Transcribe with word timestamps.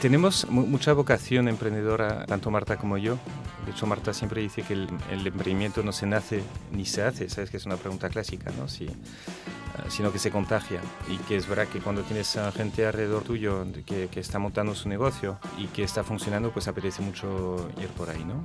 Tenemos 0.00 0.48
mucha 0.48 0.94
vocación 0.94 1.46
emprendedora, 1.46 2.24
tanto 2.24 2.50
Marta 2.50 2.78
como 2.78 2.96
yo. 2.96 3.18
De 3.66 3.72
hecho, 3.72 3.86
Marta 3.86 4.14
siempre 4.14 4.40
dice 4.40 4.62
que 4.62 4.72
el, 4.72 4.88
emprendimiento 5.10 5.82
no 5.82 5.92
se 5.92 6.06
nace 6.06 6.42
ni 6.72 6.86
se 6.86 7.02
hace, 7.02 7.28
sabes 7.28 7.50
que 7.50 7.58
es 7.58 7.66
una 7.66 7.76
pregunta 7.76 8.08
clásica, 8.08 8.50
¿no? 8.58 8.66
Si, 8.66 8.86
ah, 8.86 9.84
sino 9.90 10.10
que 10.10 10.18
se 10.18 10.30
contagia. 10.30 10.80
Y 11.10 11.18
que 11.18 11.36
es 11.36 11.46
verdad 11.46 11.68
que 11.68 11.80
cuando 11.80 12.00
tienes 12.00 12.34
a 12.38 12.50
gente 12.50 12.86
alrededor 12.86 13.24
tuyo 13.24 13.66
que, 13.84 14.08
que 14.08 14.20
está 14.20 14.38
montando 14.38 14.74
su 14.74 14.88
negocio 14.88 15.38
y 15.58 15.66
que 15.66 15.82
está 15.82 16.02
funcionando, 16.02 16.50
pues 16.50 16.66
apetece 16.66 17.02
mucho 17.02 17.68
ir 17.78 17.88
por 17.88 18.08
ahí, 18.08 18.24
¿no? 18.24 18.42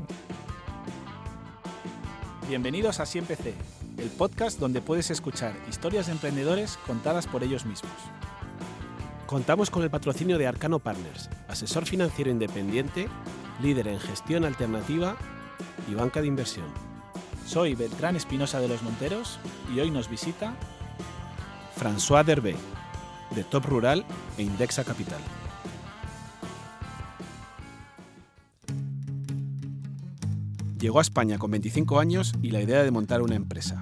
Bienvenidos 2.49 2.99
a 2.99 3.05
Empecé, 3.17 3.53
el 3.97 4.09
podcast 4.09 4.59
donde 4.59 4.81
puedes 4.81 5.09
escuchar 5.09 5.55
historias 5.69 6.07
de 6.07 6.11
emprendedores 6.11 6.77
contadas 6.85 7.27
por 7.27 7.43
ellos 7.43 7.65
mismos. 7.65 7.93
Contamos 9.25 9.71
con 9.71 9.81
el 9.81 9.89
patrocinio 9.89 10.37
de 10.37 10.45
Arcano 10.45 10.77
Partners, 10.77 11.29
asesor 11.55 11.85
financiero 11.85 12.29
independiente, 12.29 13.07
líder 13.61 13.87
en 13.87 13.97
gestión 13.97 14.43
alternativa 14.43 15.15
y 15.89 15.93
banca 15.93 16.19
de 16.19 16.27
inversión. 16.27 16.65
Soy 17.45 17.75
Beltrán 17.75 18.17
Espinosa 18.17 18.59
de 18.59 18.67
los 18.67 18.83
Monteros 18.83 19.39
y 19.73 19.79
hoy 19.79 19.89
nos 19.89 20.09
visita 20.09 20.53
François 21.79 22.25
Derbé, 22.25 22.57
de 23.33 23.45
Top 23.45 23.65
Rural 23.67 24.05
e 24.37 24.43
Indexa 24.43 24.83
Capital. 24.83 25.21
Llegó 30.77 30.99
a 30.99 31.03
España 31.03 31.37
con 31.37 31.51
25 31.51 31.99
años 32.01 32.33
y 32.41 32.51
la 32.51 32.61
idea 32.61 32.83
de 32.83 32.91
montar 32.91 33.21
una 33.21 33.35
empresa. 33.35 33.81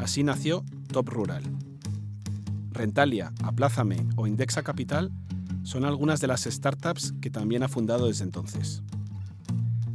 Así 0.00 0.24
nació 0.24 0.64
Top 0.90 1.08
Rural 1.08 1.44
Rentalia, 2.72 3.32
Aplázame 3.44 4.08
o 4.16 4.26
Indexa 4.26 4.64
Capital 4.64 5.12
son 5.66 5.84
algunas 5.84 6.20
de 6.20 6.28
las 6.28 6.44
startups 6.44 7.12
que 7.20 7.28
también 7.28 7.64
ha 7.64 7.68
fundado 7.68 8.06
desde 8.06 8.22
entonces. 8.22 8.84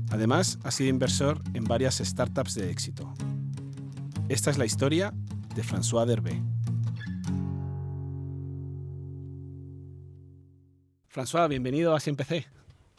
Además, 0.09 0.59
ha 0.64 0.72
sido 0.72 0.89
inversor 0.89 1.41
en 1.53 1.64
varias 1.64 2.00
startups 2.00 2.55
de 2.55 2.69
éxito. 2.69 3.14
Esta 4.27 4.52
es 4.52 4.58
la 4.58 4.66
historia 4.66 5.14
de 5.55 5.64
François 5.64 6.05
Derbé. 6.05 6.42
François, 11.08 11.47
bienvenido 11.47 11.95
a 11.95 12.02
Siempecé. 12.02 12.47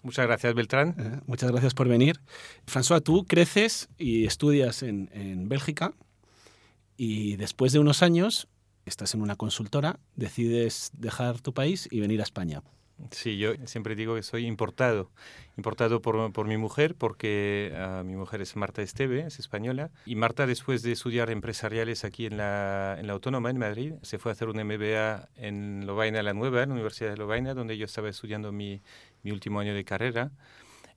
Muchas 0.02 0.26
gracias, 0.26 0.54
Beltrán. 0.54 0.94
Eh, 0.98 1.20
muchas 1.26 1.50
gracias 1.50 1.74
por 1.74 1.88
venir. 1.88 2.22
François, 2.66 3.02
tú 3.02 3.26
creces 3.26 3.90
y 3.98 4.24
estudias 4.24 4.82
en, 4.82 5.10
en 5.12 5.46
Bélgica 5.46 5.92
y 6.96 7.36
después 7.36 7.72
de 7.72 7.80
unos 7.80 8.02
años 8.02 8.48
estás 8.86 9.14
en 9.14 9.22
una 9.22 9.36
consultora, 9.36 9.98
decides 10.16 10.90
dejar 10.94 11.40
tu 11.40 11.52
país 11.52 11.88
y 11.90 12.00
venir 12.00 12.20
a 12.20 12.24
España. 12.24 12.62
Sí, 13.10 13.36
yo 13.36 13.54
siempre 13.64 13.96
digo 13.96 14.14
que 14.14 14.22
soy 14.22 14.46
importado, 14.46 15.10
importado 15.56 16.00
por, 16.00 16.32
por 16.32 16.46
mi 16.46 16.56
mujer, 16.56 16.94
porque 16.94 17.72
ah, 17.76 18.02
mi 18.04 18.14
mujer 18.14 18.40
es 18.42 18.54
Marta 18.54 18.80
Esteve, 18.80 19.26
es 19.26 19.38
española, 19.38 19.90
y 20.06 20.14
Marta 20.14 20.46
después 20.46 20.82
de 20.82 20.92
estudiar 20.92 21.30
empresariales 21.30 22.04
aquí 22.04 22.26
en 22.26 22.36
la, 22.36 22.96
en 22.98 23.06
la 23.06 23.14
Autónoma, 23.14 23.50
en 23.50 23.58
Madrid, 23.58 23.94
se 24.02 24.18
fue 24.18 24.30
a 24.30 24.34
hacer 24.34 24.48
un 24.48 24.56
MBA 24.56 25.28
en 25.34 25.84
Lovaina 25.86 26.22
la 26.22 26.32
Nueva, 26.32 26.62
en 26.62 26.68
la 26.68 26.74
Universidad 26.74 27.10
de 27.10 27.16
Lovaina, 27.16 27.54
donde 27.54 27.76
yo 27.76 27.86
estaba 27.86 28.08
estudiando 28.08 28.52
mi, 28.52 28.82
mi 29.22 29.32
último 29.32 29.58
año 29.58 29.74
de 29.74 29.84
carrera. 29.84 30.30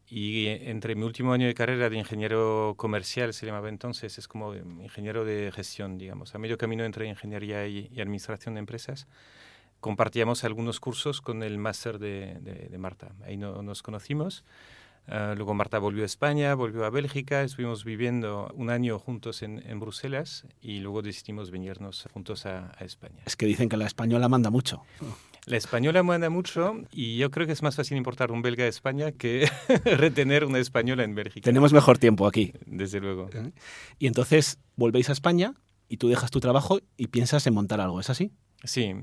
Y 0.07 0.47
entre 0.47 0.95
mi 0.95 1.03
último 1.03 1.33
año 1.33 1.47
de 1.47 1.55
carrera 1.55 1.89
de 1.89 1.97
ingeniero 1.97 2.75
comercial, 2.77 3.33
se 3.33 3.45
llamaba 3.45 3.69
entonces, 3.69 4.17
es 4.17 4.27
como 4.27 4.53
ingeniero 4.53 5.25
de 5.25 5.51
gestión, 5.51 5.97
digamos, 5.97 6.35
a 6.35 6.37
medio 6.37 6.57
camino 6.57 6.83
entre 6.83 7.07
ingeniería 7.07 7.67
y, 7.67 7.89
administración 7.99 8.55
de 8.55 8.59
empresas, 8.59 9.07
compartíamos 9.79 10.43
algunos 10.43 10.79
cursos 10.79 11.21
con 11.21 11.41
el 11.41 11.57
máster 11.57 11.97
de, 11.97 12.35
de, 12.39 12.77
Marta. 12.77 13.13
Ahí 13.25 13.37
no, 13.37 13.63
nos 13.63 13.81
conocimos. 13.81 14.43
Ah, 15.07 15.33
luego 15.35 15.53
Marta 15.53 15.77
volvió 15.79 16.03
a 16.03 16.05
España, 16.05 16.53
volvió 16.55 16.85
a 16.85 16.89
Bélgica, 16.89 17.43
estuvimos 17.43 17.83
viviendo 17.83 18.51
un 18.55 18.71
año 18.71 18.97
juntos 18.97 19.43
en, 19.43 19.61
en 19.67 19.79
Bruselas 19.79 20.45
y 20.61 20.79
luego 20.79 21.03
decidimos 21.03 21.51
venirnos 21.51 22.07
juntos 22.11 22.47
a, 22.47 22.71
a, 22.77 22.85
España. 22.85 23.21
Es 23.25 23.35
que 23.35 23.45
dicen 23.45 23.69
que 23.69 23.77
la 23.77 23.85
española 23.85 24.27
manda 24.29 24.49
mucho. 24.49 24.81
La 25.47 25.57
española 25.57 26.01
manda 26.01 26.29
mucho 26.29 26.81
y 26.91 27.17
yo 27.17 27.29
creo 27.29 27.45
que 27.45 27.53
es 27.53 27.61
más 27.61 27.75
fácil 27.75 27.97
importar 27.97 28.31
un 28.31 28.41
belga 28.41 28.63
de 28.63 28.69
España 28.69 29.11
que 29.11 29.47
retener 29.85 30.43
una 30.45 30.59
española 30.59 31.03
en 31.03 31.13
Bélgica. 31.13 31.45
Tenemos 31.45 31.71
mejor 31.71 31.99
tiempo 31.99 32.25
aquí. 32.25 32.53
Desde 32.65 32.99
luego. 32.99 33.29
¿Eh? 33.31 33.51
Y 33.99 34.07
entonces 34.07 34.59
volvéis 34.75 35.09
a 35.09 35.11
España 35.11 35.53
y 35.87 35.97
tú 35.97 36.07
dejas 36.07 36.31
tu 36.31 36.39
trabajo 36.39 36.79
y 36.97 37.07
piensas 37.07 37.45
en 37.45 37.53
montar 37.53 37.79
algo, 37.79 37.99
¿es 37.99 38.09
así? 38.09 38.31
Sí. 38.63 38.93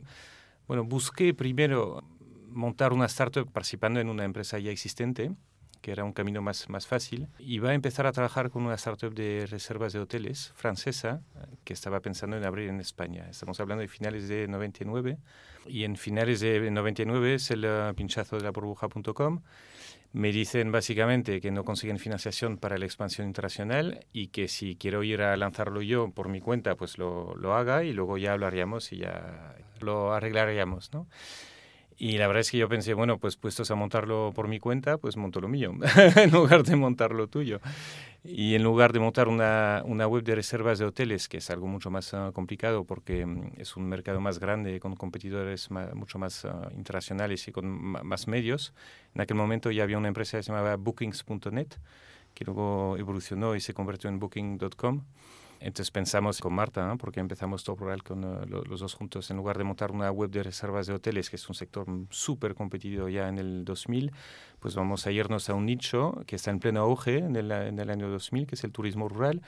Bueno, 0.67 0.85
busqué 0.85 1.33
primero 1.33 2.03
montar 2.49 2.93
una 2.93 3.07
startup 3.07 3.51
participando 3.51 4.01
en 4.01 4.09
una 4.09 4.25
empresa 4.25 4.59
ya 4.59 4.71
existente 4.71 5.33
que 5.83 5.91
era 5.91 6.05
un 6.05 6.13
camino 6.13 6.41
más, 6.41 6.71
más 6.71 6.87
fácil. 6.87 7.29
Iba 7.41 7.71
a 7.71 7.75
empezar 7.75 8.07
a 8.07 8.13
trabajar 8.13 8.51
con 8.51 8.65
una 8.65 8.77
startup 8.77 9.13
de 9.13 9.47
reservas 9.51 9.93
de 9.93 9.99
hoteles 9.99 10.53
francesa 10.55 11.21
que 11.65 11.75
estaba 11.75 12.01
pensando 12.01 12.37
en 12.37 12.45
abrir 12.45 12.69
en 12.71 12.81
España. 12.81 13.27
Estamos 13.29 13.59
hablando 13.61 13.83
de 13.83 13.89
finales 13.89 14.29
de 14.29 14.47
99 14.47 15.19
y 15.67 15.85
en 15.85 15.97
finales 15.97 16.41
de 16.41 16.71
99 16.71 17.35
es 17.35 17.51
el 17.51 17.65
uh, 17.65 17.95
pinchazo 17.95 18.37
de 18.37 18.45
la 18.45 18.53
burbuja.com. 18.53 19.43
Me 20.13 20.31
dicen 20.31 20.71
básicamente 20.71 21.41
que 21.41 21.51
no 21.51 21.65
consiguen 21.65 21.99
financiación 21.99 22.59
para 22.59 22.79
la 22.79 22.85
expansión 22.85 23.27
internacional 23.27 24.07
y 24.13 24.29
que 24.29 24.47
si 24.47 24.77
quiero 24.77 25.03
ir 25.03 25.23
a 25.23 25.37
lanzarlo 25.37 25.83
yo 25.83 26.11
por 26.11 26.29
mi 26.29 26.41
cuenta, 26.41 26.77
pues 26.77 26.97
lo, 26.99 27.35
lo 27.35 27.55
haga 27.55 27.83
y 27.83 27.93
luego 27.93 28.19
ya 28.19 28.33
hablaríamos 28.33 28.93
y 28.93 28.99
ya 28.99 29.57
lo 29.81 30.13
arreglaríamos, 30.13 30.93
¿no? 30.93 31.09
Y 32.03 32.19
la 32.19 32.27
verdad 32.27 32.41
es 32.41 32.51
que 32.51 32.59
yo 32.59 32.69
pensé, 32.69 32.95
bueno, 32.95 33.19
pues 33.19 33.37
puestos 33.37 33.71
a 33.71 33.77
montarlo 33.77 34.33
por 34.35 34.49
mi 34.49 34.59
cuenta, 34.59 34.99
pues 34.99 35.17
monto 35.17 35.41
lo 35.41 35.47
mío, 35.47 35.73
en 36.17 36.33
lugar 36.33 36.65
de 36.65 36.75
montar 36.75 37.13
lo 37.13 37.29
tuyo. 37.29 37.61
Y 38.25 38.57
en 38.57 38.65
lugar 38.65 38.93
de 38.93 38.99
montar 38.99 39.29
una, 39.29 39.83
una 39.85 40.09
web 40.09 40.25
de 40.25 40.35
reservas 40.35 40.81
de 40.81 40.85
hoteles, 40.85 41.29
que 41.29 41.37
es 41.37 41.49
algo 41.49 41.69
mucho 41.69 41.93
más 41.93 42.13
uh, 42.13 42.33
complicado 42.33 42.83
porque 42.83 43.25
um, 43.25 43.53
es 43.57 43.77
un 43.77 43.89
mercado 43.89 44.21
más 44.21 44.41
grande, 44.41 44.81
con 44.81 44.97
competidores 44.97 45.71
mucho 45.71 46.19
más 46.19 46.45
uh, 46.45 46.75
internacionales 46.77 47.47
y 47.47 47.53
con 47.53 47.69
más 47.69 48.27
medios, 48.27 48.75
en 49.15 49.21
aquel 49.21 49.37
momento 49.37 49.71
ya 49.71 49.85
había 49.85 49.97
una 49.97 50.09
empresa 50.09 50.39
que 50.39 50.43
se 50.43 50.51
llamaba 50.51 50.75
Bookings.net, 50.75 51.69
que 52.35 52.45
luego 52.45 52.97
evolucionó 52.99 53.55
y 53.55 53.61
se 53.61 53.75
convirtió 53.75 54.11
en 54.11 54.19
Booking.com. 54.19 55.05
Entonces 55.63 55.91
pensamos 55.91 56.41
con 56.41 56.53
Marta, 56.53 56.97
porque 56.99 57.21
empezamos 57.21 57.63
Top 57.63 57.79
Rural 57.79 58.03
con 58.03 58.25
uh, 58.25 58.47
los 58.47 58.81
dos 58.81 58.95
juntos, 58.95 59.31
en 59.31 59.37
lugar 59.37 59.59
de 59.59 59.65
montar 59.65 59.93
una 59.93 60.11
web 60.11 60.31
de 60.31 60.43
reservas 60.43 60.87
de 60.87 60.95
hoteles, 60.95 61.31
que 61.31 61.37
es 61.37 61.49
un 61.49 61.55
sector 61.55 61.87
súper 62.11 62.55
competitivo 62.55 63.09
ya 63.09 63.29
en 63.29 63.39
el 63.39 63.65
2000, 63.65 64.13
pues 64.59 64.75
vamos 64.75 65.07
a 65.07 65.13
irnos 65.13 65.49
a 65.49 65.55
un 65.55 65.67
nicho 65.67 66.23
que 66.27 66.37
está 66.37 66.51
en 66.51 66.59
pleno 66.59 66.81
auge 66.81 67.19
en 67.19 67.37
el, 67.37 67.51
en 67.53 67.79
el 67.79 67.91
año 67.91 68.09
2000, 68.09 68.47
que 68.47 68.57
es 68.57 68.65
el 68.65 68.73
turismo 68.73 69.09
rural 69.09 69.43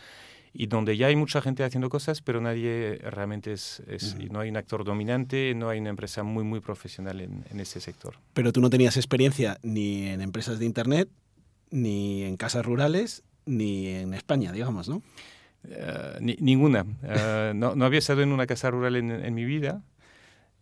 y 0.56 0.66
donde 0.66 0.96
ya 0.96 1.08
hay 1.08 1.16
mucha 1.16 1.42
gente 1.42 1.64
haciendo 1.64 1.90
cosas, 1.90 2.22
pero 2.22 2.40
nadie 2.40 3.00
realmente 3.02 3.52
es, 3.52 3.82
es 3.88 4.16
no 4.30 4.38
hay 4.38 4.50
un 4.50 4.56
actor 4.56 4.84
dominante, 4.84 5.52
no 5.56 5.68
hay 5.68 5.80
una 5.80 5.90
empresa 5.90 6.22
muy, 6.22 6.44
muy 6.44 6.60
profesional 6.60 7.20
en, 7.20 7.44
en, 7.50 7.58
ese 7.58 7.80
sector. 7.80 8.14
Pero 8.34 8.52
tú 8.52 8.60
no 8.60 8.70
tenías 8.70 8.96
experiencia 8.96 9.58
ni 9.64 10.06
en 10.06 10.20
empresas 10.20 10.60
de 10.60 10.64
Internet, 10.64 11.08
ni 11.72 12.22
en 12.22 12.36
casas 12.36 12.64
rurales, 12.64 13.24
ni 13.46 13.88
en 13.88 14.14
España, 14.14 14.52
digamos, 14.52 14.88
¿no? 14.88 15.02
Eh, 15.68 16.36
ninguna. 16.40 16.84
Eh, 17.02 17.52
no, 17.54 17.74
no, 17.74 17.84
había 17.84 17.98
estado 17.98 18.22
en 18.22 18.32
una 18.32 18.46
casa 18.46 18.70
rural 18.70 18.96
en, 18.96 19.10
en, 19.10 19.34
mi 19.34 19.44
vida. 19.44 19.82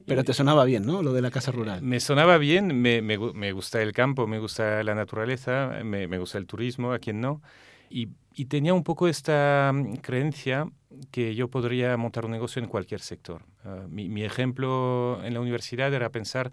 Pero 0.07 0.25
te 0.25 0.33
sonaba 0.33 0.65
bien, 0.65 0.85
¿no? 0.85 1.03
Lo 1.03 1.13
de 1.13 1.23
la 1.23 1.31
casa 1.31 1.53
rural. 1.53 1.83
Me 1.83 2.01
sonaba 2.01 2.39
bien, 2.39 2.81
me, 2.81 3.03
me, 3.03 3.19
me 3.19 3.53
gusta 3.53 3.83
el 3.83 3.93
campo, 3.93 4.27
me 4.27 4.39
gusta 4.39 4.83
la 4.83 4.95
naturaleza, 4.95 5.81
me, 5.85 6.09
me 6.09 6.19
gusta 6.19 6.39
el 6.39 6.47
turismo, 6.47 6.93
a 6.93 6.99
quien 6.99 7.21
no. 7.21 7.41
Y, 7.89 8.09
y, 8.35 8.47
tenía 8.47 8.75
un 8.75 8.85
poco 8.85 9.07
esta 9.07 9.71
mm, 9.73 9.97
creencia 9.97 10.67
que 11.11 11.35
yo 11.35 11.49
podría 11.49 11.97
montar 11.97 12.25
un 12.25 12.33
negocio 12.33 12.63
en 12.63 12.69
cualquier 12.69 13.01
sector. 13.01 13.43
Uh, 13.65 13.89
mi, 13.89 14.09
mi, 14.09 14.25
ejemplo 14.25 15.21
en 15.25 15.35
la 15.35 15.41
universidad 15.41 15.93
era 15.93 16.11
pensar 16.11 16.53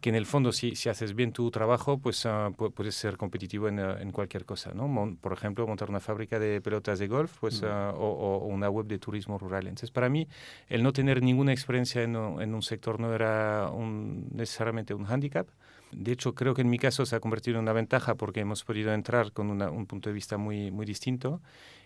que 0.00 0.10
en 0.10 0.14
el 0.14 0.26
fondo 0.26 0.52
si, 0.52 0.76
si 0.76 0.88
haces 0.88 1.14
bien 1.14 1.32
tu 1.32 1.50
trabajo, 1.50 1.98
pues 1.98 2.24
uh, 2.24 2.52
puedes 2.52 2.94
ser 2.94 3.16
competitivo 3.16 3.68
en, 3.68 3.78
uh, 3.78 3.98
en, 3.98 4.12
cualquier 4.12 4.44
cosa, 4.44 4.72
¿no? 4.74 4.88
Mon 4.88 5.16
por 5.16 5.32
ejemplo, 5.32 5.66
montar 5.66 5.90
una 5.90 6.00
fábrica 6.00 6.38
de 6.38 6.60
pelotas 6.60 6.98
de 6.98 7.08
golf 7.08 7.38
pues, 7.40 7.62
uh, 7.62 7.66
o, 7.66 8.38
o, 8.38 8.46
una 8.46 8.68
web 8.70 8.86
de 8.86 8.98
turismo 8.98 9.38
rural. 9.38 9.66
Entonces, 9.66 9.90
para 9.90 10.08
mí, 10.08 10.26
el 10.68 10.82
no 10.82 10.92
tener 10.92 11.22
ninguna 11.22 11.52
experiencia 11.52 12.02
en, 12.02 12.14
en 12.14 12.54
un 12.54 12.62
sector 12.62 13.00
no 13.00 13.14
era 13.14 13.70
un, 13.72 14.28
necesariamente 14.32 14.94
un 14.94 15.04
hándicap. 15.04 15.48
De 15.92 16.12
hecho, 16.12 16.34
creo 16.34 16.54
que 16.54 16.62
en 16.62 16.70
mi 16.70 16.78
caso 16.78 17.06
se 17.06 17.14
ha 17.14 17.20
convertido 17.20 17.58
en 17.58 17.62
una 17.62 17.72
ventaja 17.72 18.16
porque 18.16 18.40
hemos 18.40 18.64
podido 18.64 18.92
entrar 18.92 19.32
con 19.32 19.50
una, 19.50 19.70
un 19.70 19.86
punto 19.86 20.08
de 20.10 20.14
vista 20.14 20.36
muy, 20.36 20.70
muy 20.70 20.86
distinto 20.86 21.40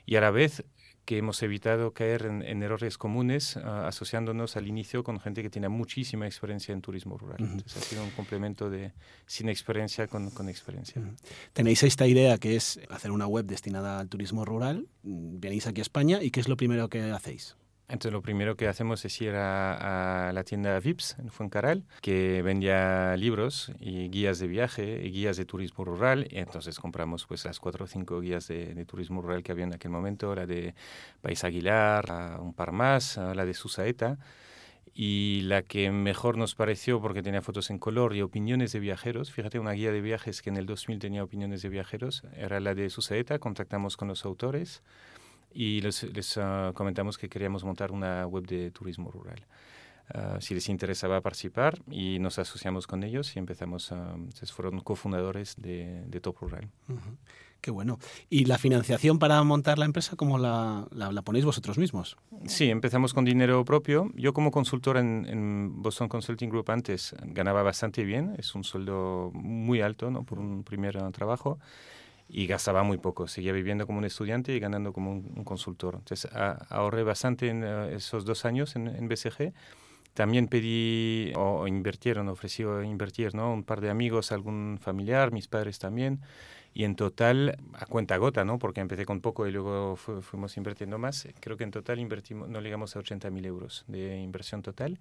y 0.07 0.17
a 0.17 0.21
la 0.21 0.31
vez 0.31 0.65
que 1.09 1.17
hemos 1.17 1.43
evitado 1.43 1.95
caer 1.95 2.27
en, 2.27 2.43
en 2.43 2.63
errores 2.63 2.99
comunes 2.99 3.57
uh, 3.57 3.61
asociándonos 3.87 4.59
al 4.59 4.67
inicio 4.67 5.03
con 5.03 5.19
gente 5.21 5.43
que 5.43 5.49
tiene 5.49 5.71
muchísima 5.71 6.27
experiencia 6.27 6.75
en 6.75 6.83
turismo 6.83 7.17
rural. 7.17 7.39
Uh 7.41 7.47
-huh. 7.47 7.53
Entonces 7.53 7.83
ha 7.83 7.87
sido 7.87 8.05
un 8.05 8.11
complemento 8.11 8.69
de 8.69 8.93
sin 9.25 9.49
experiencia 9.49 10.07
con, 10.07 10.29
con 10.29 10.51
experiencia. 10.51 11.01
Uh 11.01 11.07
-huh. 11.07 11.17
Tenéis 11.55 11.83
esta 11.83 12.07
idea 12.07 12.37
que 12.37 12.57
es 12.57 12.79
hacer 12.91 13.11
una 13.11 13.27
web 13.27 13.47
destinada 13.47 14.01
al 14.01 14.11
turismo 14.11 14.45
rural, 14.45 14.87
venís 15.03 15.67
aquí 15.67 15.81
a 15.81 15.87
España 15.91 16.23
y 16.23 16.31
¿qué 16.31 16.41
es 16.41 16.49
lo 16.49 16.59
primero 16.59 16.91
que 16.91 17.11
hacéis? 17.11 17.57
Entonces 17.89 18.13
lo 18.13 18.21
primero 18.21 18.55
que 18.55 18.69
hacemos 18.69 19.03
es 19.07 19.21
ir 19.23 19.35
a, 19.35 20.31
la 20.35 20.45
tienda 20.45 20.79
Vips 20.79 21.17
en 21.19 21.31
Fuencaral, 21.31 21.85
que 22.03 22.43
vendía 22.43 23.17
libros 23.17 23.73
y 23.81 24.11
guías 24.11 24.39
de 24.39 24.47
viaje 24.47 25.01
y 25.07 25.11
guías 25.11 25.39
de 25.39 25.47
turismo 25.47 25.87
rural. 25.87 26.29
Y 26.31 26.37
entonces 26.37 26.79
compramos 26.79 27.25
pues 27.27 27.47
las 27.47 27.59
cuatro 27.59 27.87
o 27.87 27.89
cinco 27.89 28.21
guías 28.21 28.47
de, 28.49 28.85
turismo 28.85 29.23
rural 29.23 29.43
que 29.43 29.53
había 29.53 29.65
en 29.65 29.73
aquel 29.73 29.91
momento, 29.91 30.35
la 30.35 30.45
de 30.45 30.75
País 31.23 31.45
Aguilar, 31.45 32.39
un 32.41 32.53
par 32.53 32.73
más, 32.73 33.17
la 33.17 33.47
de 33.47 33.55
Susaeta. 33.55 34.19
Y 34.95 35.43
la 35.43 35.63
que 35.63 35.91
mejor 35.91 36.37
nos 36.37 36.55
pareció, 36.55 37.01
porque 37.01 37.23
tenía 37.23 37.41
fotos 37.41 37.71
en 37.71 37.79
color 37.79 38.17
y 38.17 38.21
opiniones 38.23 38.73
de 38.73 38.81
viajeros, 38.81 39.31
fíjate, 39.31 39.59
una 39.61 39.73
guía 39.73 39.93
de 39.93 40.01
viajes 40.01 40.43
que 40.43 40.51
en 40.51 40.57
el 40.57 40.67
2000 40.67 40.99
tenía 40.99 41.23
opiniones 41.23 41.63
de 41.63 41.69
viajeros, 41.69 42.25
era 42.37 42.59
la 42.59 42.75
de 42.75 42.91
Susaeta, 42.91 43.39
contactamos 43.39 43.97
con 43.97 44.09
los 44.09 44.25
autores 44.25 44.83
y 45.53 45.81
les, 45.81 46.39
ah, 46.39 46.73
comentamos 46.75 47.19
que 47.19 47.29
queríamos 47.29 47.65
montar 47.65 47.93
una 47.93 48.27
web 48.27 48.47
de 48.47 48.71
turismo 48.71 49.11
rural. 49.11 49.47
Ah, 50.15 50.39
si 50.41 50.55
les 50.55 50.69
interesaba 50.69 51.21
participar 51.21 51.79
y 51.91 52.19
nos 52.19 52.39
asociamos 52.39 52.87
con 52.87 53.03
ellos 53.03 53.37
y 53.37 53.39
empezamos, 53.39 53.93
a, 53.93 54.17
fueron 54.47 54.81
cofundadores 54.81 55.57
de, 55.57 56.03
de 56.07 56.21
Top 56.21 56.39
Rural. 56.41 56.69
Qué 57.61 57.71
bueno. 57.71 57.99
¿Y 58.31 58.45
la 58.45 58.57
financiación 58.57 59.19
para 59.19 59.43
montar 59.43 59.79
la 59.79 59.85
empresa, 59.85 60.17
cómo 60.17 60.39
la, 60.39 60.87
la, 60.93 61.23
ponéis 61.23 61.45
vosotros 61.45 61.77
mismos? 61.77 62.17
Sí, 62.47 62.71
empezamos 62.71 63.13
con 63.13 63.25
dinero 63.25 63.65
propio. 63.65 64.11
Yo 64.15 64.33
como 64.33 64.51
consultor 64.51 64.97
en, 64.97 65.27
en, 65.29 65.83
Boston 65.83 66.09
Consulting 66.09 66.49
Group 66.49 66.71
antes 66.71 67.15
ganaba 67.21 67.63
bastante 67.63 68.05
bien, 68.05 68.35
es 68.39 68.55
un 68.55 68.63
sueldo 68.63 69.31
muy 69.35 69.81
alto 69.81 70.11
¿no? 70.11 70.23
por 70.25 70.39
un 70.39 70.63
primer 70.63 70.97
trabajo 71.13 71.59
y 72.29 72.47
gastaba 72.47 72.83
muy 72.83 72.99
poco. 72.99 73.27
Seguía 73.27 73.53
viviendo 73.53 73.87
como 73.87 73.99
un 73.99 74.05
estudiante 74.05 74.53
y 74.53 74.61
ganando 74.61 74.93
como 74.93 75.13
un, 75.13 75.45
consultor. 75.45 75.97
Entonces 75.97 76.31
ahorré 76.35 77.03
bastante 77.03 77.49
en 77.49 77.65
eh, 77.65 77.95
esos 77.97 78.25
dos 78.25 78.45
años 78.45 78.77
en, 78.77 79.09
BCG. 79.09 79.53
También 80.15 80.49
pedí 80.49 81.33
o, 81.37 81.67
invirtieron, 81.67 82.29
ofreció 82.29 82.83
invertir, 82.83 83.35
¿no? 83.35 83.53
Un 83.53 83.65
par 83.65 83.81
de 83.81 83.91
amigos, 83.91 84.33
algún 84.33 84.79
familiar, 84.81 85.33
mis 85.33 85.49
padres 85.49 85.79
también. 85.79 86.21
Y 86.75 86.85
en 86.85 86.97
total, 86.97 87.59
a 87.75 87.87
cuenta 87.87 88.17
gota, 88.19 88.45
¿no? 88.45 88.59
Porque 88.59 88.81
empecé 88.81 89.05
con 89.07 89.21
poco 89.21 89.47
y 89.47 89.53
luego 89.53 89.97
fuimos 89.97 90.57
invirtiendo 90.57 90.99
más. 90.99 91.29
Creo 91.41 91.57
que 91.57 91.65
en 91.65 91.71
total 91.71 91.99
invertimos, 91.99 92.49
no 92.49 92.61
llegamos 92.61 92.95
a 92.95 93.01
80.000 93.01 93.47
euros 93.47 93.85
de 93.89 94.19
inversión 94.19 94.63
total 94.63 94.99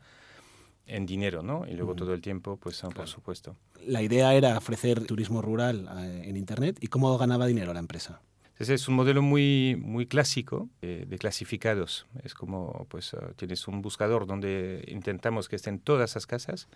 en 0.88 1.06
dinero, 1.06 1.44
¿no? 1.44 1.66
Y 1.68 1.74
luego 1.74 1.96
todo 1.96 2.14
el 2.14 2.22
tiempo, 2.22 2.58
pues 2.58 2.82
por 2.82 3.08
supuesto. 3.08 3.56
La 3.86 4.02
idea 4.02 4.34
era 4.34 4.58
ofrecer 4.58 5.06
turismo 5.06 5.42
rural 5.42 5.88
eh, 5.98 6.24
en 6.26 6.38
Internet. 6.38 6.78
¿Y 6.82 6.88
cómo 6.88 7.18
ganaba 7.18 7.46
dinero 7.46 7.74
la 7.74 7.80
empresa? 7.80 8.22
Ese 8.58 8.74
es 8.74 8.88
un 8.88 8.96
modelo 8.96 9.22
muy, 9.22 9.78
muy 9.80 10.08
clásico 10.08 10.70
eh, 10.82 11.06
de 11.08 11.18
clasificados. 11.20 12.08
Es 12.24 12.34
como, 12.34 12.88
pues, 12.90 13.14
ah, 13.14 13.32
tienes 13.36 13.68
un 13.68 13.82
buscador 13.82 14.26
donde 14.26 14.84
intentamos 14.88 15.48
que 15.48 15.56
estén 15.56 15.80
todas 15.80 16.16
las 16.16 16.26
casas 16.26 16.68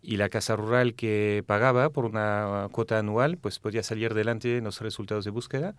y 0.00 0.16
la 0.16 0.28
casa 0.28 0.54
rural 0.54 0.94
que 0.94 1.42
pagaba 1.44 1.90
por 1.90 2.04
una 2.04 2.68
cuota 2.70 2.98
anual, 2.98 3.36
pues 3.36 3.58
podía 3.58 3.82
salir 3.82 4.14
delante 4.14 4.58
en 4.58 4.64
los 4.64 4.80
resultados 4.80 5.24
de 5.24 5.32
búsqueda 5.32 5.74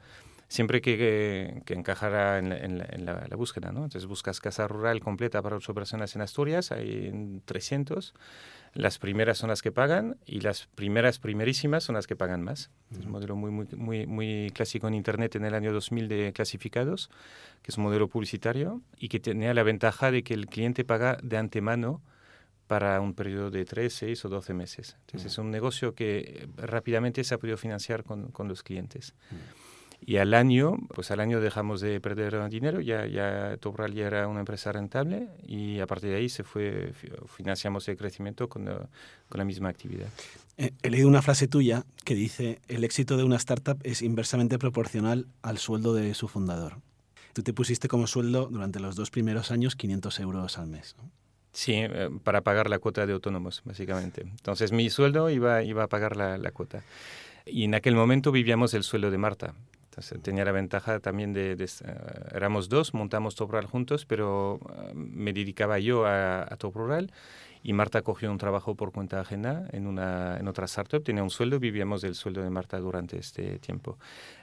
siempre 0.49 0.81
que, 0.81 1.61
que, 1.65 1.73
encajara 1.75 2.39
en, 2.39 3.05
la, 3.05 3.35
búsqueda. 3.37 3.71
¿no? 3.71 3.83
Entonces 3.83 4.07
buscas 4.07 4.41
casa 4.41 4.67
rural 4.67 4.99
completa 4.99 5.41
para 5.41 5.55
ocho 5.55 5.73
personas 5.73 6.15
en 6.15 6.21
Asturias, 6.21 6.71
hay 6.71 7.41
300. 7.45 8.13
Las 8.73 8.99
primeras 8.99 9.37
son 9.37 9.49
las 9.49 9.61
que 9.61 9.71
pagan 9.71 10.17
y 10.25 10.41
las 10.41 10.67
primeras 10.67 11.19
primerísimas 11.19 11.83
son 11.83 11.95
las 11.95 12.07
que 12.07 12.15
pagan 12.15 12.43
más. 12.43 12.71
Es 12.91 13.05
un 13.05 13.11
modelo 13.11 13.35
muy, 13.35 13.51
muy, 13.51 13.67
muy, 13.75 14.07
muy 14.07 14.51
clásico 14.53 14.87
en 14.87 14.95
Internet 14.95 15.35
en 15.35 15.45
el 15.45 15.53
año 15.53 15.71
2000 15.71 16.07
de 16.07 16.33
clasificados, 16.33 17.09
que 17.61 17.71
es 17.71 17.77
un 17.77 17.85
modelo 17.85 18.07
publicitario 18.07 18.81
y 18.97 19.09
que 19.09 19.19
tenía 19.19 19.53
la 19.53 19.63
ventaja 19.63 20.11
de 20.11 20.23
que 20.23 20.33
el 20.33 20.47
cliente 20.47 20.83
paga 20.83 21.17
de 21.23 21.37
antemano 21.37 22.01
para 22.67 23.01
un 23.01 23.15
periodo 23.15 23.49
de 23.49 23.65
3, 23.65 23.91
6 23.91 24.25
o 24.25 24.29
12 24.29 24.53
meses. 24.53 24.97
Entonces 25.01 25.31
es 25.31 25.37
un 25.39 25.49
negocio 25.49 25.95
que 25.95 26.47
rápidamente 26.57 27.23
se 27.23 27.33
ha 27.33 27.39
podido 27.39 27.57
financiar 27.57 28.03
con, 28.03 28.31
con 28.31 28.47
los 28.47 28.61
clientes. 28.61 29.15
Y 30.01 30.17
al 30.17 30.33
año, 30.33 30.77
pues 30.93 31.11
al 31.11 31.19
año 31.19 31.41
dejamos 31.41 31.81
de 31.81 31.99
perder 31.99 32.49
dinero, 32.49 32.81
ya, 32.81 33.05
ya 33.05 33.57
Topral 33.57 33.93
ya 33.93 34.07
era 34.07 34.27
una 34.27 34.39
empresa 34.39 34.71
rentable 34.71 35.27
y 35.45 35.79
a 35.79 35.87
partir 35.87 36.11
de 36.11 36.15
ahí 36.15 36.29
se 36.29 36.43
fue, 36.43 36.93
financiamos 37.35 37.87
el 37.89 37.97
crecimiento 37.97 38.47
con, 38.47 38.65
con 38.65 39.37
la 39.37 39.45
misma 39.45 39.69
actividad. 39.69 40.07
Eh, 40.57 40.71
he 40.81 40.89
leído 40.89 41.07
una 41.07 41.21
frase 41.21 41.47
tuya 41.47 41.85
que 42.05 42.15
dice, 42.15 42.59
el 42.67 42.83
éxito 42.83 43.17
de 43.17 43.23
una 43.23 43.35
startup 43.35 43.77
es 43.83 44.01
inversamente 44.01 44.57
proporcional 44.57 45.27
al 45.41 45.57
sueldo 45.57 45.93
de 45.93 46.13
su 46.13 46.27
fundador. 46.27 46.77
Tú 47.33 47.43
te 47.43 47.53
pusiste 47.53 47.87
como 47.87 48.07
sueldo 48.07 48.47
durante 48.47 48.79
los 48.79 48.95
dos 48.95 49.11
primeros 49.11 49.51
años 49.51 49.75
500 49.75 50.19
euros 50.21 50.57
al 50.57 50.67
mes. 50.67 50.95
Sí, 51.51 51.73
eh, 51.75 52.09
para 52.23 52.41
pagar 52.41 52.69
la 52.69 52.79
cuota 52.79 53.05
de 53.05 53.13
autónomos, 53.13 53.61
básicamente. 53.65 54.21
Entonces 54.21 54.71
mi 54.71 54.89
sueldo 54.89 55.29
iba, 55.29 55.61
iba 55.63 55.83
a 55.83 55.87
pagar 55.87 56.15
la, 56.15 56.37
la 56.37 56.51
cuota. 56.51 56.83
Y 57.45 57.63
en 57.63 57.75
aquel 57.75 57.95
momento 57.95 58.31
vivíamos 58.31 58.73
el 58.73 58.83
sueldo 58.83 59.11
de 59.11 59.17
Marta 59.17 59.53
tenía 60.21 60.45
la 60.45 60.51
ventaja 60.51 60.99
también 60.99 61.33
de, 61.33 61.53
eh, 61.53 61.93
éramos 62.33 62.69
dos, 62.69 62.93
montamos 62.93 63.35
Top 63.35 63.51
Rural 63.51 63.65
juntos, 63.65 64.05
pero 64.05 64.59
eh, 64.69 64.93
me 64.95 65.33
dedicaba 65.33 65.79
yo 65.79 66.05
a, 66.05 66.41
a 66.41 66.57
Top 66.57 66.75
Rural 66.75 67.11
y 67.61 67.73
Marta 67.73 68.01
cogió 68.01 68.31
un 68.31 68.37
trabajo 68.37 68.75
por 68.75 68.91
cuenta 68.91 69.19
ajena 69.19 69.67
en, 69.71 69.87
una, 69.87 70.37
en 70.37 70.47
otra 70.47 70.65
startup, 70.65 71.03
tenía 71.03 71.23
un 71.23 71.29
sueldo, 71.29 71.59
vivíamos 71.59 72.01
del 72.01 72.15
sueldo 72.15 72.41
de 72.41 72.49
Marta 72.49 72.79
durante 72.79 73.17
este 73.17 73.59
tiempo. 73.59 73.97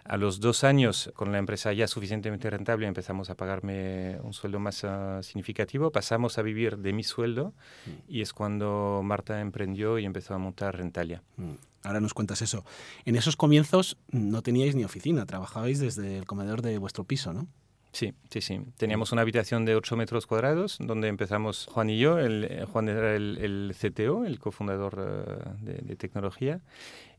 A 0.04 0.16
los 0.16 0.40
dos 0.40 0.64
años, 0.64 1.10
con 1.14 1.32
la 1.32 1.38
empresa 1.38 1.72
ya 1.72 1.86
suficientemente 1.86 2.50
rentable, 2.50 2.86
empezamos 2.86 3.30
a 3.30 3.34
pagarme 3.34 4.18
un 4.22 4.32
sueldo 4.32 4.58
más 4.58 4.84
ah, 4.84 5.20
significativo, 5.22 5.90
pasamos 5.90 6.38
a 6.38 6.42
vivir 6.42 6.78
de 6.78 6.92
mi 6.92 7.02
sueldo 7.02 7.54
mm. 7.86 7.90
y 8.08 8.20
es 8.20 8.32
cuando 8.32 9.00
Marta 9.02 9.40
emprendió 9.40 9.98
y 9.98 10.04
empezó 10.04 10.34
a 10.34 10.38
montar 10.38 10.76
Rentalia. 10.76 11.22
Mm. 11.36 11.52
Ahora 11.86 12.00
nos 12.00 12.14
cuentas 12.14 12.42
eso. 12.42 12.64
En 13.04 13.14
esos 13.14 13.36
comienzos 13.36 13.96
no 14.10 14.42
teníais 14.42 14.74
ni 14.74 14.84
oficina, 14.84 15.24
trabajabais 15.24 15.78
desde 15.78 16.18
el 16.18 16.26
comedor 16.26 16.60
de 16.60 16.78
vuestro 16.78 17.04
piso, 17.04 17.32
¿no? 17.32 17.46
Sí, 17.96 18.12
sí, 18.28 18.42
sí. 18.42 18.60
Teníamos 18.76 19.12
una 19.12 19.22
habitación 19.22 19.64
de 19.64 19.74
8 19.74 19.96
metros 19.96 20.26
cuadrados 20.26 20.76
donde 20.78 21.08
empezamos 21.08 21.66
Juan 21.72 21.88
y 21.88 21.98
yo. 21.98 22.18
El, 22.18 22.44
eh, 22.44 22.66
Juan 22.70 22.90
era 22.90 23.16
el, 23.16 23.74
CTO, 23.74 24.26
el 24.26 24.38
cofundador 24.38 24.98
eh, 24.98 25.54
de, 25.62 25.72
de, 25.78 25.96
tecnología, 25.96 26.60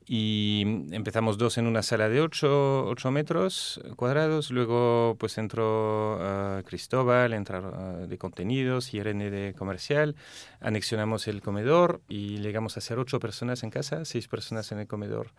y 0.09 0.61
empezamos 0.91 1.37
dos 1.37 1.57
en 1.57 1.67
una 1.67 1.83
sala 1.83 2.07
de 2.07 2.21
8, 2.21 2.95
metros 3.11 3.81
cuadrados, 3.97 4.51
luego 4.51 5.17
pues 5.19 5.37
entró 5.37 6.15
uh, 6.15 6.63
Cristóbal, 6.63 7.33
entró 7.33 7.59
uh, 7.59 8.07
de 8.07 8.17
contenidos 8.17 8.93
y 8.93 8.97
Irene 8.97 9.29
de 9.29 9.53
comercial, 9.53 10.15
anexionamos 10.61 11.27
el 11.27 11.41
comedor 11.41 11.99
y 12.07 12.37
llegamos 12.37 12.77
a 12.77 12.81
ser 12.81 12.99
ocho 12.99 13.19
personas 13.19 13.63
en 13.63 13.69
casa, 13.69 14.05
seis 14.05 14.29
personas 14.29 14.71
en 14.71 14.79
el 14.79 14.87
comedor. 14.87 15.31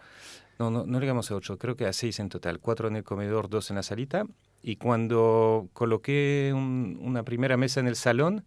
No, 0.58 0.70
no, 0.70 0.86
no 0.86 1.00
llegamos 1.00 1.30
a 1.30 1.36
ocho, 1.36 1.56
creo 1.58 1.76
que 1.76 1.86
a 1.86 1.92
seis 1.92 2.18
en 2.18 2.28
total, 2.28 2.58
cuatro 2.58 2.88
en 2.88 2.96
el 2.96 3.04
comedor, 3.04 3.48
dos 3.48 3.70
en 3.70 3.76
la 3.76 3.82
salita. 3.82 4.26
Y 4.60 4.76
cuando 4.76 5.68
coloqué 5.72 6.52
una 6.52 7.22
primera 7.22 7.56
mesa 7.56 7.78
en 7.78 7.86
el 7.86 7.94
salón, 7.94 8.44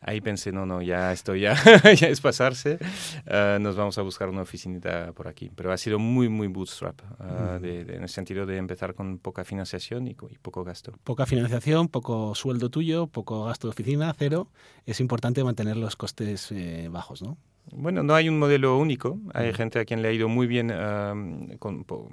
ahí 0.00 0.20
pensé, 0.20 0.52
no, 0.52 0.64
no, 0.64 0.80
ya 0.80 1.12
esto 1.12 1.34
ya, 1.34 1.54
ya 1.98 2.08
es 2.08 2.20
pasarse, 2.20 2.78
ah, 3.26 3.58
nos 3.60 3.74
vamos 3.74 3.98
a 3.98 4.02
buscar 4.02 4.28
una 4.28 4.42
oficinita 4.42 5.12
por 5.12 5.26
aquí. 5.26 5.50
Pero 5.54 5.72
ha 5.72 5.76
sido 5.76 5.98
muy, 5.98 6.28
muy 6.28 6.46
bootstrap, 6.46 7.00
ah, 7.18 7.58
en 7.60 8.02
el 8.02 8.08
sentido 8.08 8.46
de 8.46 8.58
empezar 8.58 8.94
con 8.94 9.18
poca 9.18 9.44
financiación 9.44 10.06
y, 10.06 10.14
poco 10.14 10.62
gasto. 10.62 10.92
Poca 11.02 11.26
financiación, 11.26 11.88
poco 11.88 12.34
sueldo 12.36 12.70
tuyo, 12.70 13.08
poco 13.08 13.44
gasto 13.44 13.66
de 13.66 13.72
oficina, 13.72 14.14
cero. 14.16 14.48
Es 14.86 15.00
importante 15.00 15.42
mantener 15.42 15.76
los 15.76 15.96
costes 15.96 16.52
eh, 16.52 16.88
bajos, 16.90 17.22
¿no? 17.22 17.36
Bueno, 17.72 18.02
no 18.02 18.14
hay 18.14 18.28
un 18.28 18.38
modelo 18.38 18.76
único. 18.78 19.18
Hay 19.34 19.52
gente 19.52 19.78
a 19.78 19.84
quien 19.84 20.02
le 20.02 20.08
ha 20.08 20.12
ido 20.12 20.28
muy 20.28 20.46
bien 20.46 20.70
ah, 20.72 21.14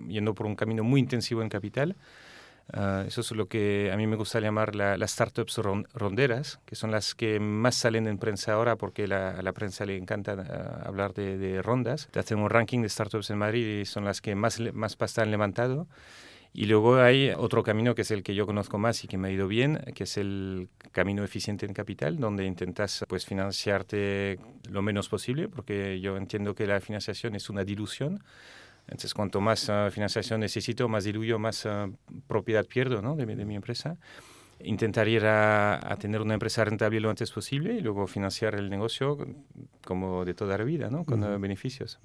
yendo 0.07 0.33
por 0.33 0.45
un 0.45 0.55
camino 0.55 0.83
muy 0.83 0.99
intensivo 0.99 1.41
en 1.41 1.49
capital. 1.49 1.95
Ah, 2.73 3.05
eso 3.07 3.21
es 3.21 3.31
lo 3.31 3.47
que 3.47 3.91
a 3.93 3.97
mí 3.97 4.07
me 4.07 4.17
gusta 4.17 4.39
llamar 4.39 4.75
las 4.75 5.11
startups 5.11 5.57
ronderas, 5.93 6.59
que 6.65 6.75
son 6.75 6.91
las 6.91 7.15
que 7.15 7.39
más 7.39 7.75
salen 7.75 8.07
en 8.07 8.17
prensa 8.17 8.53
ahora 8.53 8.75
porque 8.75 9.05
a 9.05 9.41
la 9.41 9.53
prensa 9.53 9.85
le 9.85 9.95
encanta 9.97 10.33
ah, 10.33 10.83
hablar 10.85 11.13
de, 11.13 11.61
rondas. 11.61 12.09
Te 12.11 12.19
hacen 12.19 12.39
un 12.39 12.49
ranking 12.49 12.81
de 12.81 12.89
startups 12.89 13.29
en 13.29 13.37
Madrid 13.37 13.81
y 13.81 13.85
son 13.85 14.05
las 14.05 14.21
que 14.21 14.35
más, 14.35 14.59
más 14.73 14.95
pasta 14.95 15.21
han 15.21 15.31
levantado. 15.31 15.87
Y 16.57 16.65
luego 16.65 16.95
hay 16.97 17.29
otro 17.37 17.61
camino 17.61 17.93
que 17.93 18.01
es 18.01 18.09
el 18.09 18.23
que 18.23 18.33
yo 18.33 18.47
conozco 18.47 18.79
más 18.79 19.03
y 19.03 19.07
que 19.07 19.15
me 19.19 19.27
ha 19.27 19.31
ido 19.31 19.47
bien, 19.47 19.77
que 19.93 20.05
es 20.05 20.17
el 20.17 20.69
camino 20.91 21.23
eficiente 21.23 21.67
en 21.67 21.73
capital, 21.73 22.17
donde 22.17 22.45
intentas 22.45 23.05
pues 23.07 23.27
financiarte 23.27 24.39
lo 24.67 24.81
menos 24.81 25.07
posible, 25.07 25.49
porque 25.49 26.01
yo 26.01 26.17
entiendo 26.17 26.55
que 26.55 26.65
la 26.65 26.81
financiación 26.81 27.35
es 27.35 27.51
una 27.51 27.63
dilución. 27.63 28.23
Entonces, 28.87 29.13
cuanto 29.13 29.39
más 29.39 29.69
ah, 29.69 29.91
financiación 29.91 30.39
necesito, 30.39 30.89
más 30.89 31.03
diluyo, 31.03 31.37
más 31.37 31.63
ah, 31.67 31.91
propiedad 32.25 32.65
pierdo 32.65 33.03
¿no? 33.03 33.15
de, 33.15 33.27
mi 33.27 33.55
empresa. 33.55 33.95
Intentar 34.59 35.07
ir 35.07 35.27
a, 35.27 35.95
tener 35.99 36.21
una 36.21 36.33
empresa 36.33 36.65
rentable 36.65 36.99
lo 36.99 37.11
antes 37.11 37.29
posible 37.29 37.75
y 37.75 37.81
luego 37.81 38.07
financiar 38.07 38.55
el 38.55 38.71
negocio 38.71 39.15
como 39.85 40.25
de 40.25 40.33
toda 40.33 40.57
la 40.57 40.63
vida, 40.63 40.89
¿no? 40.89 41.05
con 41.05 41.21
beneficios. 41.39 41.99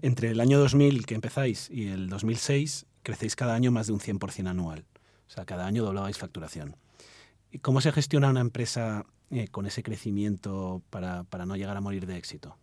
Entre 0.00 0.30
el 0.30 0.40
año 0.40 0.58
2000 0.58 1.06
que 1.06 1.14
empezáis 1.14 1.70
y 1.70 1.86
el 1.86 2.08
2006, 2.08 2.86
crecéis 3.02 3.36
cada 3.36 3.54
año 3.54 3.70
más 3.70 3.86
de 3.86 3.92
un 3.92 4.00
100% 4.00 4.48
anual. 4.48 4.84
O 5.26 5.30
sea, 5.30 5.44
cada 5.44 5.66
año 5.66 5.84
doblabais 5.84 6.18
facturación. 6.18 6.76
¿Y 7.50 7.58
cómo 7.58 7.80
se 7.80 7.92
gestiona 7.92 8.30
una 8.30 8.40
empresa 8.40 9.04
eh, 9.30 9.48
con 9.48 9.66
ese 9.66 9.82
crecimiento 9.82 10.82
para, 10.90 11.24
para 11.24 11.46
no 11.46 11.56
llegar 11.56 11.76
a 11.76 11.80
morir 11.80 12.06
de 12.06 12.16
éxito? 12.16 12.56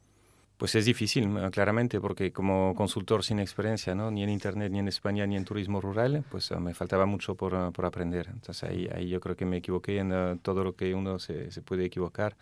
Pues 0.59 0.75
es 0.75 0.83
difícil, 0.83 1.29
claramente, 1.51 2.01
porque 2.01 2.33
como 2.33 2.75
consultor 2.75 3.23
sin 3.23 3.39
experiencia, 3.39 3.95
¿no? 3.95 4.11
ni 4.11 4.23
en 4.23 4.29
Internet, 4.29 4.73
ni 4.73 4.79
en 4.79 4.89
España, 4.89 5.25
ni 5.25 5.37
en 5.37 5.45
turismo 5.45 5.79
rural, 5.79 6.25
pues 6.29 6.51
me 6.51 6.73
faltaba 6.73 7.05
mucho 7.05 7.35
por, 7.35 7.71
por, 7.71 7.85
aprender. 7.85 8.27
Entonces 8.27 8.69
ahí, 8.69 8.89
ahí 8.93 9.07
yo 9.07 9.21
creo 9.21 9.37
que 9.37 9.45
me 9.45 9.55
equivoqué 9.55 9.99
en 9.99 10.39
todo 10.39 10.65
lo 10.65 10.75
que 10.75 10.93
uno 10.93 11.17
se, 11.17 11.49
se, 11.51 11.61
puede 11.61 11.85
equivocar. 11.85 12.35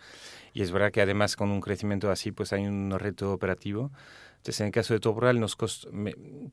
Y 0.52 0.62
es 0.62 0.72
verdad 0.72 0.90
que 0.90 1.00
además 1.00 1.36
con 1.36 1.50
un 1.50 1.60
crecimiento 1.60 2.10
así, 2.10 2.32
pues 2.32 2.52
hay 2.52 2.66
un 2.66 2.90
reto 2.98 3.32
operativo 3.32 3.92
entonces, 4.38 4.60
en 4.60 4.66
el 4.66 4.72
caso 4.72 4.94
de 4.94 5.00
Topral, 5.00 5.40
nos 5.40 5.58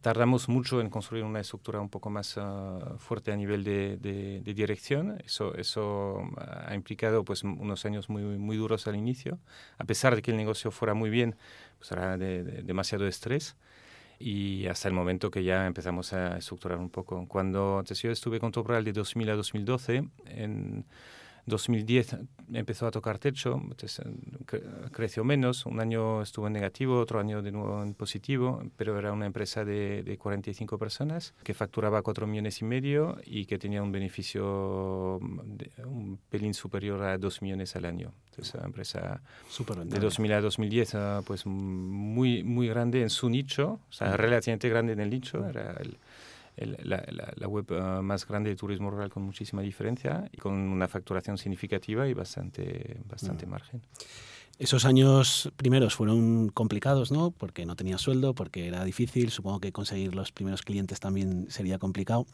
tardamos 0.02 0.50
mucho 0.50 0.82
en 0.82 0.90
construir 0.90 1.24
una 1.24 1.40
estructura 1.40 1.80
un 1.80 1.90
poco 1.90 2.10
más 2.10 2.36
ah, 2.38 2.96
fuerte 2.98 3.32
a 3.32 3.36
nivel 3.36 3.64
de, 3.64 3.98
de, 3.98 4.54
dirección. 4.54 5.22
Eso, 5.24 5.56
eso 5.56 6.18
ha 6.38 6.74
implicado 6.74 7.24
pues, 7.24 7.44
unos 7.44 7.86
años 7.86 8.10
muy, 8.10 8.24
muy 8.24 8.58
duros 8.58 8.88
al 8.88 8.96
inicio. 8.96 9.40
A 9.78 9.86
pesar 9.86 10.16
de 10.16 10.24
que 10.24 10.32
el 10.32 10.38
negocio 10.38 10.72
fuera 10.72 10.94
muy 10.96 11.12
bien, 11.12 11.36
pues 11.78 11.92
era 11.92 12.18
de, 12.18 12.44
demasiado 12.64 13.08
estrés. 13.08 13.56
Y 14.18 14.66
hasta 14.68 14.88
el 14.88 14.94
momento 14.94 15.30
que 15.30 15.44
ya 15.44 15.68
empezamos 15.68 16.12
a 16.14 16.38
estructurar 16.38 16.80
un 16.80 16.90
poco. 16.90 17.28
Cuando 17.28 17.80
entonces 17.80 18.02
yo 18.02 18.12
estuve 18.12 18.40
con 18.40 18.52
Topral 18.52 18.84
de 18.84 18.94
2000 18.94 19.30
a 19.30 19.36
2012, 19.36 20.10
en 20.26 20.86
2010 21.46 22.18
empezó 22.54 22.88
a 22.88 22.92
tocar 22.92 23.20
techo, 23.20 23.62
creció 24.92 25.24
menos, 25.24 25.66
un 25.66 25.80
año 25.80 26.22
estuvo 26.22 26.48
en 26.48 26.54
negativo, 26.54 27.00
otro 27.00 27.20
año 27.20 27.42
de 27.42 27.52
nuevo 27.52 27.84
en 27.84 27.94
positivo, 27.94 28.64
pero 28.78 28.98
era 28.98 29.12
una 29.12 29.26
empresa 29.26 29.66
de, 29.66 30.04
de 30.04 30.18
45 30.18 30.78
personas 30.78 31.34
que 31.44 31.54
facturaba 31.54 32.02
4 32.02 32.28
millones 32.28 32.62
y 32.62 32.66
medio 32.66 33.18
y 33.26 33.46
que 33.46 33.58
tenía 33.58 33.82
un 33.82 33.92
beneficio 33.92 35.20
un 35.20 36.20
pelín 36.30 36.54
superior 36.54 37.02
a 37.04 37.18
2 37.18 37.42
millones 37.42 37.76
al 37.76 37.86
año. 37.86 38.12
Entonces, 38.32 38.54
una 38.56 38.66
empresa 38.66 39.22
de 39.86 40.00
2000 40.00 40.34
a 40.34 40.42
2010, 40.42 40.96
ah, 40.96 41.22
pues 41.26 41.46
muy, 41.46 42.44
muy 42.44 42.68
grande 42.68 43.02
en 43.02 43.10
su 43.10 43.30
nicho, 43.30 43.80
o 43.90 43.94
sea, 43.94 44.18
relativamente 44.18 44.68
grande 44.70 44.94
en 44.94 45.00
el 45.00 45.10
nicho, 45.10 45.48
era 45.48 45.72
el, 45.80 45.98
la, 46.58 47.48
web 47.48 47.66
ah, 47.72 48.02
más 48.02 48.28
grande 48.28 48.50
de 48.50 48.56
turismo 48.56 48.90
rural 48.90 49.10
con 49.10 49.24
muchísima 49.24 49.62
diferencia 49.62 50.30
y 50.32 50.38
con 50.38 50.54
una 50.54 50.88
facturación 50.88 51.38
significativa 51.38 52.08
y 52.08 52.14
bastante, 52.14 53.02
bastante 53.08 53.46
mm. 53.46 53.50
margen. 53.50 53.82
Esos 54.58 54.86
años 54.86 55.52
primeros 55.58 55.96
fueron 55.96 56.48
complicados, 56.48 57.12
¿no? 57.12 57.32
Porque 57.32 57.66
no 57.66 57.76
tenía 57.76 57.98
sueldo, 57.98 58.34
porque 58.34 58.68
era 58.68 58.86
difícil. 58.86 59.30
Supongo 59.30 59.60
que 59.60 59.74
conseguir 59.74 60.16
los 60.16 60.32
primeros 60.32 60.62
clientes 60.62 61.02
también 61.02 61.48
sería 61.50 61.78
complicado. 61.78 62.26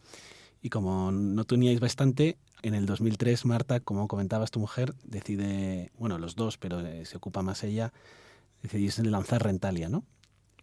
Y 0.61 0.69
como 0.69 1.11
no 1.11 1.43
teníais 1.45 1.79
bastante, 1.79 2.37
en 2.61 2.75
el 2.75 2.85
2003, 2.85 3.45
Marta, 3.45 3.79
como 3.79 4.07
comentabas 4.07 4.51
tu 4.51 4.59
mujer, 4.59 4.93
decide, 5.03 5.91
bueno, 5.97 6.19
los 6.19 6.35
dos, 6.35 6.59
pero 6.59 6.81
eh, 6.81 7.05
se 7.05 7.17
ocupa 7.17 7.41
más 7.41 7.63
ella, 7.63 7.91
decidís 8.61 8.99
lanzar 8.99 9.43
Rentalia, 9.43 9.89
¿no? 9.89 10.03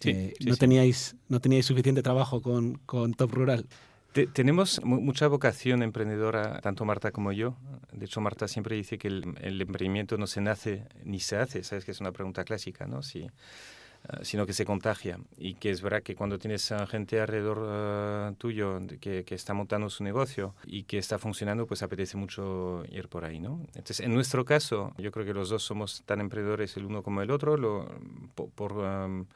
Eh, 0.05 0.35
no, 0.45 0.57
Teníais, 0.57 1.17
no 1.29 1.41
teníais 1.41 1.67
suficiente 1.67 2.03
trabajo 2.03 2.41
con, 2.41 2.79
con 2.87 3.15
Top 3.15 3.33
Rural. 3.33 3.67
tenemos 4.33 4.81
mucha 4.85 5.27
vocación 5.29 5.83
emprendedora, 5.83 6.61
tanto 6.61 6.85
Marta 6.85 7.11
como 7.11 7.33
yo. 7.33 7.57
De 7.93 8.07
hecho, 8.07 8.21
Marta 8.21 8.49
siempre 8.49 8.77
dice 8.77 8.99
que 8.99 9.09
el, 9.09 9.61
emprendimiento 9.61 10.17
no 10.17 10.27
se 10.27 10.41
nace 10.41 10.85
ni 11.05 11.21
se 11.21 11.37
hace, 11.37 11.65
sabes 11.65 11.85
que 11.85 11.91
es 11.91 12.01
una 12.01 12.13
pregunta 12.13 12.45
clásica, 12.45 12.87
¿no? 12.87 13.03
Si, 13.03 13.27
ah, 14.09 14.21
sino 14.23 14.47
que 14.47 14.53
se 14.53 14.65
contagia. 14.65 15.19
Y 15.37 15.55
que 15.55 15.71
es 15.71 15.83
verdad 15.83 16.03
que 16.03 16.15
cuando 16.15 16.39
tienes 16.39 16.71
a 16.71 16.87
gente 16.87 17.21
alrededor 17.21 17.67
ah, 17.69 18.33
tuyo 18.39 18.81
que, 19.01 19.25
que, 19.25 19.35
está 19.35 19.53
montando 19.53 19.91
su 19.91 20.05
negocio 20.05 20.55
y 20.65 20.85
que 20.85 20.99
está 20.99 21.19
funcionando, 21.19 21.67
pues 21.67 21.83
apetece 21.83 22.17
mucho 22.17 22.85
ir 22.91 23.09
por 23.09 23.25
ahí, 23.25 23.41
¿no? 23.41 23.61
Entonces, 23.75 24.01
en 24.01 24.15
nuestro 24.15 24.45
caso, 24.45 24.95
yo 24.99 25.11
creo 25.11 25.27
que 25.27 25.35
los 25.35 25.49
dos 25.51 25.65
somos 25.65 26.03
tan 26.07 26.21
emprendedores 26.21 26.77
el 26.77 26.87
uno 26.87 27.03
como 27.03 27.21
el 27.21 27.31
otro, 27.33 27.57
lo, 27.57 27.89
por... 28.55 29.27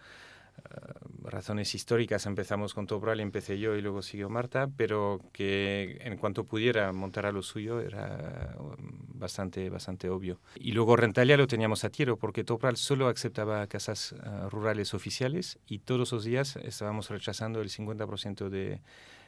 razones 1.25 1.75
históricas 1.75 2.27
empezamos 2.27 2.75
con 2.75 2.87
Topral, 2.87 3.21
empecé 3.21 3.59
yo 3.59 3.75
y 3.77 3.83
luego 3.83 4.03
siguió 4.03 4.29
Marta, 4.29 4.69
pero 4.77 5.21
que 5.33 5.99
en 6.01 6.17
cuanto 6.17 6.45
pudiera 6.45 6.93
montar 6.93 7.27
a 7.27 7.33
lo 7.33 7.43
suyo 7.43 7.81
era 7.81 8.55
um, 8.59 8.77
bastante, 9.15 9.69
bastante 9.71 10.09
obvio. 10.11 10.41
Y 10.57 10.73
luego 10.73 10.97
Rentalia 10.97 11.37
lo 11.37 11.47
teníamos 11.47 11.85
a 11.85 11.91
tiro 11.91 12.17
porque 12.17 12.45
Topral 12.45 12.77
solo 12.77 13.09
aceptaba 13.09 13.67
casas 13.67 14.13
eh, 14.13 14.17
rurales 14.51 14.95
oficiales 14.95 15.59
y 15.67 15.81
todos 15.81 16.13
los 16.13 16.25
días 16.25 16.57
estábamos 16.57 17.11
rechazando 17.11 17.61
el 17.61 17.71
50% 17.71 18.49
de 18.49 18.81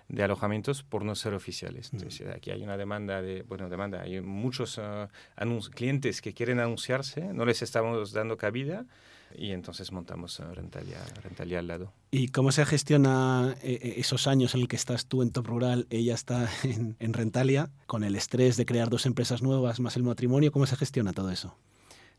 de 0.08 0.22
alojamientos 0.22 0.82
por 0.82 1.02
no 1.02 1.14
ser 1.14 1.34
oficiales. 1.34 1.92
Mm. 1.92 1.96
Entonces, 1.96 2.28
aquí 2.28 2.50
hay 2.50 2.62
una 2.62 2.76
demanda 2.76 3.22
de, 3.22 3.42
bueno, 3.42 3.68
demanda, 3.68 4.02
hay 4.02 4.20
muchos 4.20 4.78
uh, 4.78 5.08
clientes 5.74 6.20
que 6.20 6.34
quieren 6.34 6.60
anunciarse, 6.60 7.32
no 7.32 7.46
les 7.46 7.62
estamos 7.62 8.12
dando 8.12 8.36
cabida 8.36 8.84
y 9.36 9.52
entonces 9.52 9.92
montamos 9.92 10.40
Rentalia, 10.54 10.98
Rentalia 11.22 11.58
al 11.58 11.66
lado. 11.66 11.92
¿Y 12.10 12.28
cómo 12.28 12.52
se 12.52 12.64
gestiona 12.64 13.56
eh, 13.62 13.78
eh, 13.82 13.94
esos 13.98 14.26
años 14.26 14.54
en 14.54 14.62
el 14.62 14.68
que 14.68 14.76
estás 14.76 15.06
tú 15.06 15.22
en 15.22 15.30
Top 15.30 15.46
Rural, 15.46 15.86
ella 15.90 16.14
está 16.14 16.48
en, 16.64 17.12
Rentalia, 17.12 17.70
con 17.86 18.04
el 18.04 18.16
estrés 18.16 18.56
de 18.56 18.66
crear 18.66 18.88
dos 18.88 19.06
empresas 19.06 19.42
nuevas 19.42 19.80
más 19.80 19.96
el 19.96 20.02
matrimonio? 20.02 20.52
¿Cómo 20.52 20.66
se 20.66 20.76
gestiona 20.76 21.12
todo 21.12 21.30
eso? 21.30 21.56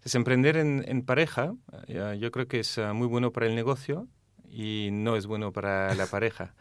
Es 0.04 0.14
emprender 0.16 0.58
en, 0.58 1.02
pareja, 1.02 1.56
yo 1.88 2.32
creo 2.32 2.48
que 2.48 2.60
es 2.60 2.78
uh, 2.78 2.94
muy 2.94 3.08
bueno 3.08 3.32
para 3.32 3.48
el 3.48 3.56
negocio 3.56 4.08
y 4.52 4.90
no 4.92 5.16
es 5.16 5.26
bueno 5.26 5.52
para 5.52 5.96
la 5.96 6.06
pareja. 6.12 6.54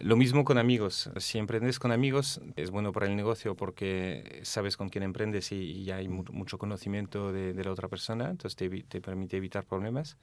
Lo 0.00 0.16
mismo 0.16 0.44
con 0.44 0.58
amigos. 0.58 1.10
Si 1.18 1.38
emprendes 1.38 1.78
con 1.78 1.92
amigos, 1.92 2.40
es 2.56 2.70
bueno 2.70 2.92
para 2.92 3.06
el 3.06 3.16
negocio 3.16 3.54
porque 3.54 4.40
sabes 4.42 4.76
con 4.76 4.88
quién 4.88 5.04
emprendes 5.04 5.52
y, 5.52 5.84
ya 5.84 5.96
hay 5.96 6.08
mucho 6.08 6.58
conocimiento 6.58 7.32
de, 7.32 7.54
la 7.64 7.70
otra 7.70 7.88
persona, 7.88 8.30
entonces 8.30 8.56
te, 8.56 9.00
permite 9.00 9.36
evitar 9.36 9.64
problemas. 9.64 10.16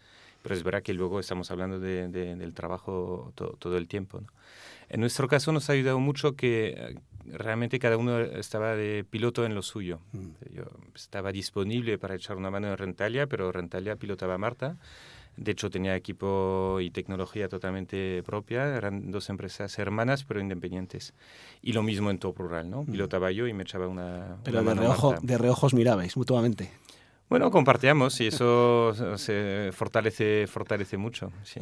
Pero 0.44 0.56
es 0.56 0.64
verdad 0.64 0.84
que 0.84 0.94
luego 0.94 1.20
estamos 1.20 1.52
hablando 1.52 1.80
del 1.80 2.54
trabajo 2.54 3.34
todo 3.36 3.78
el 3.78 3.88
tiempo. 3.88 4.22
En 4.90 5.02
nuestro 5.02 5.28
caso 5.28 5.52
nos 5.52 5.70
ha 5.70 5.74
ayudado 5.74 6.00
mucho 6.00 6.36
que 6.36 6.76
eh, 6.78 6.96
realmente 7.26 7.80
cada 7.80 7.98
uno 7.98 8.20
estaba 8.20 8.76
de 8.76 9.06
piloto 9.10 9.46
en 9.46 9.54
lo 9.54 9.62
suyo. 9.62 10.00
Mm. 10.14 10.54
Yo 10.54 10.64
estaba 10.96 11.32
disponible 11.32 11.98
para 11.98 12.16
echar 12.16 12.38
una 12.38 12.50
mano 12.50 12.68
en 12.68 12.78
Rentalia, 12.78 13.28
pero 13.28 13.52
Rentalia 13.52 13.98
pilotaba 13.98 14.36
a 14.36 14.38
Marta. 14.38 14.78
De 15.38 15.52
hecho, 15.52 15.70
tenía 15.70 15.96
equipo 15.96 16.80
y 16.82 16.90
tecnología 16.90 17.48
totalmente 17.48 18.24
propia. 18.24 18.76
Eran 18.76 19.12
dos 19.12 19.30
empresas 19.30 19.78
hermanas, 19.78 20.24
pero 20.24 20.42
independientes. 20.42 21.14
Y 21.62 21.74
lo 21.74 21.84
mismo 21.84 22.10
en 22.10 22.18
Top 22.18 22.40
Rural, 22.40 22.70
¿no? 22.70 22.84
Pilotaba 22.86 23.32
yo 23.32 23.48
y 23.48 23.54
me 23.54 23.64
echaba 23.64 23.88
una. 23.88 24.38
Pero 24.44 24.64
de, 24.64 24.74
reojo, 24.74 25.16
de 25.22 25.38
reojos 25.38 25.76
mirabais 25.76 26.18
mutuamente. 26.18 26.72
Bueno, 27.30 27.52
compartíamos 27.52 28.20
y 28.22 28.28
eso 28.28 28.94
se 29.18 29.70
fortalece, 29.74 30.48
fortalece 30.48 30.98
mucho. 30.98 31.32
Sí. 31.44 31.60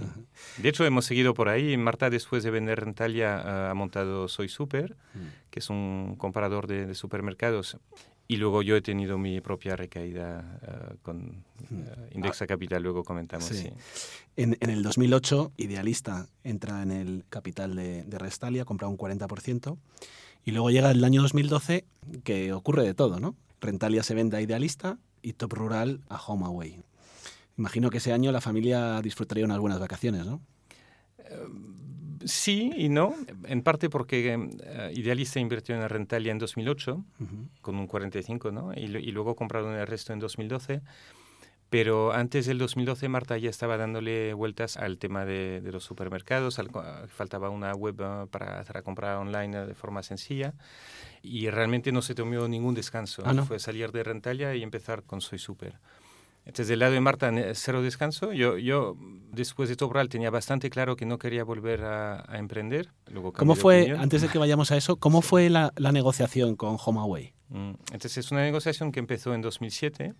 De 0.57 0.69
hecho, 0.69 0.85
hemos 0.85 1.05
seguido 1.05 1.33
por 1.33 1.49
ahí. 1.49 1.75
Marta, 1.75 2.09
después 2.09 2.43
de 2.43 2.51
vender 2.51 2.79
Rentalia, 2.79 3.69
ha 3.69 3.73
montado 3.73 4.29
Soy 4.29 4.47
Super, 4.47 4.95
que 5.49 5.59
es 5.59 5.69
un 5.69 6.15
comparador 6.17 6.67
de, 6.67 6.85
de 6.85 6.95
supermercados 6.95 7.77
y 8.27 8.37
luego 8.37 8.61
yo 8.61 8.75
he 8.75 8.81
tenido 8.81 9.17
mi 9.17 9.39
propia 9.41 9.75
recaída 9.75 10.59
uh, 10.61 10.97
con 11.03 11.43
uh, 11.71 12.15
Indexa 12.15 12.47
Capital, 12.47 12.81
luego 12.81 13.03
comentamos. 13.03 13.45
Sí. 13.45 13.69
En, 14.35 14.57
en, 14.59 14.69
el 14.69 14.83
2008, 14.83 15.53
Idealista 15.57 16.27
entra 16.43 16.81
en 16.81 16.91
el 16.91 17.25
capital 17.29 17.75
de, 17.75 18.03
de 18.03 18.17
Restalia, 18.17 18.65
compra 18.65 18.87
un 18.87 18.97
40%, 18.97 19.77
y 20.45 20.51
luego 20.51 20.69
llega 20.69 20.91
el 20.91 21.03
año 21.03 21.21
2012, 21.21 21.85
que 22.23 22.53
ocurre 22.53 22.83
de 22.83 22.93
todo, 22.93 23.19
¿no? 23.19 23.35
Rentalia 23.61 24.03
se 24.03 24.13
vende 24.13 24.37
a 24.37 24.41
Idealista 24.41 24.97
y 25.21 25.33
Top 25.33 25.53
Rural 25.53 26.01
a 26.09 26.17
HomeAway. 26.17 26.83
Imagino 27.57 27.89
que 27.89 27.97
ese 27.97 28.11
año 28.11 28.31
la 28.31 28.41
familia 28.41 29.01
disfrutaría 29.01 29.45
unas 29.45 29.59
buenas 29.59 29.79
vacaciones, 29.79 30.25
¿no? 30.25 30.41
Uh, 32.25 32.27
Sí 32.27 32.71
y 32.75 32.89
no, 32.89 33.15
en 33.45 33.61
parte 33.61 33.89
porque 33.89 34.35
uh, 34.37 34.97
Idealista 34.97 35.39
invirtió 35.39 35.75
en 35.75 35.87
Rentalia 35.87 36.31
en 36.31 36.39
2008 36.39 37.03
con 37.61 37.75
un 37.75 37.87
45, 37.87 38.51
¿no? 38.51 38.73
Y, 38.73 38.83
y, 38.83 39.11
luego 39.11 39.35
compraron 39.35 39.73
el 39.73 39.87
resto 39.87 40.13
en 40.13 40.19
2012. 40.19 40.81
Pero 41.69 42.13
antes 42.13 42.45
del 42.45 42.59
2012 42.59 43.09
Marta 43.09 43.37
ya 43.37 43.49
estaba 43.49 43.75
dándole 43.75 44.33
vueltas 44.33 44.77
al 44.77 44.97
tema 44.97 45.25
de, 45.25 45.61
de 45.61 45.71
los 45.71 45.83
supermercados, 45.83 46.61
faltaba 47.07 47.49
una 47.49 47.73
web 47.73 47.99
uh, 47.99 48.27
para 48.27 48.59
hacer 48.59 48.75
la 48.75 48.81
compra 48.83 49.19
online 49.19 49.65
de 49.65 49.73
forma 49.73 50.03
sencilla 50.03 50.53
y 51.23 51.49
realmente 51.49 51.91
no 51.91 52.01
se 52.01 52.13
tomó 52.13 52.47
ningún 52.47 52.75
descanso. 52.75 53.23
Ah, 53.25 53.33
Fue 53.43 53.59
salir 53.59 53.91
de 53.91 54.03
Rentalia 54.03 54.55
y 54.55 54.63
empezar 54.63 55.03
con 55.03 55.21
Soy 55.21 55.39
Super. 55.39 55.79
Entonces, 56.45 56.67
del 56.67 56.79
lado 56.79 56.93
de 56.93 56.99
Marta, 56.99 57.31
cero 57.53 57.81
descanso. 57.81 58.31
Yo, 58.31 58.57
yo 58.57 58.95
después 59.31 59.67
de 59.67 59.75
Topral 59.75 60.09
tenía 60.09 60.29
bastante 60.29 60.69
claro 60.69 60.95
que 60.95 61.05
no 61.05 61.17
quería 61.17 61.43
volver 61.43 61.83
a, 61.83 62.23
emprender. 62.37 62.89
Luego 63.07 63.33
¿Cómo 63.33 63.55
fue, 63.55 63.95
antes 63.97 64.21
de 64.21 64.29
que 64.29 64.37
vayamos 64.37 64.71
a 64.71 64.77
eso, 64.77 64.97
cómo 64.97 65.21
fue 65.21 65.49
la, 65.49 65.73
la 65.75 65.91
negociación 65.91 66.55
con 66.55 66.77
HomeAway? 66.83 67.33
Mm, 67.49 67.71
entonces, 67.91 68.17
es 68.17 68.31
una 68.31 68.41
negociación 68.41 68.91
que 68.91 68.99
empezó 68.99 69.33
en 69.33 69.41
2007, 69.41 70.13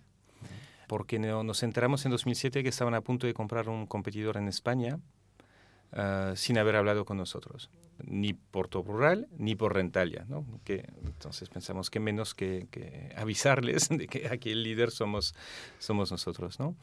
porque 0.88 1.18
nos 1.18 1.62
enteramos 1.62 2.04
en 2.04 2.10
2007 2.10 2.62
que 2.62 2.68
estaban 2.68 2.94
a 2.94 3.00
punto 3.02 3.26
de 3.26 3.34
comprar 3.34 3.68
un 3.68 3.86
competidor 3.86 4.36
en 4.36 4.48
España, 4.48 4.98
ah, 5.92 6.32
sin 6.36 6.58
haber 6.58 6.76
hablado 6.76 7.04
con 7.04 7.16
nosotros, 7.16 7.70
ni 8.04 8.32
por 8.32 8.68
Top 8.68 8.86
Rural 8.86 9.28
ni 9.38 9.54
por 9.54 9.74
Rentalia. 9.74 10.24
¿no? 10.28 10.44
Entonces 10.66 11.48
pensamos 11.48 11.90
que 11.90 12.00
menos 12.00 12.34
que, 12.34 12.68
que, 12.70 13.12
avisarles 13.16 13.88
de 13.90 14.06
que 14.06 14.28
aquí 14.28 14.50
el 14.50 14.62
líder 14.62 14.90
somos, 14.90 15.34
somos 15.78 16.10
nosotros. 16.10 16.58
¿no? 16.58 16.76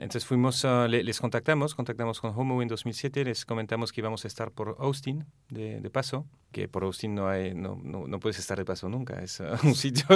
Entonces 0.00 0.24
fuimos, 0.24 0.64
uh, 0.64 0.88
les 0.88 1.20
contactamos, 1.20 1.74
contactamos 1.74 2.22
con 2.22 2.32
Homo 2.34 2.62
en 2.62 2.68
2007, 2.68 3.22
les 3.22 3.44
comentamos 3.44 3.92
que 3.92 4.00
íbamos 4.00 4.24
a 4.24 4.28
estar 4.28 4.50
por 4.50 4.76
Austin 4.78 5.26
de, 5.50 5.78
de 5.78 5.90
paso, 5.90 6.26
que 6.52 6.68
por 6.68 6.84
Austin 6.84 7.14
no, 7.14 7.28
hay, 7.28 7.54
no, 7.54 7.78
no, 7.84 8.08
no, 8.08 8.18
puedes 8.18 8.38
estar 8.38 8.56
de 8.56 8.64
paso 8.64 8.88
nunca, 8.88 9.22
es 9.22 9.40
uh, 9.40 9.58
un 9.62 9.74
sitio 9.76 10.06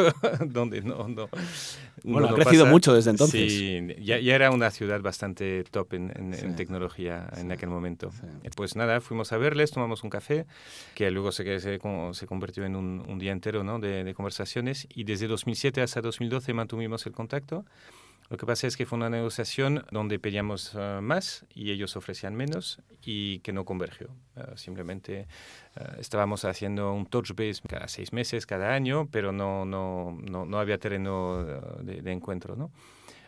donde 0.46 0.80
no... 0.80 1.06
no 1.08 1.28
bueno, 2.02 2.28
ha 2.28 2.34
crecido 2.34 2.64
pasa. 2.64 2.72
mucho 2.72 2.94
desde 2.94 3.10
entonces. 3.10 3.52
Sí, 3.52 3.86
ya, 4.00 4.18
ya, 4.18 4.34
era 4.34 4.50
una 4.50 4.70
ciudad 4.70 5.02
bastante 5.02 5.64
top 5.64 5.92
en, 5.92 6.12
en, 6.16 6.32
sí. 6.32 6.46
en 6.46 6.56
tecnología 6.56 7.28
sí. 7.34 7.42
en 7.42 7.52
aquel 7.52 7.68
momento. 7.68 8.10
Sí. 8.10 8.48
Pues 8.56 8.76
nada, 8.76 9.02
fuimos 9.02 9.32
a 9.32 9.36
verles, 9.36 9.70
tomamos 9.70 10.02
un 10.02 10.08
café, 10.08 10.46
que 10.94 11.10
luego 11.10 11.30
se, 11.30 11.60
se, 11.60 11.78
se 12.12 12.26
convirtió 12.26 12.64
en 12.64 12.74
un, 12.74 13.04
un, 13.06 13.18
día 13.18 13.32
entero 13.32 13.62
¿no? 13.64 13.78
de, 13.80 14.02
de 14.02 14.14
conversaciones, 14.14 14.88
y 14.88 15.04
desde 15.04 15.26
2007 15.26 15.82
hasta 15.82 16.00
2012 16.00 16.54
mantuvimos 16.54 17.04
el 17.04 17.12
contacto. 17.12 17.66
Lo 18.30 18.38
que 18.38 18.46
pasa 18.46 18.66
es 18.66 18.76
que 18.76 18.86
fue 18.86 18.96
una 18.96 19.10
negociación 19.10 19.84
donde 19.90 20.18
pedíamos 20.18 20.74
uh, 20.74 21.02
más 21.02 21.44
y 21.54 21.70
ellos 21.72 21.96
ofrecían 21.96 22.34
menos 22.34 22.80
y 23.02 23.40
que 23.40 23.52
no 23.52 23.64
convergió. 23.64 24.08
Uh, 24.36 24.56
simplemente 24.56 25.26
uh, 25.76 26.00
estábamos 26.00 26.44
haciendo 26.46 26.92
un 26.94 27.04
touch 27.06 27.32
base 27.32 27.60
cada 27.68 27.86
seis 27.86 28.12
meses, 28.12 28.46
cada 28.46 28.72
año, 28.72 29.08
pero 29.10 29.32
no, 29.32 29.66
no, 29.66 30.16
no, 30.22 30.46
no 30.46 30.58
había 30.58 30.78
terreno 30.78 31.44
de, 31.82 32.00
de, 32.00 32.12
encuentro. 32.12 32.56
¿no? 32.56 32.70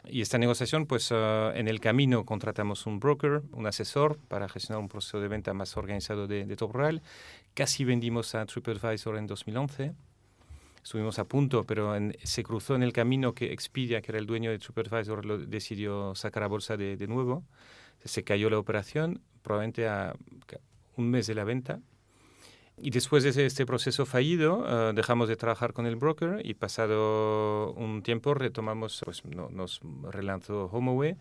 Y 0.07 0.23
esta 0.23 0.39
negociación, 0.39 0.87
pues 0.87 1.11
en 1.11 1.69
el 1.69 1.81
camino 1.81 2.25
contratamos 2.25 2.87
un 2.87 2.99
broker, 2.99 3.43
un 3.53 3.67
asesor 3.67 4.19
para 4.29 4.49
gestionar 4.49 4.81
un 4.81 4.89
proceso 4.89 5.21
de 5.21 5.29
venta 5.29 5.53
más 5.53 5.77
organizado 5.77 6.27
de, 6.27 6.47
de 6.47 6.57
Top 6.57 6.73
Rural. 6.73 7.03
Casi 7.55 7.85
vendimos 7.85 8.35
a 8.35 8.47
TripAdvisor 8.47 9.19
en 9.19 9.27
2011 9.27 9.95
estuvimos 10.87 11.19
a 11.19 11.25
punto, 11.25 11.65
pero 11.65 11.97
en, 11.97 12.17
se 12.23 12.45
cruzó 12.45 12.77
en 12.77 12.85
el 12.85 12.93
camino 12.93 13.35
que 13.35 13.53
Expedia, 13.53 14.01
que 14.03 14.13
era 14.13 14.21
el 14.21 14.27
dueño 14.27 14.53
de 14.53 14.61
TripAdvisor, 14.61 15.27
lo 15.27 15.37
decidió 15.37 16.15
sacar 16.15 16.45
a 16.45 16.47
bolsa 16.47 16.77
de, 16.77 16.97
de 16.97 17.09
nuevo. 17.09 17.43
Se 18.05 18.23
cayó 18.23 18.49
la 18.51 18.59
operación, 18.61 19.21
probablemente 19.43 19.89
a 19.89 20.15
un 20.97 21.11
mes 21.11 21.27
de 21.27 21.35
la 21.35 21.43
venta. 21.43 21.81
Y 22.79 22.91
después 22.91 23.25
de 23.25 23.47
este 23.47 23.67
proceso 23.67 24.07
fallido, 24.07 24.59
uh, 24.59 24.93
dejamos 24.93 25.29
de 25.29 25.35
trabajar 25.35 25.73
con 25.73 25.87
el 25.87 25.97
broker 25.97 26.41
y 26.45 26.55
pasado 26.55 27.73
un 27.73 28.03
tiempo 28.03 28.35
retomamos, 28.35 29.03
pues 29.05 29.25
no, 29.25 29.49
nos 29.49 29.81
relanzó 30.13 30.67
HomeAway 30.71 31.17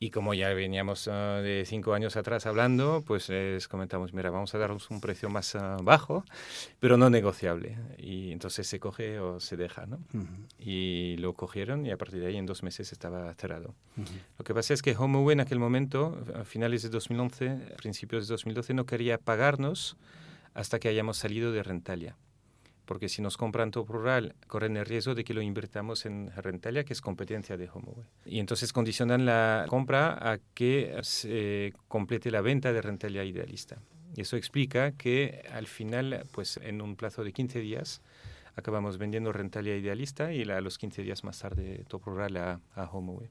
y 0.00 0.10
como 0.10 0.32
ya 0.32 0.52
veníamos 0.54 1.06
uh, 1.08 1.42
de 1.42 1.64
cinco 1.66 1.92
años 1.92 2.16
atrás 2.16 2.46
hablando, 2.46 3.02
pues 3.04 3.28
les 3.28 3.66
comentamos, 3.66 4.12
mira, 4.12 4.30
vamos 4.30 4.54
a 4.54 4.58
darnos 4.58 4.90
un 4.90 5.00
precio 5.00 5.28
más 5.28 5.54
uh, 5.56 5.82
bajo, 5.82 6.24
pero 6.78 6.96
no 6.96 7.10
negociable. 7.10 7.76
Y 7.98 8.30
entonces 8.30 8.66
se 8.68 8.78
coge 8.78 9.18
o 9.18 9.40
se 9.40 9.56
deja, 9.56 9.86
¿no? 9.86 9.96
Uh 10.14 10.18
-huh. 10.18 10.46
Y 10.58 11.16
lo 11.18 11.32
cogieron 11.32 11.84
y 11.84 11.90
a 11.90 11.96
partir 11.96 12.20
de 12.20 12.26
ahí 12.28 12.36
en 12.36 12.46
dos 12.46 12.62
meses 12.62 12.92
estaba 12.92 13.34
cerrado. 13.34 13.74
-huh. 13.96 14.04
Lo 14.38 14.44
que 14.44 14.54
pasa 14.54 14.72
es 14.72 14.82
que 14.82 14.94
HomeAway 14.96 15.32
en 15.32 15.40
aquel 15.40 15.58
momento, 15.58 16.24
a 16.34 16.44
finales 16.44 16.82
de 16.82 16.90
2011, 16.90 17.74
principios 17.76 18.28
de 18.28 18.34
2012, 18.34 18.74
no 18.74 18.86
quería 18.86 19.18
pagarnos 19.18 19.96
hasta 20.54 20.78
que 20.78 20.88
hayamos 20.88 21.16
salido 21.16 21.50
de 21.50 21.62
Rentalia 21.62 22.16
porque 22.88 23.10
si 23.10 23.20
nos 23.20 23.36
compran 23.36 23.70
Top 23.70 23.90
Rural, 23.90 24.34
corren 24.46 24.78
el 24.78 24.86
riesgo 24.86 25.14
de 25.14 25.22
que 25.22 25.34
lo 25.34 25.42
invirtamos 25.42 26.06
en 26.06 26.32
Rentalia, 26.34 26.84
que 26.84 26.94
es 26.94 27.02
competencia 27.02 27.58
de 27.58 27.68
HomeAway. 27.68 28.06
Y 28.24 28.40
entonces 28.40 28.72
condicionan 28.72 29.26
la 29.26 29.66
compra 29.68 30.16
a 30.18 30.38
que 30.54 30.98
se 31.02 31.74
complete 31.86 32.30
la 32.30 32.40
venta 32.40 32.72
de 32.72 32.80
Rentalia 32.80 33.24
Idealista. 33.24 33.76
Y 34.16 34.22
eso 34.22 34.36
explica 34.36 34.92
que 34.92 35.44
al 35.52 35.66
final, 35.66 36.24
pues 36.32 36.58
en 36.62 36.80
un 36.80 36.96
plazo 36.96 37.24
de 37.24 37.34
15 37.34 37.60
días, 37.60 38.00
acabamos 38.56 38.96
vendiendo 38.96 39.32
Rentalia 39.32 39.76
Idealista 39.76 40.32
y 40.32 40.42
a 40.50 40.60
los 40.62 40.78
15 40.78 41.02
días 41.02 41.24
más 41.24 41.38
tarde 41.38 41.84
Top 41.88 42.06
Rural 42.06 42.38
a, 42.38 42.60
a 42.74 42.84
HomeAway. 42.84 43.28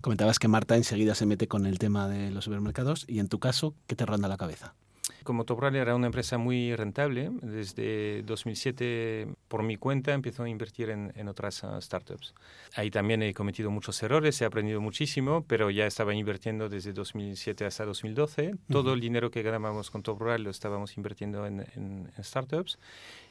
Comentabas 0.00 0.38
que 0.38 0.46
Marta 0.46 0.76
enseguida 0.76 1.16
se 1.16 1.26
mete 1.26 1.48
con 1.48 1.66
el 1.66 1.80
tema 1.80 2.08
de 2.08 2.30
los 2.30 2.44
supermercados 2.44 3.04
y 3.08 3.18
en 3.18 3.28
tu 3.28 3.40
caso, 3.40 3.74
¿qué 3.88 3.96
te 3.96 4.06
ronda 4.06 4.28
la 4.28 4.36
cabeza? 4.36 4.76
Como 5.24 5.44
Topral 5.44 5.76
era 5.76 5.94
una 5.94 6.06
empresa 6.06 6.38
muy 6.38 6.74
rentable, 6.74 7.30
desde 7.42 8.22
2007 8.22 9.28
por 9.48 9.62
mi 9.62 9.76
cuenta 9.76 10.12
empezó 10.12 10.44
a 10.44 10.48
invertir 10.48 10.90
en, 10.90 11.12
en 11.16 11.28
otras 11.28 11.62
uh, 11.62 11.80
startups. 11.80 12.34
Ahí 12.74 12.90
también 12.90 13.22
he 13.22 13.34
cometido 13.34 13.70
muchos 13.70 14.02
errores, 14.02 14.40
he 14.40 14.44
aprendido 14.44 14.80
muchísimo, 14.80 15.44
pero 15.46 15.70
ya 15.70 15.86
estaba 15.86 16.14
invirtiendo 16.14 16.68
desde 16.68 16.92
2007 16.92 17.64
hasta 17.64 17.84
2012. 17.84 18.48
Uh 18.48 18.52
-huh. 18.52 18.58
Todo 18.70 18.92
el 18.94 19.00
dinero 19.00 19.30
que 19.30 19.42
ganábamos 19.42 19.90
con 19.90 20.02
Top 20.02 20.20
lo 20.20 20.50
estábamos 20.50 20.96
invirtiendo 20.96 21.46
en, 21.46 21.60
en, 21.60 22.10
en 22.16 22.24
startups. 22.24 22.78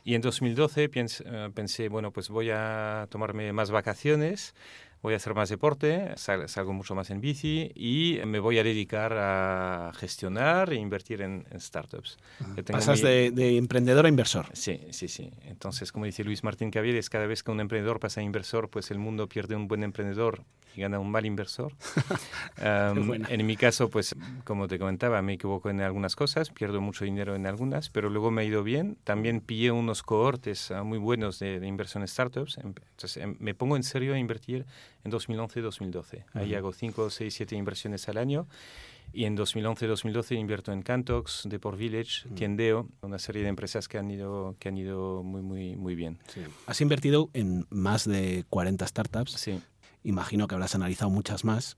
Y 0.03 0.15
en 0.15 0.21
2012 0.21 0.89
piense, 0.89 1.23
uh, 1.23 1.51
pensé, 1.51 1.89
bueno, 1.89 2.11
pues 2.11 2.29
voy 2.29 2.49
a 2.51 3.07
tomarme 3.09 3.53
más 3.53 3.71
vacaciones 3.71 4.53
voy 5.01 5.13
a 5.13 5.17
hacer 5.17 5.33
más 5.33 5.49
deporte, 5.49 6.11
sal, 6.15 6.47
salgo 6.47 6.73
mucho 6.73 6.95
más 6.95 7.09
en 7.09 7.21
bici 7.21 7.71
y 7.75 8.19
me 8.25 8.39
voy 8.39 8.59
a 8.59 8.63
dedicar 8.63 9.13
a 9.17 9.91
gestionar 9.95 10.71
e 10.71 10.75
invertir 10.75 11.21
en, 11.21 11.45
en 11.49 11.59
startups. 11.59 12.17
Uh 12.39 12.61
Pasas 12.63 13.01
mi... 13.01 13.09
de, 13.09 13.31
de, 13.31 13.57
emprendedor 13.57 14.05
a 14.05 14.09
inversor. 14.09 14.47
Sí, 14.53 14.79
sí, 14.91 15.07
sí. 15.07 15.31
Entonces, 15.45 15.91
como 15.91 16.05
dice 16.05 16.23
Luis 16.23 16.43
Martín 16.43 16.71
Caviedes, 16.71 17.09
cada 17.09 17.25
vez 17.25 17.43
que 17.43 17.51
un 17.51 17.59
emprendedor 17.59 17.99
pasa 17.99 18.21
a 18.21 18.23
inversor, 18.23 18.69
pues 18.69 18.91
el 18.91 18.99
mundo 18.99 19.27
pierde 19.27 19.55
un 19.55 19.67
buen 19.67 19.83
emprendedor 19.83 20.43
y 20.75 20.81
gana 20.81 20.99
un 20.99 21.11
mal 21.11 21.25
inversor. 21.25 21.73
um, 22.95 23.13
en 23.27 23.45
mi 23.45 23.55
caso, 23.55 23.89
pues, 23.89 24.15
como 24.43 24.67
te 24.67 24.79
comentaba, 24.79 25.21
me 25.21 25.33
equivoco 25.33 25.69
en 25.69 25.81
algunas 25.81 26.15
cosas, 26.15 26.49
pierdo 26.49 26.81
mucho 26.81 27.05
dinero 27.05 27.35
en 27.35 27.45
algunas, 27.45 27.89
pero 27.89 28.09
luego 28.09 28.31
me 28.31 28.41
ha 28.41 28.45
ido 28.45 28.63
bien. 28.63 28.97
También 29.03 29.41
pillé 29.41 29.71
unos 29.71 30.03
cohortes 30.03 30.71
uh, 30.71 30.83
muy 30.83 30.97
buenos 30.97 31.39
de, 31.39 31.59
de 31.59 31.67
inversión 31.67 32.03
en 32.03 32.07
startups. 32.07 32.57
Entonces, 32.57 33.17
em, 33.17 33.35
me 33.39 33.53
pongo 33.53 33.75
en 33.75 33.83
serio 33.83 34.13
a 34.13 34.17
invertir 34.17 34.65
en 35.03 35.11
2011-2012. 35.11 36.17
Uh 36.17 36.37
-huh. 36.39 36.41
Ahí 36.41 36.55
hago 36.55 36.71
5, 36.71 37.09
6, 37.09 37.33
7 37.33 37.55
inversiones 37.55 38.07
al 38.09 38.17
año. 38.17 38.47
Y 39.13 39.25
en 39.25 39.35
2011-2012 39.35 40.37
invierto 40.37 40.71
en 40.71 40.83
Cantox, 40.83 41.43
Deport 41.45 41.77
Village, 41.77 42.23
-huh. 42.23 42.33
Tiendeo, 42.33 42.87
una 43.01 43.19
serie 43.19 43.43
de 43.43 43.49
empresas 43.49 43.87
que 43.87 43.97
han 43.97 44.09
ido, 44.09 44.55
que 44.57 44.69
han 44.69 44.77
ido 44.77 45.21
muy, 45.23 45.41
muy, 45.41 45.75
muy 45.75 45.95
bien. 45.95 46.17
Sí. 46.27 46.41
Has 46.65 46.79
invertido 46.79 47.29
en 47.33 47.65
más 47.69 48.07
de 48.07 48.45
40 48.49 48.87
startups. 48.87 49.33
Sí. 49.33 49.59
Imagino 50.03 50.47
que 50.47 50.55
habrás 50.55 50.75
analizado 50.75 51.09
muchas 51.09 51.43
más. 51.43 51.77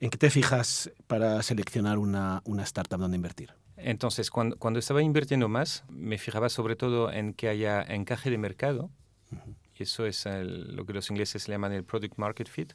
¿En 0.00 0.10
qué 0.10 0.18
te 0.18 0.30
fijas 0.30 0.90
para 1.06 1.42
seleccionar 1.42 1.98
una, 1.98 2.42
una 2.44 2.62
startup 2.64 2.98
donde 2.98 3.16
invertir? 3.16 3.54
Entonces, 3.76 4.30
cuando, 4.30 4.56
cuando, 4.56 4.78
estaba 4.78 5.02
invirtiendo 5.02 5.48
más, 5.48 5.84
me 5.88 6.18
fijaba 6.18 6.48
sobre 6.48 6.76
todo 6.76 7.10
en 7.12 7.34
que 7.34 7.48
haya 7.48 7.82
encaje 7.82 8.30
de 8.30 8.38
mercado. 8.38 8.90
Uh 9.30 9.36
-huh 9.36 9.54
y 9.78 9.82
eso 9.82 10.06
es 10.06 10.26
el, 10.26 10.74
lo 10.74 10.86
que 10.86 10.92
los 10.92 11.10
ingleses 11.10 11.46
llaman 11.46 11.72
el 11.72 11.84
product 11.84 12.16
market 12.16 12.48
fit. 12.48 12.72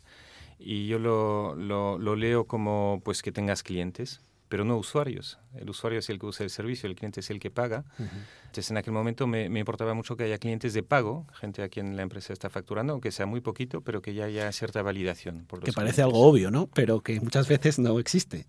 Y 0.60 0.88
yo 0.88 1.00
lo, 1.00 1.56
lo, 1.56 1.98
lo, 1.98 2.16
leo 2.16 2.46
como 2.46 3.02
pues 3.04 3.24
que 3.24 3.32
tengas 3.32 3.64
clientes, 3.64 4.22
pero 4.52 4.66
no 4.66 4.76
usuarios. 4.76 5.40
El 5.56 5.70
usuario 5.70 6.00
es 6.00 6.10
el 6.10 6.20
que 6.20 6.26
usa 6.26 6.44
el 6.44 6.50
servicio, 6.50 6.90
el 6.90 6.96
cliente 6.98 7.22
es 7.22 7.30
el 7.30 7.40
que 7.40 7.50
paga. 7.50 7.86
Uh 7.98 8.04
-huh. 8.04 8.10
Entonces, 8.48 8.70
en 8.70 8.76
aquel 8.76 8.92
momento 8.92 9.26
me, 9.26 9.48
me, 9.48 9.60
importaba 9.62 9.94
mucho 9.94 10.18
que 10.18 10.26
haya 10.26 10.38
clientes 10.40 10.74
de 10.74 10.84
pago, 10.84 11.26
gente 11.40 11.64
a 11.64 11.70
quien 11.70 11.96
la 11.96 12.02
empresa 12.02 12.34
está 12.34 12.50
facturando, 12.50 12.92
aunque 12.92 13.14
sea 13.14 13.26
muy 13.26 13.40
poquito, 13.40 13.80
pero 13.80 14.02
que 14.02 14.14
ya 14.14 14.26
haya 14.26 14.52
cierta 14.52 14.82
validación. 14.82 15.46
Por 15.46 15.60
los 15.60 15.66
que 15.66 15.72
parece 15.72 16.02
clientes. 16.02 16.04
algo 16.04 16.28
obvio, 16.28 16.52
¿no? 16.52 16.68
Pero 16.74 17.00
que 17.00 17.22
muchas 17.22 17.48
veces 17.48 17.80
no 17.80 17.98
existe. 17.98 18.46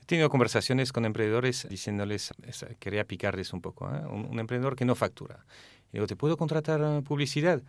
He 0.00 0.04
tenido 0.06 0.30
conversaciones 0.30 0.92
con 0.92 1.04
emprendedores 1.04 1.66
diciéndoles, 1.68 2.32
quería 2.78 3.04
picarles 3.04 3.52
un 3.52 3.60
poco, 3.60 3.92
¿eh? 3.92 4.02
un, 4.08 4.26
un 4.26 4.38
emprendedor 4.38 4.76
que 4.76 4.84
no 4.84 4.94
factura. 4.94 5.44
Y 5.90 5.94
digo, 5.94 6.06
¿te 6.06 6.14
puedo 6.14 6.36
contratar 6.36 7.02
publicidad? 7.02 7.60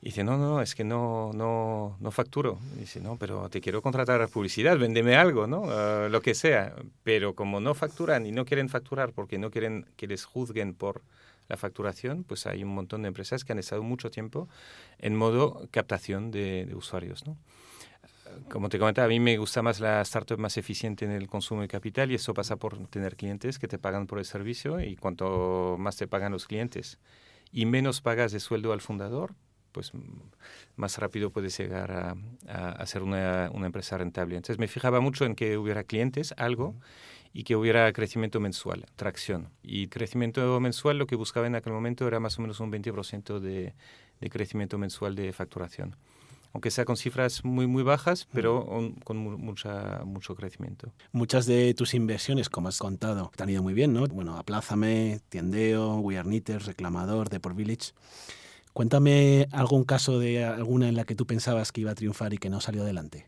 Y 0.00 0.06
dice, 0.06 0.24
no, 0.24 0.36
no, 0.36 0.60
es 0.60 0.74
que 0.74 0.84
no, 0.84 1.32
no, 1.34 1.96
no 2.00 2.10
facturo. 2.10 2.58
Y 2.76 2.80
dice, 2.80 3.00
no, 3.00 3.16
pero 3.16 3.48
te 3.48 3.60
quiero 3.60 3.82
contratar 3.82 4.28
publicidad, 4.28 4.78
véndeme 4.78 5.16
algo, 5.16 5.46
¿no? 5.46 5.62
Uh, 5.62 6.08
lo 6.08 6.20
que 6.20 6.34
sea. 6.34 6.74
Pero 7.02 7.34
como 7.34 7.60
no 7.60 7.74
facturan 7.74 8.26
y 8.26 8.32
no 8.32 8.44
quieren 8.44 8.68
facturar 8.68 9.12
porque 9.12 9.38
no 9.38 9.50
quieren 9.50 9.86
que 9.96 10.06
les 10.06 10.24
juzguen 10.24 10.74
por 10.74 11.02
la 11.48 11.56
facturación, 11.56 12.24
pues 12.24 12.46
hay 12.46 12.62
un 12.62 12.74
montón 12.74 13.02
de 13.02 13.08
empresas 13.08 13.44
que 13.44 13.52
han 13.52 13.58
estado 13.58 13.82
mucho 13.82 14.10
tiempo 14.10 14.48
en 14.98 15.16
modo 15.16 15.68
captación 15.70 16.30
de, 16.30 16.66
de 16.66 16.74
usuarios, 16.74 17.26
¿no? 17.26 17.36
como 18.50 18.68
te 18.68 18.78
comentaba, 18.78 19.06
a 19.06 19.08
mí 19.08 19.20
me 19.20 19.36
gusta 19.38 19.62
más 19.62 19.80
la 19.80 20.00
startup 20.02 20.38
más 20.38 20.56
eficiente 20.56 21.04
en 21.04 21.10
el 21.10 21.28
consumo 21.28 21.62
de 21.62 21.68
capital 21.68 22.10
y 22.10 22.16
eso 22.16 22.34
pasa 22.34 22.56
por 22.56 22.86
tener 22.88 23.16
clientes 23.16 23.58
que 23.58 23.68
te 23.68 23.78
pagan 23.78 24.06
por 24.06 24.18
el 24.18 24.24
servicio 24.24 24.80
y 24.80 24.96
cuanto 24.96 25.76
más 25.78 25.96
te 25.96 26.06
pagan 26.06 26.32
los 26.32 26.46
clientes 26.46 26.98
y 27.52 27.66
menos 27.66 28.00
pagas 28.00 28.32
de 28.32 28.40
sueldo 28.40 28.72
al 28.72 28.80
fundador, 28.80 29.34
pues 29.76 29.92
más 30.76 30.96
rápido 30.96 31.28
puedes 31.28 31.58
llegar 31.58 31.92
a, 31.92 32.16
a, 32.48 32.70
a 32.70 32.86
ser 32.86 33.02
una, 33.02 33.50
una, 33.52 33.66
empresa 33.66 33.98
rentable. 33.98 34.36
Entonces 34.36 34.58
me 34.58 34.68
fijaba 34.68 35.00
mucho 35.00 35.26
en 35.26 35.34
que 35.34 35.58
hubiera 35.58 35.84
clientes, 35.84 36.32
algo, 36.38 36.74
y 37.34 37.44
que 37.44 37.56
hubiera 37.56 37.92
crecimiento 37.92 38.40
mensual, 38.40 38.86
tracción. 38.96 39.50
Y 39.62 39.88
crecimiento 39.88 40.58
mensual 40.60 40.96
lo 40.96 41.06
que 41.06 41.16
buscaba 41.16 41.46
en 41.46 41.56
aquel 41.56 41.74
momento 41.74 42.08
era 42.08 42.20
más 42.20 42.38
o 42.38 42.40
menos 42.40 42.58
un 42.60 42.72
20% 42.72 43.38
de, 43.38 43.74
de 44.18 44.30
crecimiento 44.30 44.78
mensual 44.78 45.14
de 45.14 45.30
facturación. 45.34 45.96
aunque 46.54 46.70
sea 46.70 46.86
con 46.86 46.96
cifras 46.96 47.44
muy, 47.44 47.66
muy 47.66 47.82
bajas, 47.82 48.26
pero 48.32 48.64
con 49.04 49.18
mucha, 49.18 50.00
mucho 50.06 50.34
crecimiento. 50.34 50.90
Muchas 51.12 51.44
de 51.44 51.74
tus 51.74 51.92
inversiones, 51.92 52.48
como 52.48 52.68
has 52.68 52.78
contado, 52.78 53.30
te 53.36 53.42
han 53.42 53.50
ido 53.50 53.62
muy 53.62 53.74
bien, 53.74 53.92
¿no? 53.92 54.06
Bueno, 54.06 54.38
Aplázame, 54.38 55.20
Tiendeo, 55.28 55.98
We 55.98 56.16
Are 56.16 56.26
Knitters, 56.26 56.64
Reclamador, 56.64 57.28
Deport 57.28 57.54
Village. 57.54 57.92
Cuéntame 58.76 59.48
algún 59.52 59.84
caso 59.84 60.18
de 60.18 60.44
alguna 60.44 60.86
en 60.86 60.96
la 60.96 61.04
que 61.04 61.14
tú 61.14 61.26
pensabas 61.26 61.72
que 61.72 61.80
iba 61.80 61.92
a 61.92 61.94
triunfar 61.94 62.34
y 62.34 62.36
que 62.36 62.50
no 62.50 62.60
salió 62.60 62.82
adelante. 62.82 63.26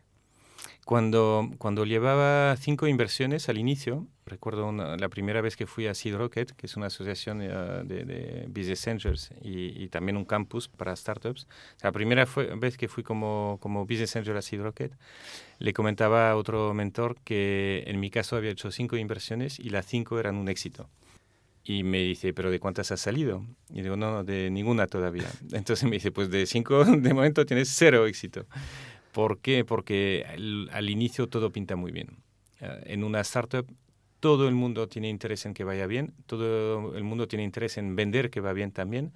Cuando, 0.85 1.49
cuando 1.57 1.85
llevaba 1.85 2.55
cinco 2.55 2.85
inversiones 2.85 3.49
al 3.49 3.57
inicio, 3.57 4.05
recuerdo 4.27 4.71
la 4.71 5.09
primera 5.09 5.41
vez 5.41 5.55
que 5.55 5.65
fui 5.65 5.87
a 5.87 5.95
Seed 5.95 6.15
Rocket, 6.17 6.51
que 6.51 6.67
es 6.67 6.77
una 6.77 6.85
asociación 6.85 7.41
eh, 7.41 7.47
de, 7.49 8.45
Business 8.47 8.87
Angels 8.87 9.31
y, 9.41 9.87
también 9.87 10.17
un 10.17 10.25
campus 10.25 10.67
para 10.67 10.95
startups. 10.95 11.47
la 11.81 11.91
primera 11.91 12.27
vez 12.57 12.77
que 12.77 12.87
fui 12.87 13.01
como, 13.01 13.57
como 13.59 13.87
Business 13.87 14.17
Angel 14.17 14.37
a 14.37 14.43
Seed 14.43 14.61
Rocket, 14.61 14.93
le 15.57 15.73
comentaba 15.73 16.29
a 16.29 16.35
otro 16.35 16.75
mentor 16.75 17.15
que 17.23 17.85
en 17.87 17.99
mi 17.99 18.11
caso 18.11 18.35
había 18.35 18.51
hecho 18.51 18.69
cinco 18.69 18.97
inversiones 18.97 19.59
y 19.59 19.71
las 19.71 19.87
cinco 19.87 20.19
eran 20.19 20.35
un 20.35 20.47
éxito. 20.47 20.89
Y 21.63 21.83
me 21.83 21.99
dice, 21.99 22.33
¿pero 22.33 22.49
de 22.49 22.59
cuántas 22.59 22.91
has 22.91 23.01
salido? 23.01 23.45
Y 23.69 23.81
digo, 23.81 23.95
no, 23.95 24.23
de 24.23 24.49
ninguna 24.49 24.87
todavía. 24.87 25.29
Entonces 25.51 25.83
me 25.83 25.91
dice, 25.91 26.11
pues 26.11 26.29
de 26.29 26.45
cinco 26.45 26.83
de 26.85 27.13
momento 27.13 27.45
tienes 27.45 27.69
cero 27.69 28.05
éxito. 28.05 28.45
¿Por 29.11 29.39
qué? 29.39 29.65
Porque 29.65 30.25
al, 30.71 30.89
inicio 30.89 31.27
todo 31.27 31.51
pinta 31.51 31.75
muy 31.75 31.91
bien. 31.91 32.17
Eh, 32.61 32.83
en 32.85 33.03
una 33.03 33.21
startup 33.21 33.65
todo 34.19 34.47
el 34.47 34.55
mundo 34.55 34.87
tiene 34.87 35.09
interés 35.09 35.45
en 35.45 35.53
que 35.53 35.63
vaya 35.63 35.87
bien, 35.87 36.13
todo 36.25 36.93
el 36.95 37.03
mundo 37.03 37.27
tiene 37.27 37.43
interés 37.43 37.77
en 37.77 37.95
vender 37.95 38.29
que 38.29 38.41
va 38.41 38.53
bien 38.53 38.71
también. 38.71 39.13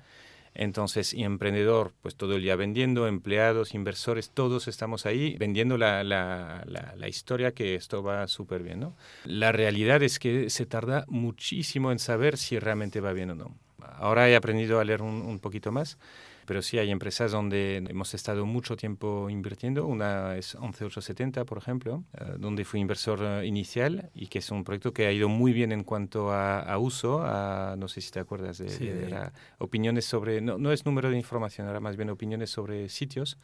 Entonces, 0.56 1.14
y 1.14 1.24
emprendedor, 1.24 1.94
pues 2.02 2.16
todo 2.16 2.36
el 2.36 2.44
día 2.44 2.56
vendiendo, 2.56 3.08
empleados, 3.08 3.74
inversores, 3.74 4.30
todos 4.30 4.68
estamos 4.68 5.06
ahí 5.06 5.36
vendiendo 5.38 5.78
la, 5.78 6.04
la, 6.04 6.64
la, 6.66 7.08
historia 7.08 7.54
que 7.54 7.76
esto 7.76 8.04
va 8.04 8.28
súper 8.28 8.62
bien. 8.62 8.80
¿no? 8.80 8.96
La 9.26 9.52
realidad 9.52 10.04
es 10.04 10.20
que 10.20 10.50
se 10.50 10.66
tarda 10.66 11.06
muchísimo 11.08 11.92
en 11.92 12.00
saber 12.00 12.38
si 12.38 12.60
realmente 12.60 13.02
va 13.02 13.14
bien 13.14 13.32
o 13.32 13.36
no. 13.36 13.56
Ahora 13.80 14.30
he 14.30 14.36
aprendido 14.36 14.80
a 14.80 14.84
leer 14.84 15.02
un, 15.02 15.22
un 15.22 15.40
poquito 15.40 15.72
más 15.72 15.98
pero 16.46 16.62
sí 16.62 16.78
hay 16.78 16.92
empresas 16.92 17.32
donde 17.32 17.78
hemos 17.78 18.14
estado 18.14 18.46
mucho 18.46 18.76
tiempo 18.76 19.30
invirtiendo. 19.30 19.86
Una 19.86 20.36
es 20.36 20.56
11870, 20.56 21.46
por 21.46 21.58
ejemplo, 21.58 22.04
eh, 22.14 22.36
donde 22.38 22.66
fui 22.66 22.80
inversor 22.80 23.20
eh, 23.22 23.46
inicial 23.46 24.10
y 24.14 24.28
que 24.28 24.40
es 24.40 24.52
un 24.52 24.64
proyecto 24.64 24.94
que 24.94 25.08
ha 25.08 25.12
ido 25.12 25.30
muy 25.30 25.54
bien 25.54 25.72
en 25.72 25.84
cuanto 25.84 26.32
a, 26.32 26.78
uso. 26.78 27.22
A, 27.24 27.76
no 27.78 27.88
sé 27.88 28.02
si 28.02 28.12
te 28.12 28.20
acuerdas 28.20 28.58
de, 28.58 29.32
opiniones 29.60 30.06
sobre, 30.06 30.42
no, 30.42 30.58
no, 30.58 30.72
es 30.72 30.86
número 30.86 31.10
de 31.10 31.18
información, 31.18 31.68
era 31.68 31.80
más 31.80 31.96
bien 31.96 32.10
opiniones 32.10 32.50
sobre 32.50 32.90
sitios, 32.90 33.38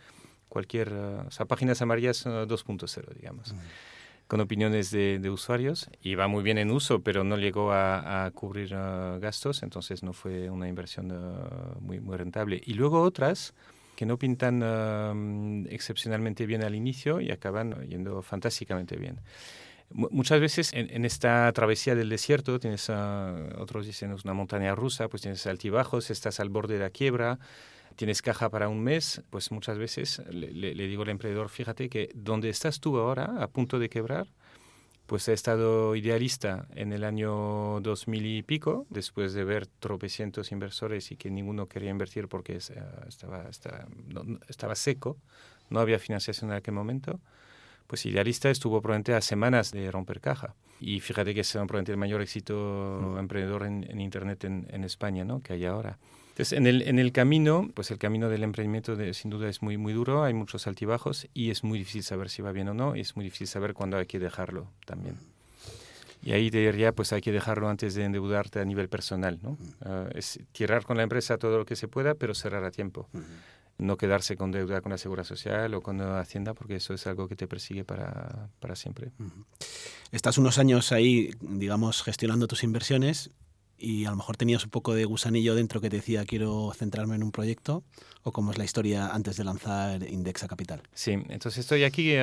cualquier, 0.48 0.90
eh, 0.90 1.24
o 1.28 1.32
sea, 1.32 1.46
páginas 1.46 1.82
amarillas 1.82 2.26
2.0, 2.26 3.14
digamos 3.16 3.54
con 4.30 4.42
opiniones 4.42 4.92
de, 4.92 5.30
usuarios 5.32 5.89
y 6.04 6.13
va 6.13 6.28
muy 6.28 6.44
bien 6.44 6.60
en 6.60 6.70
uso, 6.70 7.02
pero 7.02 7.24
no 7.24 7.36
llegó 7.36 7.74
a, 7.74 8.30
cubrir 8.36 8.76
uh, 8.76 9.20
gastos, 9.20 9.63
entonces 9.63 10.04
no 10.04 10.13
fue 10.13 10.52
una 10.52 10.68
inversión 10.68 11.12
uh, 11.12 11.82
muy, 11.82 12.00
muy 12.00 12.15
rentable. 12.15 12.62
Y 12.63 12.76
luego 12.76 13.02
otras 13.02 13.56
que 13.96 14.06
no 14.06 14.20
pintan 14.20 14.62
um, 14.62 15.65
excepcionalmente 15.68 16.46
bien 16.46 16.63
al 16.63 16.76
inicio 16.76 17.22
y 17.22 17.32
acaban 17.32 17.88
yendo 17.88 18.22
fantásticamente 18.22 18.98
bien. 18.98 19.20
muchas 19.89 20.39
veces 20.39 20.74
en, 20.74 21.06
esta 21.06 21.52
travesía 21.52 21.96
del 21.96 22.10
desierto 22.10 22.60
tienes, 22.60 22.88
uh, 22.88 22.94
otros 23.58 23.88
dicen, 23.88 24.15
una 24.24 24.34
montaña 24.36 24.76
rusa, 24.76 25.08
pues 25.08 25.24
tienes 25.24 25.48
altibajos, 25.48 26.12
estás 26.12 26.39
al 26.39 26.50
borde 26.50 26.76
de 26.76 26.82
la 26.82 26.92
quiebra, 26.92 27.39
tienes 28.00 28.22
caja 28.22 28.50
para 28.50 28.70
un 28.70 28.82
mes, 28.82 29.22
pues 29.30 29.52
muchas 29.52 29.78
veces 29.78 30.22
le, 30.30 30.74
digo 30.88 31.04
al 31.04 31.10
emprendedor, 31.10 31.50
fíjate 31.50 31.90
que 31.90 32.10
donde 32.16 32.48
estás 32.48 32.80
tú 32.80 32.98
ahora, 32.98 33.44
a 33.44 33.50
punto 33.50 33.78
de 33.78 33.90
quebrar, 33.90 34.30
pues 35.06 35.28
he 35.28 35.34
estado 35.34 35.98
idealista 35.98 36.70
en 36.76 36.94
el 36.94 37.04
año 37.04 37.82
2000 37.82 38.26
y 38.26 38.42
pico, 38.42 38.88
después 38.90 39.34
de 39.34 39.44
ver 39.44 39.68
tropecientos 39.68 40.54
inversores 40.54 41.12
y 41.12 41.18
que 41.18 41.30
ninguno 41.30 41.68
quería 41.68 41.90
invertir 41.90 42.30
porque 42.30 42.56
estaba, 42.56 43.50
estaba, 43.50 44.76
seco, 44.76 45.18
no 45.70 45.82
había 45.82 46.00
financiación 46.00 46.52
en 46.52 46.56
aquel 46.56 46.76
momento. 46.76 47.20
Pues 47.86 48.06
idealista 48.06 48.50
estuvo 48.50 48.82
probablemente 48.82 49.14
a 49.14 49.20
semanas 49.20 49.72
de 49.72 49.92
romper 49.92 50.22
caja. 50.22 50.56
Y 50.80 51.02
fíjate 51.02 51.34
que 51.34 51.42
es 51.42 51.52
probablemente 51.52 51.92
el 51.92 51.98
mayor 51.98 52.22
éxito 52.22 53.02
mm. 53.02 53.18
emprendedor 53.18 53.66
en, 53.66 54.00
Internet 54.00 54.46
en, 54.46 54.68
en 54.70 54.86
España 54.86 55.26
¿no? 55.26 55.42
que 55.42 55.52
hay 55.52 55.66
ahora. 55.66 56.00
Entonces, 56.39 56.58
en 56.58 56.67
el, 56.67 56.84
en 56.84 56.99
el 56.99 57.12
camino, 57.12 57.69
pues 57.73 57.91
el 57.91 57.97
camino 57.97 58.30
del 58.30 58.43
emprendimiento 58.43 58.95
de, 58.95 59.13
sin 59.13 59.30
duda 59.30 59.49
es 59.49 59.62
muy, 59.62 59.75
muy 59.75 59.91
duro, 59.91 60.23
hay 60.23 60.34
muchos 60.34 60.67
altibajos 60.67 61.28
y 61.34 61.52
es 61.52 61.65
muy 61.65 61.80
difícil 61.80 62.02
saber 62.02 62.30
si 62.30 62.41
va 62.41 62.54
bien 62.54 62.69
o 62.69 62.73
no 62.73 62.95
y 62.95 63.02
es 63.02 63.17
muy 63.17 63.25
difícil 63.25 63.47
saber 63.47 63.73
cuándo 63.73 63.97
hay 63.97 64.06
que 64.06 64.19
dejarlo 64.19 64.71
también. 64.86 65.17
Y 66.23 66.32
ahí 66.32 66.49
te 66.49 66.60
diría, 66.60 66.93
pues 66.93 67.12
hay 67.12 67.19
que 67.19 67.34
dejarlo 67.34 67.67
antes 67.67 67.93
de 67.93 68.06
endeudarte 68.06 68.62
a 68.62 68.63
nivel 68.63 68.88
personal, 68.88 69.38
¿no? 69.43 69.58
Ah, 69.82 70.08
es 70.15 70.39
tirar 70.54 70.86
con 70.86 70.95
la 70.95 71.04
empresa 71.04 71.38
todo 71.38 71.58
lo 71.58 71.65
que 71.65 71.75
se 71.75 71.89
pueda, 71.89 72.15
pero 72.15 72.34
cerrar 72.34 72.63
a 72.63 72.71
tiempo. 72.71 73.10
No 73.78 73.97
quedarse 73.97 74.38
con 74.38 74.52
deuda 74.52 74.80
con 74.80 74.93
la 74.93 74.97
Seguridad 74.97 75.25
Social 75.25 75.73
o 75.73 75.82
con 75.82 75.97
la 75.97 76.21
Hacienda, 76.21 76.54
porque 76.54 76.78
eso 76.78 76.93
es 76.93 77.06
algo 77.06 77.28
que 77.28 77.36
te 77.36 77.47
persigue 77.49 77.84
para, 77.84 78.47
para 78.62 78.78
siempre. 78.78 79.12
Estás 80.13 80.38
unos 80.38 80.58
años 80.58 80.93
ahí, 80.93 81.32
digamos, 81.41 82.02
gestionando 82.02 82.47
tus 82.47 82.63
inversiones 82.63 83.30
y 83.80 84.06
a 84.06 84.12
lo 84.12 84.18
mejor 84.18 84.38
tenías 84.38 84.63
un 84.63 84.70
poco 84.70 84.94
de 84.94 85.06
gusanillo 85.06 85.56
dentro 85.56 85.82
que 85.82 85.89
te 85.89 85.98
decía 85.98 86.26
quiero 86.26 86.72
centrarme 86.76 87.15
en 87.15 87.24
un 87.24 87.32
proyecto 87.32 87.84
o 88.24 88.32
cómo 88.32 88.52
es 88.52 88.58
la 88.58 88.65
historia 88.65 89.08
antes 89.08 89.38
de 89.38 89.44
lanzar 89.44 90.04
Indexa 90.04 90.48
Capital. 90.48 90.82
Sí, 90.94 91.13
entonces 91.30 91.60
estoy 91.60 91.84
aquí 91.84 92.15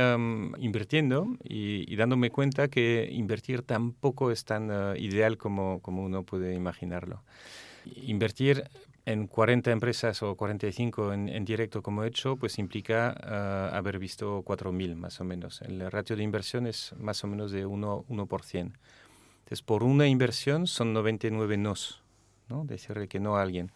invirtiendo 0.59 1.37
y, 1.43 1.97
dándome 1.97 2.31
cuenta 2.31 2.69
que 2.69 3.09
invertir 3.11 3.63
tampoco 3.63 4.31
es 4.31 4.45
tan 4.45 4.71
eh, 4.71 5.01
ideal 5.01 5.39
como, 5.39 5.81
como 5.81 6.05
uno 6.05 6.25
puede 6.25 6.55
imaginarlo. 6.55 7.23
Invertir 8.03 8.65
en 9.07 9.29
40 9.29 9.71
empresas 9.71 10.23
o 10.23 10.35
45 10.35 11.13
en, 11.13 11.29
en 11.29 11.45
directo 11.45 11.81
como 11.81 12.05
he 12.05 12.09
hecho, 12.09 12.37
pues 12.37 12.59
implica 12.59 13.17
eh, 13.23 13.77
haber 13.77 13.99
visto 13.99 14.43
4.000 14.43 14.97
más 14.97 15.21
o 15.21 15.25
menos. 15.25 15.63
El 15.63 15.91
ratio 15.91 16.17
de 16.17 16.25
inversión 16.25 16.67
es 16.67 16.93
más 16.99 17.25
o 17.25 17.29
menos 17.29 17.53
de 17.53 17.67
1%. 17.67 18.05
1%. 18.09 18.73
Entonces, 19.47 19.63
por 19.63 19.85
una 19.85 20.09
inversión 20.09 20.67
son 20.67 20.93
99 20.93 21.57
nos, 21.57 22.03
¿no? 22.49 22.65
Decirle 22.65 23.07
que 23.07 23.21
no 23.21 23.37
a 23.37 23.43
alguien. 23.43 23.71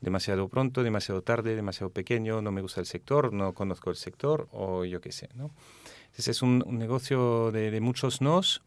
Demasiado 0.00 0.48
pronto, 0.48 0.82
demasiado 0.82 1.22
tarde, 1.22 1.54
demasiado 1.54 1.90
pequeño, 1.90 2.42
no 2.42 2.50
me 2.50 2.62
gusta 2.62 2.80
el 2.80 2.86
sector, 2.86 3.32
no 3.32 3.54
conozco 3.54 3.90
el 3.90 3.96
sector 3.96 4.48
o 4.50 4.84
yo 4.84 5.00
qué 5.00 5.12
sé, 5.12 5.28
¿no? 5.36 5.52
Entonces, 6.06 6.28
es 6.28 6.42
un, 6.42 6.64
negocio 6.66 7.52
de, 7.52 7.80
muchos 7.80 8.20
nos, 8.20 8.62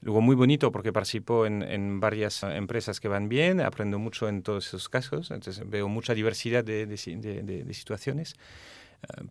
Luego 0.00 0.22
muy 0.22 0.36
bonito 0.36 0.72
porque 0.72 0.92
participo 0.92 1.44
en, 1.44 2.00
varias 2.00 2.44
empresas 2.44 3.00
que 3.00 3.08
van 3.08 3.28
bien, 3.28 3.60
aprendo 3.60 3.98
mucho 3.98 4.28
en 4.28 4.42
todos 4.42 4.68
esos 4.68 4.88
casos, 4.88 5.30
entonces 5.30 5.68
veo 5.68 5.88
mucha 5.88 6.14
diversidad 6.14 6.64
de 6.64 7.66
situaciones 7.74 8.36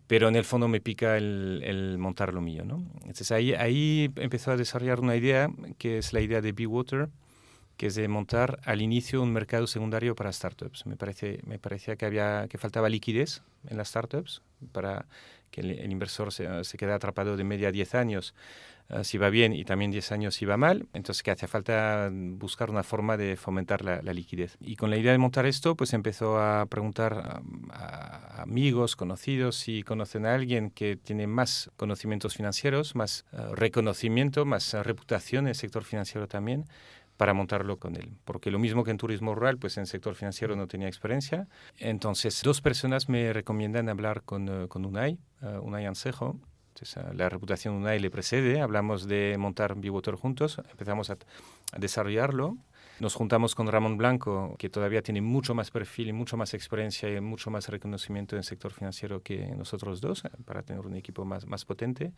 pero 0.06 0.28
en 0.28 0.36
el 0.36 0.44
fondo 0.44 0.68
me 0.68 0.80
pica 0.80 1.16
el, 1.16 1.96
montar 1.98 2.34
lo 2.34 2.40
mío. 2.40 2.64
¿no? 2.64 2.84
Entonces 3.00 3.30
ahí, 3.32 3.54
ahí 3.54 4.12
empezó 4.16 4.50
a 4.50 4.56
desarrollar 4.56 5.00
una 5.00 5.16
idea 5.16 5.50
que 5.78 5.98
es 5.98 6.12
la 6.12 6.20
idea 6.20 6.40
de 6.40 6.52
Be 6.52 6.66
Water, 6.66 7.08
que 7.76 7.86
es 7.86 7.94
de 7.94 8.08
montar 8.08 8.60
al 8.64 8.82
inicio 8.82 9.22
un 9.22 9.32
mercado 9.32 9.66
secundario 9.66 10.14
para 10.14 10.32
startups. 10.32 10.84
Me, 10.86 10.96
parece, 10.96 11.40
me 11.46 11.58
parecía 11.58 11.96
que, 11.96 12.04
había, 12.04 12.46
que 12.48 12.58
faltaba 12.58 12.88
liquidez 12.88 13.42
en 13.68 13.76
las 13.78 13.88
startups 13.88 14.42
para 14.72 15.06
que 15.50 15.62
el, 15.62 15.90
inversor 15.90 16.32
se, 16.32 16.64
se 16.64 16.76
quede 16.76 16.92
atrapado 16.92 17.36
de 17.36 17.44
media 17.44 17.68
a 17.68 17.72
10 17.72 17.94
años 17.94 18.34
Ah, 18.90 19.04
si 19.04 19.18
va 19.18 19.30
bien 19.30 19.52
y 19.52 19.64
también 19.64 19.92
10 19.92 20.10
años 20.10 20.34
si 20.34 20.44
va 20.44 20.56
mal, 20.56 20.88
entonces 20.94 21.22
que 21.22 21.30
hace 21.30 21.46
falta 21.46 22.10
buscar 22.12 22.70
una 22.70 22.82
forma 22.82 23.16
de 23.16 23.36
fomentar 23.36 23.84
la, 23.84 24.00
liquidez. 24.12 24.56
Y 24.60 24.74
con 24.74 24.90
la 24.90 24.96
idea 24.96 25.12
de 25.12 25.18
montar 25.18 25.46
esto, 25.46 25.76
pues 25.76 25.92
empezó 25.92 26.40
a 26.40 26.66
preguntar 26.66 27.40
a, 27.70 28.42
amigos, 28.42 28.96
conocidos, 28.96 29.56
si 29.56 29.84
conocen 29.84 30.26
a 30.26 30.34
alguien 30.34 30.70
que 30.70 30.96
tiene 30.96 31.28
más 31.28 31.70
conocimientos 31.76 32.34
financieros, 32.34 32.96
más 32.96 33.26
ah, 33.32 33.50
reconocimiento, 33.54 34.44
más 34.44 34.74
ah, 34.74 34.82
reputación 34.82 35.44
en 35.44 35.50
el 35.50 35.54
sector 35.54 35.84
financiero 35.84 36.26
también 36.26 36.64
para 37.16 37.32
montarlo 37.32 37.78
con 37.78 37.94
él. 37.94 38.16
Porque 38.24 38.50
lo 38.50 38.58
mismo 38.58 38.82
que 38.82 38.90
en 38.90 38.96
turismo 38.96 39.36
rural, 39.36 39.58
pues 39.58 39.76
en 39.76 39.82
el 39.82 39.86
sector 39.86 40.16
financiero 40.16 40.56
no 40.56 40.66
tenía 40.66 40.88
experiencia. 40.88 41.46
Entonces, 41.76 42.40
dos 42.42 42.60
personas 42.60 43.08
me 43.08 43.32
recomiendan 43.32 43.88
hablar 43.88 44.22
con, 44.22 44.66
con 44.68 44.86
UNAI, 44.86 45.18
UNAI 45.60 45.84
Ansejo, 45.84 46.40
la 47.14 47.28
reputación 47.28 47.74
de 47.74 47.80
UNAI 47.80 47.98
le 48.00 48.10
precede, 48.10 48.60
hablamos 48.60 49.06
de 49.06 49.36
montar 49.38 49.74
Bivotor 49.76 50.16
juntos, 50.16 50.60
empezamos 50.70 51.10
a, 51.10 51.18
desarrollarlo. 51.76 52.56
Nos 52.98 53.14
juntamos 53.14 53.54
con 53.54 53.66
Ramón 53.66 53.96
Blanco, 53.96 54.54
que 54.58 54.68
todavía 54.68 55.02
tiene 55.02 55.22
mucho 55.22 55.54
más 55.54 55.70
perfil 55.70 56.08
y 56.08 56.12
mucho 56.12 56.36
más 56.36 56.52
experiencia 56.52 57.08
y 57.08 57.20
mucho 57.20 57.50
más 57.50 57.68
reconocimiento 57.68 58.36
en 58.36 58.38
el 58.38 58.44
sector 58.44 58.72
financiero 58.72 59.22
que 59.22 59.54
nosotros 59.56 60.00
dos, 60.00 60.24
eh, 60.24 60.28
para 60.44 60.62
tener 60.62 60.84
un 60.86 60.96
equipo 60.96 61.24
más, 61.24 61.46
más 61.46 61.64
potente. 61.64 62.12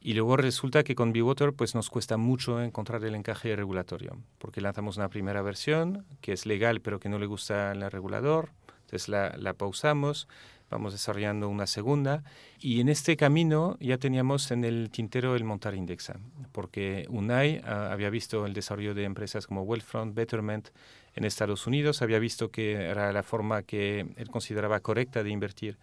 Y 0.00 0.14
luego 0.14 0.36
resulta 0.36 0.82
que 0.82 0.94
con 0.94 1.12
Biwater 1.12 1.52
pues 1.52 1.74
nos 1.74 1.88
cuesta 1.88 2.16
mucho 2.16 2.60
encontrar 2.60 3.04
el 3.04 3.14
encaje 3.14 3.54
regulatorio, 3.54 4.18
porque 4.38 4.60
lanzamos 4.60 4.96
una 4.96 5.08
primera 5.08 5.42
versión 5.42 6.04
que 6.20 6.32
es 6.32 6.44
legal 6.44 6.80
pero 6.80 6.98
que 6.98 7.08
no 7.08 7.18
le 7.18 7.26
gusta 7.26 7.70
al 7.70 7.88
regulador, 7.90 8.50
entonces 8.80 9.08
la, 9.08 9.34
la 9.38 9.54
pausamos, 9.54 10.26
vamos 10.72 10.92
desarrollando 10.92 11.48
una 11.48 11.66
segunda 11.66 12.24
y 12.58 12.80
en 12.80 12.88
este 12.88 13.16
camino 13.16 13.76
ya 13.78 13.98
teníamos 13.98 14.50
en 14.50 14.64
el 14.64 14.90
tintero 14.90 15.36
el 15.36 15.44
montar 15.44 15.74
Indexa, 15.74 16.18
porque 16.50 17.06
UNAI 17.10 17.60
ah, 17.64 17.90
había 17.92 18.08
visto 18.08 18.46
el 18.46 18.54
desarrollo 18.54 18.94
de 18.94 19.04
empresas 19.04 19.46
como 19.46 19.62
Wealthfront, 19.62 20.14
Betterment 20.14 20.70
en 21.14 21.24
Estados 21.24 21.66
Unidos, 21.66 22.00
había 22.00 22.18
visto 22.18 22.50
que 22.50 22.72
era 22.72 23.12
la 23.12 23.22
forma 23.22 23.62
que 23.62 24.06
él 24.16 24.30
consideraba 24.30 24.80
correcta 24.80 25.22
de 25.22 25.28
invertir, 25.28 25.76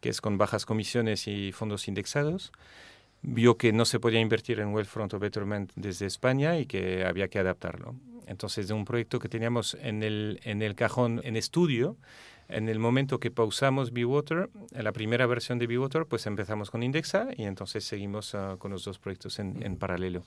que 0.00 0.08
es 0.08 0.20
con 0.20 0.38
bajas 0.38 0.66
comisiones 0.66 1.26
y 1.26 1.50
fondos 1.50 1.88
indexados 1.88 2.52
vio 3.22 3.56
que 3.56 3.72
no 3.72 3.84
se 3.84 4.00
podía 4.00 4.20
invertir 4.20 4.58
en 4.58 4.74
Wealthfront 4.74 5.14
o 5.14 5.18
Betterment 5.18 5.72
desde 5.76 6.06
España 6.06 6.58
y 6.58 6.66
que 6.66 7.04
había 7.04 7.28
que 7.28 7.38
adaptarlo. 7.38 7.94
Entonces, 8.26 8.68
de 8.68 8.74
un 8.74 8.84
proyecto 8.84 9.18
que 9.18 9.28
teníamos 9.28 9.76
en 9.80 10.02
el, 10.02 10.40
en 10.44 10.62
el 10.62 10.74
cajón 10.74 11.20
en 11.24 11.36
estudio, 11.36 11.96
en 12.52 12.68
el 12.68 12.78
momento 12.78 13.18
que 13.18 13.30
pausamos 13.30 13.92
BeWater, 13.92 14.50
la 14.72 14.92
primera 14.92 15.26
versión 15.26 15.58
de 15.58 15.66
BeWater, 15.66 16.06
pues 16.06 16.26
empezamos 16.26 16.70
con 16.70 16.82
Indexa 16.82 17.28
y 17.36 17.44
entonces 17.44 17.84
seguimos 17.84 18.34
ah, 18.34 18.56
con 18.58 18.70
los 18.70 18.84
dos 18.84 18.98
proyectos 18.98 19.38
en, 19.38 19.62
en, 19.62 19.76
paralelo. 19.76 20.22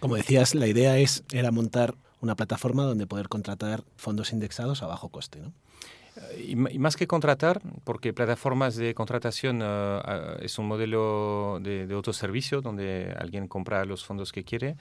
Como 0.00 0.16
decías, 0.16 0.54
la 0.54 0.66
idea 0.66 0.98
es, 0.98 1.24
era 1.32 1.50
montar 1.50 1.94
una 2.20 2.36
plataforma 2.36 2.84
donde 2.84 3.06
poder 3.06 3.28
contratar 3.28 3.84
fondos 3.96 4.32
indexados 4.32 4.82
a 4.82 4.86
bajo 4.86 5.08
coste, 5.08 5.40
¿no? 5.40 5.52
Y, 6.38 6.54
más 6.54 6.94
que 6.94 7.08
contratar, 7.08 7.60
porque 7.82 8.12
plataformas 8.12 8.76
de 8.76 8.94
contratación 8.94 9.60
ah, 9.62 10.36
es 10.40 10.58
un 10.58 10.68
modelo 10.68 11.58
de, 11.60 11.88
de 11.88 11.94
autoservicio 11.94 12.60
donde 12.60 13.12
alguien 13.18 13.48
compra 13.48 13.84
los 13.84 14.04
fondos 14.04 14.30
que 14.30 14.44
quiere, 14.44 14.76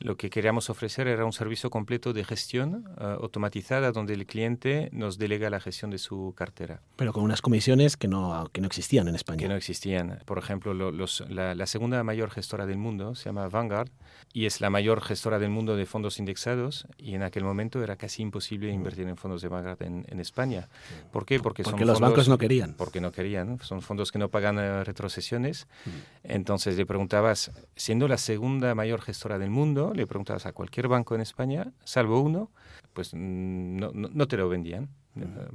lo 0.00 0.16
que 0.16 0.30
queríamos 0.30 0.70
ofrecer 0.70 1.08
era 1.08 1.24
un 1.24 1.32
servicio 1.32 1.70
completo 1.70 2.12
de 2.12 2.24
gestión 2.24 2.84
uh, 2.98 3.22
automatizada 3.22 3.92
donde 3.92 4.14
el 4.14 4.26
cliente 4.26 4.88
nos 4.92 5.18
delega 5.18 5.50
la 5.50 5.60
gestión 5.60 5.90
de 5.90 5.98
su 5.98 6.34
cartera. 6.36 6.80
Pero 6.96 7.12
con 7.12 7.24
unas 7.24 7.42
comisiones 7.42 7.96
que 7.96 8.08
no, 8.08 8.48
que 8.52 8.60
no 8.60 8.66
existían 8.66 9.08
en 9.08 9.14
España. 9.14 9.38
Que 9.38 9.48
no 9.48 9.56
existían. 9.56 10.20
Por 10.24 10.38
ejemplo, 10.38 10.74
lo, 10.74 10.92
los, 10.92 11.24
la, 11.28 11.54
la, 11.54 11.66
segunda 11.66 12.02
mayor 12.04 12.30
gestora 12.30 12.66
del 12.66 12.78
mundo 12.78 13.14
se 13.14 13.24
llama 13.26 13.48
Vanguard 13.48 13.90
y 14.32 14.46
es 14.46 14.60
la 14.60 14.70
mayor 14.70 15.00
gestora 15.00 15.38
del 15.38 15.50
mundo 15.50 15.76
de 15.76 15.86
fondos 15.86 16.18
indexados 16.18 16.86
y 16.96 17.14
en 17.14 17.22
aquel 17.22 17.44
momento 17.44 17.82
era 17.82 17.96
casi 17.96 18.22
imposible 18.22 18.70
mm. 18.70 18.74
invertir 18.74 19.08
en 19.08 19.16
fondos 19.16 19.42
de 19.42 19.48
Vanguard 19.48 19.82
en, 19.82 20.06
en 20.08 20.20
España. 20.20 20.68
¿Por 21.10 21.26
qué? 21.26 21.40
Porque, 21.40 21.62
porque 21.62 21.78
son 21.78 21.86
los 21.86 21.98
fondos, 21.98 22.10
bancos 22.10 22.28
no 22.28 22.38
querían. 22.38 22.74
Porque 22.74 23.00
no 23.00 23.12
querían. 23.12 23.58
Son 23.62 23.82
fondos 23.82 24.12
que 24.12 24.18
no 24.18 24.28
pagan 24.28 24.58
uh, 24.58 24.84
retrocesiones. 24.84 25.66
Mm. 25.84 25.90
Entonces 26.24 26.76
le 26.76 26.86
preguntabas, 26.86 27.50
siendo 27.76 28.08
la 28.08 28.18
segunda 28.18 28.74
mayor 28.74 29.00
gestora 29.00 29.38
del 29.38 29.50
mundo, 29.50 29.87
le 29.94 30.06
preguntabas 30.06 30.46
a 30.46 30.52
cualquier 30.52 30.88
banco 30.88 31.14
en 31.14 31.20
España, 31.20 31.72
salvo 31.84 32.20
uno, 32.20 32.50
pues 32.92 33.12
mm, 33.14 33.76
no, 33.76 33.90
no, 33.92 34.08
no 34.12 34.28
te 34.28 34.36
lo 34.36 34.48
vendían. 34.48 34.88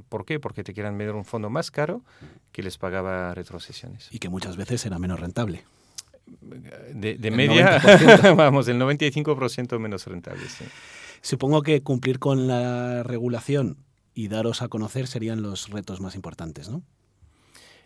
¿Por 0.08 0.26
qué? 0.26 0.38
Porque 0.38 0.62
te 0.62 0.74
querían 0.74 0.98
vender 0.98 1.14
un 1.14 1.24
fondo 1.24 1.48
más 1.48 1.70
caro 1.70 2.02
que 2.52 2.62
les 2.62 2.76
pagaba 2.76 3.34
retrocesiones. 3.34 4.08
Y 4.10 4.18
que 4.18 4.28
muchas 4.28 4.56
veces 4.56 4.84
era 4.84 4.98
menos 4.98 5.20
rentable. 5.20 5.64
De, 6.92 7.16
de 7.16 7.30
media, 7.30 7.80
vamos, 8.36 8.66
del 8.66 8.78
95% 8.78 9.78
menos 9.78 10.06
rentable. 10.06 10.46
Sí. 10.48 10.64
Supongo 11.22 11.62
que 11.62 11.82
cumplir 11.82 12.18
con 12.18 12.46
la 12.46 13.02
regulación 13.02 13.78
y 14.14 14.28
daros 14.28 14.62
a 14.62 14.68
conocer 14.68 15.06
serían 15.06 15.42
los 15.42 15.70
retos 15.70 16.00
más 16.00 16.14
importantes, 16.14 16.68
¿no? 16.68 16.82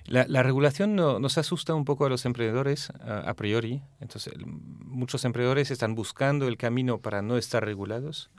La, 0.09 0.27
la, 0.27 0.43
regulación 0.43 0.97
no, 0.97 1.19
nos 1.19 1.37
asusta 1.37 1.75
un 1.75 1.85
poco 1.85 2.07
a 2.07 2.09
los 2.09 2.25
emprendedores 2.25 2.91
a, 2.91 3.35
priori. 3.35 3.83
Entonces, 4.01 4.33
muchos 4.45 5.25
emprendedores 5.25 5.71
están 5.71 5.95
buscando 5.95 6.49
el 6.49 6.57
camino 6.57 6.99
para 6.99 7.21
no 7.21 7.37
estar 7.37 7.65
regulados. 7.65 8.31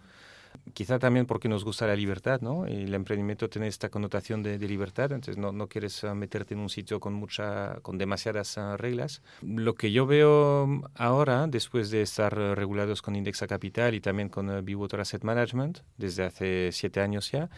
Quizá 0.74 0.98
también 0.98 1.28
porque 1.28 1.48
nos 1.48 1.64
gusta 1.64 1.86
la 1.86 1.96
libertad, 1.96 2.42
¿no? 2.42 2.66
El 2.66 2.94
emprendimiento 2.94 3.50
tiene 3.50 3.68
esta 3.68 3.90
connotación 3.90 4.42
de, 4.42 4.58
libertad, 4.58 5.12
entonces 5.12 5.38
no, 5.38 5.52
no 5.52 5.68
quieres 5.68 6.04
uh, 6.04 6.16
meterte 6.16 6.54
en 6.54 6.60
un 6.60 6.70
sitio 6.70 7.00
con, 7.00 7.14
mucha, 7.14 7.80
con 7.82 7.98
demasiadas 7.98 8.58
uh, 8.58 8.76
reglas. 8.76 9.22
Lo 9.42 9.76
que 9.76 9.92
yo 9.92 10.08
veo 10.08 10.82
ahora, 10.96 11.46
después 11.48 11.92
de 11.92 12.02
estar 12.02 12.38
uh, 12.38 12.56
regulados 12.56 13.02
con 13.02 13.16
Indexa 13.16 13.48
Capital 13.48 13.94
y 13.94 14.02
también 14.02 14.30
con 14.30 14.50
uh, 14.50 14.64
Bewater 14.64 15.02
Asset 15.02 15.24
Management, 15.24 15.80
desde 15.98 16.24
hace 16.26 16.72
siete 16.72 17.02
años 17.02 17.32
ya, 17.32 17.50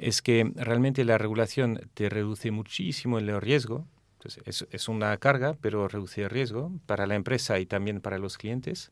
es 0.00 0.22
que 0.22 0.50
realmente 0.54 1.04
la 1.04 1.18
regulación 1.18 1.80
te 1.94 2.08
reduce 2.08 2.50
muchísimo 2.50 3.18
el 3.18 3.40
riesgo. 3.40 3.86
Entonces, 4.18 4.42
es, 4.46 4.66
es, 4.72 4.88
una 4.88 5.16
carga, 5.18 5.56
pero 5.60 5.86
reduce 5.86 6.22
el 6.22 6.30
riesgo 6.30 6.72
para 6.86 7.06
la 7.06 7.14
empresa 7.14 7.58
y 7.60 7.66
también 7.66 8.00
para 8.00 8.18
los 8.18 8.36
clientes. 8.36 8.90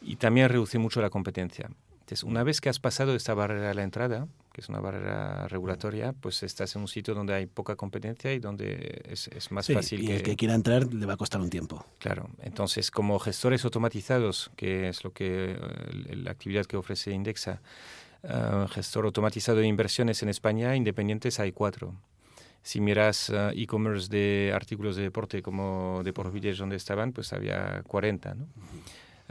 Y 0.00 0.16
también 0.16 0.48
reduce 0.48 0.78
mucho 0.78 1.00
la 1.00 1.10
competencia. 1.10 1.68
Entonces, 2.02 2.24
una 2.24 2.42
vez 2.42 2.60
que 2.60 2.68
has 2.68 2.78
pasado 2.78 3.14
esta 3.14 3.32
barrera 3.32 3.70
a 3.70 3.74
la 3.74 3.84
entrada, 3.84 4.26
que 4.52 4.60
es 4.60 4.68
una 4.68 4.80
barrera 4.80 5.48
regulatoria, 5.48 6.12
pues 6.12 6.42
estás 6.42 6.74
en 6.76 6.82
un 6.82 6.88
sitio 6.88 7.14
donde 7.14 7.32
hay 7.32 7.46
poca 7.46 7.76
competencia 7.76 8.32
y 8.32 8.38
donde 8.38 9.02
es, 9.08 9.28
es 9.28 9.50
más 9.50 9.66
sí, 9.66 9.74
fácil. 9.74 10.02
Y 10.02 10.06
que... 10.06 10.16
el 10.16 10.22
que 10.22 10.36
quiera 10.36 10.54
entrar 10.54 10.92
le 10.92 11.06
va 11.06 11.14
a 11.14 11.16
costar 11.16 11.40
un 11.40 11.48
tiempo. 11.48 11.86
Claro. 11.98 12.28
Entonces, 12.40 12.90
como 12.90 13.18
gestores 13.18 13.64
automatizados, 13.64 14.50
que 14.56 14.88
es 14.88 15.04
lo 15.04 15.12
que 15.12 15.56
la 16.10 16.32
actividad 16.32 16.66
que 16.66 16.76
ofrece 16.76 17.12
Indexa, 17.12 17.62
uh, 18.24 18.66
gestor 18.68 19.04
automatizado 19.04 19.58
de 19.58 19.66
inversiones 19.66 20.22
en 20.22 20.28
España, 20.28 20.76
independientes 20.76 21.40
hay 21.40 21.52
cuatro. 21.52 21.94
Si 22.62 22.80
miras 22.80 23.28
uh, 23.30 23.50
e-commerce 23.54 24.08
de 24.08 24.52
artículos 24.54 24.96
de 24.96 25.02
deporte 25.02 25.42
como 25.42 26.02
Deport 26.04 26.32
Village, 26.32 26.58
donde 26.58 26.76
estaban, 26.76 27.12
pues 27.12 27.32
había 27.32 27.82
40. 27.86 28.34
¿no? 28.34 28.46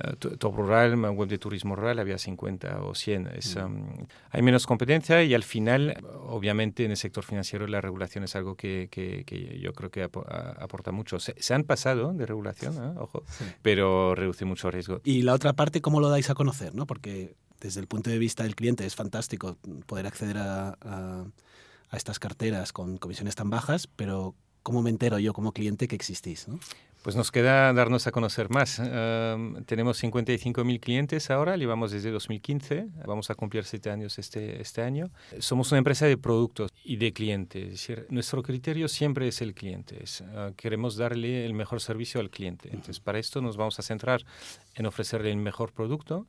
Uh, 0.04 0.16
Top 0.16 0.56
Rural, 0.56 0.96
web 0.96 1.30
de 1.30 1.38
turismo 1.38 1.76
rural, 1.76 2.00
había 2.00 2.18
50 2.18 2.82
o 2.84 2.96
100. 2.96 3.28
Es, 3.36 3.56
um, 3.56 3.86
hay 4.32 4.42
menos 4.42 4.66
competencia 4.66 5.24
y 5.24 5.34
al 5.34 5.44
final, 5.44 5.98
obviamente, 6.28 6.86
en 6.86 6.92
el 6.92 6.98
sector 6.98 7.24
financiero 7.24 7.68
la 7.68 7.82
regulación 7.82 8.24
es 8.24 8.36
algo 8.36 8.56
que, 8.56 8.88
que, 8.90 9.24
que 9.26 9.60
yo 9.60 9.74
creo 9.74 9.92
que 9.92 10.04
ap 10.04 10.18
aporta 10.60 10.92
mucho. 10.92 11.20
Se, 11.20 11.36
se, 11.38 11.54
han 11.54 11.64
pasado 11.64 12.14
de 12.14 12.26
regulación, 12.26 12.76
¿eh? 12.76 13.00
ojo, 13.00 13.24
sí. 13.28 13.46
pero 13.62 14.16
reduce 14.16 14.46
mucho 14.46 14.72
riesgo. 14.72 15.02
Y 15.04 15.22
la 15.22 15.34
otra 15.34 15.54
parte, 15.54 15.82
¿cómo 15.82 16.00
lo 16.00 16.10
dais 16.10 16.30
a 16.30 16.36
conocer? 16.36 16.74
¿no? 16.74 16.88
Porque 16.88 17.36
desde 17.62 17.80
el 17.80 17.88
punto 17.88 18.10
de 18.10 18.18
vista 18.18 18.44
del 18.44 18.56
cliente 18.56 18.86
es 18.86 18.96
fantástico 18.96 19.58
poder 19.86 20.08
acceder 20.08 20.38
a, 20.38 20.78
a, 20.82 21.26
a 21.90 21.98
estas 21.98 22.20
carteras 22.20 22.74
con 22.74 22.98
comisiones 22.98 23.36
tan 23.36 23.50
bajas, 23.50 23.88
pero 23.88 24.36
¿cómo 24.64 24.82
me 24.82 24.90
entero 24.90 25.20
yo 25.20 25.34
como 25.34 25.54
cliente 25.54 25.88
que 25.88 25.96
existís? 25.96 26.48
¿no? 26.48 26.60
Pues 27.04 27.16
nos 27.16 27.32
queda 27.32 27.74
darnos 27.74 28.06
a 28.06 28.12
conocer 28.12 28.52
más. 28.52 28.78
Uh, 28.78 29.64
tenemos 29.66 30.04
55.000 30.04 30.80
clientes 30.80 31.32
ahora, 31.32 31.58
llevamos 31.58 31.92
desde 31.92 32.12
2015, 32.12 32.90
vamos 33.08 33.32
a 33.32 33.36
cumplir 33.36 33.64
siete 33.64 33.90
años 33.90 34.20
este, 34.20 34.62
este 34.62 34.84
año. 34.84 35.10
Somos 35.40 35.72
una 35.72 35.80
empresa 35.80 36.06
de 36.06 36.18
productos 36.18 36.72
y 36.84 36.98
de 36.98 37.12
clientes, 37.12 37.64
es 37.64 37.72
decir, 37.72 38.06
nuestro 38.10 38.44
criterio 38.44 38.88
siempre 38.88 39.28
es 39.28 39.42
el 39.42 39.56
cliente, 39.56 40.04
es, 40.04 40.22
uh, 40.22 40.54
queremos 40.56 40.96
darle 40.96 41.44
el 41.44 41.56
mejor 41.56 41.82
servicio 41.82 42.22
al 42.22 42.30
cliente. 42.30 42.70
Entonces, 42.70 43.00
para 43.00 43.18
esto 43.18 43.42
nos 43.42 43.58
vamos 43.58 43.80
a 43.80 43.82
centrar 43.82 44.24
en 44.76 44.86
ofrecerle 44.86 45.32
el 45.32 45.38
mejor 45.38 45.74
producto, 45.74 46.28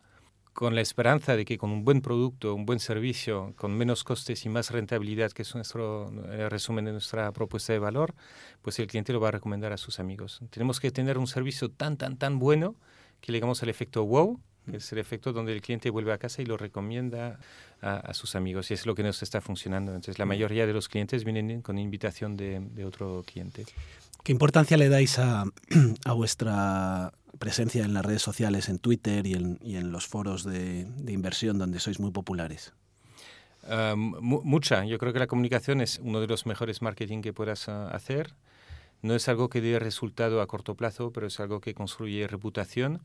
con 0.53 0.75
la 0.75 0.81
esperanza 0.81 1.37
de 1.37 1.45
que 1.45 1.57
con 1.57 1.71
un 1.71 1.85
buen 1.85 2.03
producto, 2.03 2.55
un 2.55 2.67
buen 2.67 2.79
servicio, 2.79 3.55
con 3.57 3.77
menos 3.77 4.05
costes 4.05 4.45
y 4.45 4.49
más 4.49 4.71
rentabilidad, 4.71 5.33
que 5.33 5.43
es 5.43 5.55
nuestro 5.55 6.13
el 6.31 6.51
resumen 6.51 6.85
de 6.85 6.93
nuestra 6.93 7.33
propuesta 7.33 7.73
de 7.73 7.79
valor, 7.79 8.15
pues 8.61 8.79
el 8.79 8.87
cliente 8.87 9.13
lo 9.13 9.21
va 9.21 9.29
a 9.29 9.33
recomendar 9.33 9.73
a 9.73 9.77
sus 9.77 9.99
amigos. 9.99 10.41
Tenemos 10.51 10.81
que 10.81 10.91
tener 10.91 11.19
un 11.19 11.27
servicio 11.27 11.71
tan, 11.71 11.97
tan, 11.97 12.17
tan 12.17 12.39
bueno 12.39 12.77
que 13.21 13.33
llegamos 13.33 13.63
al 13.63 13.71
efecto 13.71 14.05
wow, 14.05 14.41
que 14.71 14.77
es 14.77 14.93
el 14.93 14.99
efecto 14.99 15.33
donde 15.33 15.53
el 15.53 15.63
cliente 15.63 15.91
vuelve 15.91 16.13
a 16.13 16.19
casa 16.19 16.43
y 16.43 16.45
lo 16.45 16.57
recomienda 16.57 17.39
a, 17.81 17.97
a, 17.97 18.15
sus 18.15 18.37
amigos. 18.37 18.71
Y 18.71 18.75
es 18.75 18.87
lo 18.87 18.95
que 18.95 19.03
nos 19.03 19.23
está 19.23 19.41
funcionando. 19.41 19.93
Entonces, 19.93 20.19
la 20.19 20.27
mayoría 20.27 20.67
de 20.67 20.73
los 20.73 20.89
clientes 20.89 21.25
vienen 21.25 21.63
con 21.63 21.79
invitación 21.79 22.37
de, 22.37 22.61
de 22.61 22.85
otro 22.85 23.25
cliente. 23.27 23.65
¿Qué 24.23 24.31
importancia 24.31 24.77
le 24.77 24.89
dais 24.89 25.19
a, 25.19 25.45
a 26.05 26.13
vuestra 26.13 27.13
presencia 27.39 27.85
en 27.85 27.95
las 27.95 28.05
redes 28.05 28.23
sociales, 28.23 28.69
en 28.69 28.79
Twitter 28.79 29.27
y 29.27 29.35
en, 29.35 29.59
y 29.63 29.77
en 29.77 29.93
los 29.93 30.07
foros 30.07 30.45
de, 30.45 30.85
de, 30.85 31.13
inversión 31.13 31.59
donde 31.59 31.81
sois 31.81 32.01
muy 32.01 32.11
populares? 32.11 32.73
Uh, 33.65 33.97
mucha. 33.97 34.85
Yo 34.85 34.99
creo 34.99 35.13
que 35.13 35.19
la 35.19 35.27
comunicación 35.27 35.81
es 35.81 36.01
uno 36.03 36.21
de 36.21 36.27
los 36.27 36.47
mejores 36.47 36.83
marketing 36.83 37.23
que 37.23 37.33
puedas 37.33 37.69
uh, 37.69 37.89
hacer. 37.93 38.35
No 39.03 39.15
es 39.15 39.29
algo 39.29 39.49
que 39.49 39.61
dé 39.61 39.79
resultado 39.79 40.41
a 40.41 40.47
corto 40.47 40.77
plazo, 40.77 41.13
pero 41.13 41.27
es 41.27 41.41
algo 41.41 41.61
que 41.61 41.75
construye 41.75 42.27
reputación. 42.27 43.03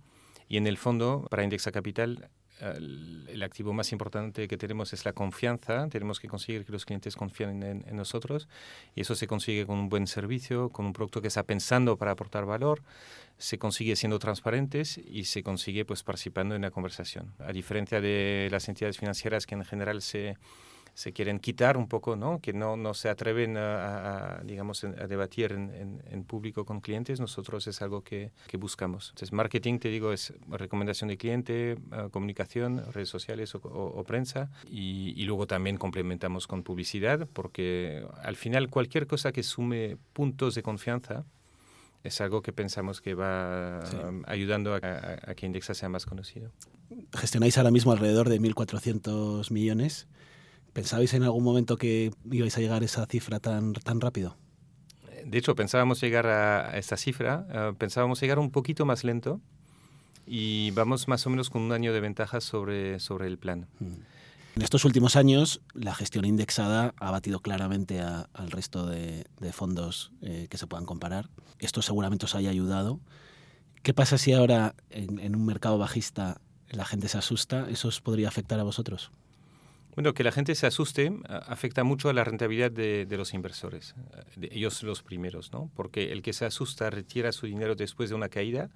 Y 0.48 0.58
en 0.58 0.68
el 0.68 0.78
fondo, 0.78 1.28
para 1.30 1.44
Indexa 1.44 1.72
Capital, 1.72 2.30
el, 2.60 3.44
activo 3.44 3.74
más 3.74 3.92
importante 3.92 4.48
que 4.48 4.58
tenemos 4.58 4.94
es 4.94 5.06
la 5.06 5.14
confianza. 5.14 5.88
Tenemos 5.90 6.20
que 6.20 6.28
conseguir 6.28 6.66
que 6.66 6.72
los 6.72 6.86
clientes 6.86 7.16
confíen 7.16 7.64
en, 7.64 7.86
en, 7.88 7.96
nosotros 7.96 8.48
y 8.96 9.02
eso 9.02 9.16
se 9.16 9.28
consigue 9.28 9.66
con 9.66 9.78
un 9.78 9.90
buen 9.90 10.08
servicio, 10.08 10.70
con 10.70 10.86
un 10.86 10.94
producto 10.94 11.22
que 11.22 11.28
está 11.28 11.44
pensando 11.44 11.98
para 11.98 12.12
aportar 12.12 12.46
valor, 12.46 12.82
se 13.38 13.58
consigue 13.60 13.96
siendo 13.96 14.20
transparentes 14.20 14.98
y 14.98 15.26
se 15.26 15.44
consigue 15.44 15.86
pues 15.86 16.04
participando 16.04 16.56
en 16.56 16.64
la 16.64 16.72
conversación. 16.72 17.34
A 17.40 17.52
diferencia 17.52 18.02
de 18.02 18.48
las 18.52 18.68
entidades 18.68 18.98
financieras 18.98 19.46
que 19.46 19.56
en 19.56 19.64
general 19.64 20.02
se 20.02 20.38
se 20.98 21.14
quieren 21.14 21.38
quitar 21.38 21.78
un 21.78 21.88
poco, 21.88 22.16
¿no? 22.16 22.40
que 22.42 22.54
no, 22.54 22.76
no 22.76 22.96
se 22.96 23.08
atreven 23.08 23.56
a, 23.56 24.42
digamos, 24.44 24.84
a 24.84 25.06
debatir 25.06 25.52
en, 25.52 26.02
en, 26.10 26.24
público 26.24 26.66
con 26.66 26.82
clientes, 26.82 27.20
nosotros 27.20 27.68
es 27.68 27.84
algo 27.84 28.02
que, 28.02 28.32
que, 28.48 28.58
buscamos. 28.58 29.10
Entonces, 29.10 29.32
marketing, 29.32 29.78
te 29.78 29.90
digo, 29.90 30.12
es 30.12 30.34
recomendación 30.50 31.10
de 31.10 31.18
cliente, 31.18 31.74
eh, 31.74 31.78
comunicación, 32.10 32.84
redes 32.92 33.10
sociales 33.10 33.54
o, 33.54 34.04
prensa, 34.08 34.50
y, 34.72 35.14
y, 35.16 35.26
luego 35.26 35.46
también 35.46 35.78
complementamos 35.78 36.48
con 36.48 36.64
publicidad, 36.64 37.28
porque 37.32 38.04
al 38.24 38.36
final 38.36 38.72
cualquier 38.72 39.06
cosa 39.06 39.32
que 39.32 39.44
sume 39.44 39.98
puntos 40.14 40.56
de 40.56 40.64
confianza, 40.64 41.26
es 42.04 42.22
algo 42.22 42.42
que 42.42 42.54
pensamos 42.54 43.02
que 43.02 43.14
va 43.14 43.84
um, 44.04 44.24
ayudando 44.26 44.74
a, 44.74 44.78
a, 44.78 45.36
que 45.36 45.46
Indexa 45.46 45.76
sea 45.76 45.90
más 45.90 46.08
conocido. 46.08 46.52
Gestionáis 47.14 47.56
ahora 47.60 47.70
mismo 47.70 47.92
alrededor 47.92 48.30
de 48.30 48.42
1.400 48.42 49.52
millones. 49.52 50.08
¿Pensabais 50.78 51.12
en 51.16 51.24
algún 51.24 51.44
momento 51.44 51.76
que 51.76 52.12
ibais 52.32 52.56
a 52.56 52.62
llegar 52.62 52.84
a 52.84 52.86
esa 52.86 53.08
cifra 53.08 53.40
tan, 53.40 53.74
tan 53.74 54.00
rápido? 54.00 54.38
De 55.26 55.40
hecho, 55.40 55.56
pensábamos 55.56 56.00
llegar 56.00 56.28
a 56.28 56.78
esta 56.78 56.98
cifra, 56.98 57.48
eh, 57.52 57.74
pensábamos 57.76 58.22
llegar 58.22 58.38
un 58.38 58.52
poquito 58.52 58.86
más 58.86 59.04
lento 59.04 59.42
y 60.28 60.70
vamos 60.70 61.08
más 61.08 61.26
o 61.26 61.32
menos 61.32 61.50
con 61.50 61.64
un 61.64 61.72
año 61.72 61.94
de 61.94 62.00
ventaja 62.00 62.42
sobre, 62.42 63.00
sobre 63.00 63.26
el 63.26 63.40
plan. 63.40 63.66
Mm. 63.80 63.94
En 64.58 64.62
estos 64.62 64.86
últimos 64.86 65.16
años, 65.16 65.62
la 65.74 65.96
gestión 65.96 66.26
indexada 66.26 66.94
ha 67.00 67.10
batido 67.10 67.40
claramente 67.40 68.00
al 68.00 68.52
resto 68.52 68.86
de, 68.86 69.26
fondos 69.54 70.12
eh, 70.22 70.46
que 70.48 70.60
se 70.60 70.68
puedan 70.68 70.86
comparar. 70.86 71.28
Esto 71.58 71.82
seguramente 71.82 72.26
os 72.26 72.36
haya 72.36 72.52
ayudado. 72.52 73.00
¿Qué 73.82 73.96
pasa 73.96 74.20
si 74.20 74.32
ahora 74.32 74.76
en, 74.92 75.18
en 75.18 75.36
un 75.36 75.44
mercado 75.44 75.80
bajista 75.80 76.40
la 76.70 76.86
gente 76.86 77.08
se 77.08 77.18
asusta? 77.18 77.68
¿Eso 77.68 77.88
os 77.88 78.00
podría 78.00 78.28
afectar 78.28 78.60
a 78.60 78.64
vosotros? 78.64 79.12
Bueno, 79.98 80.14
que 80.14 80.24
la 80.24 80.32
gente 80.32 80.54
se 80.54 80.68
asuste 80.68 81.12
afecta 81.28 81.84
mucho 81.84 82.08
a 82.08 82.14
la 82.14 82.24
rentabilidad 82.24 82.70
de, 82.70 83.08
los 83.18 83.34
inversores, 83.34 83.96
de 84.36 84.48
ellos 84.52 84.84
los 84.84 85.02
primeros, 85.02 85.52
¿no? 85.52 85.72
Porque 85.76 86.12
el 86.12 86.22
que 86.22 86.34
se 86.34 86.46
asusta 86.46 86.92
retira 86.92 87.32
su 87.32 87.48
dinero 87.48 87.74
después 87.74 88.10
de 88.10 88.16
una 88.16 88.30
caída 88.30 88.70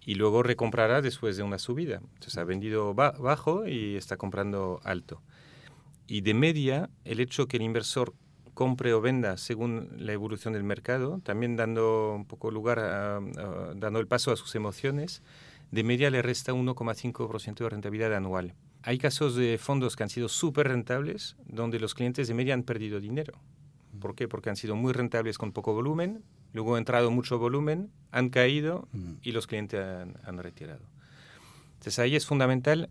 y 0.00 0.14
luego 0.14 0.42
recomprará 0.42 1.02
después 1.02 1.36
de 1.36 1.42
una 1.42 1.58
subida. 1.58 2.00
Entonces 2.14 2.38
ha 2.38 2.44
vendido 2.44 2.94
bajo 2.94 3.66
y 3.66 3.96
está 3.96 4.16
comprando 4.16 4.80
alto. 4.82 5.20
Y 6.06 6.22
de 6.22 6.32
media, 6.32 6.88
el 7.04 7.20
hecho 7.20 7.46
que 7.46 7.58
el 7.58 7.62
inversor 7.62 8.14
compre 8.54 8.94
o 8.94 9.02
venda 9.02 9.36
según 9.36 9.90
la 9.98 10.14
evolución 10.14 10.54
del 10.54 10.64
mercado, 10.64 11.20
también 11.22 11.54
dando 11.54 12.14
un 12.14 12.24
poco 12.24 12.50
lugar, 12.50 12.78
dando 13.76 13.98
el 13.98 14.06
paso 14.06 14.32
a 14.32 14.36
sus 14.36 14.54
emociones, 14.54 15.22
de 15.70 15.84
media 15.84 16.08
le 16.08 16.22
resta 16.22 16.54
1,5% 16.54 17.58
de 17.58 17.68
rentabilidad 17.68 18.14
anual. 18.14 18.54
Hay 18.82 18.96
casos 18.98 19.34
de 19.34 19.58
fondos 19.58 19.94
que 19.94 20.02
han 20.02 20.08
sido 20.08 20.28
súper 20.28 20.68
rentables 20.68 21.36
donde 21.46 21.78
los 21.78 21.94
clientes 21.94 22.28
de 22.28 22.34
media 22.34 22.54
han 22.54 22.62
perdido 22.62 22.98
dinero. 22.98 23.34
¿Por 24.00 24.14
qué? 24.14 24.26
Porque 24.26 24.48
han 24.48 24.56
sido 24.56 24.74
muy 24.74 24.94
rentables 24.94 25.36
con 25.36 25.52
poco 25.52 25.74
volumen, 25.74 26.22
luego 26.54 26.76
ha 26.76 26.78
entrado 26.78 27.10
mucho 27.10 27.38
volumen, 27.38 27.90
han 28.10 28.30
caído 28.30 28.88
y 29.22 29.32
los 29.32 29.46
clientes 29.46 29.80
han, 29.80 30.38
retirado. 30.38 30.80
Entonces 31.74 31.98
ahí 31.98 32.16
es 32.16 32.24
fundamental, 32.24 32.88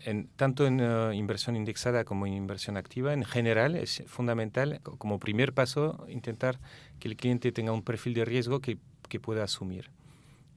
en, 0.00 0.28
tanto 0.36 0.66
en 0.66 0.80
uh, 0.80 1.12
inversión 1.12 1.56
indexada 1.56 2.04
como 2.04 2.26
en 2.26 2.34
inversión 2.34 2.76
activa, 2.76 3.12
en 3.12 3.24
general 3.24 3.74
es 3.74 4.04
fundamental 4.06 4.80
como 4.82 5.18
primer 5.18 5.52
paso 5.52 6.06
intentar 6.08 6.60
que 7.00 7.08
el 7.08 7.16
cliente 7.16 7.50
tenga 7.50 7.72
un 7.72 7.82
perfil 7.82 8.14
de 8.14 8.24
riesgo 8.24 8.60
que, 8.60 8.78
que 9.08 9.18
pueda 9.18 9.42
asumir 9.42 9.90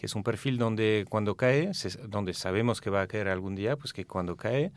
que 0.02 0.08
es 0.08 0.16
un 0.16 0.24
perfil 0.24 0.58
donde 0.58 1.06
cuando 1.08 1.36
cae, 1.36 1.70
donde 2.08 2.34
sabemos 2.34 2.82
que 2.82 2.90
va 2.90 3.04
a 3.04 3.08
caer 3.08 3.28
algún 3.28 3.54
día, 3.54 3.76
pues 3.76 3.94
que 3.94 4.04
cuando 4.04 4.36
cae 4.36 4.72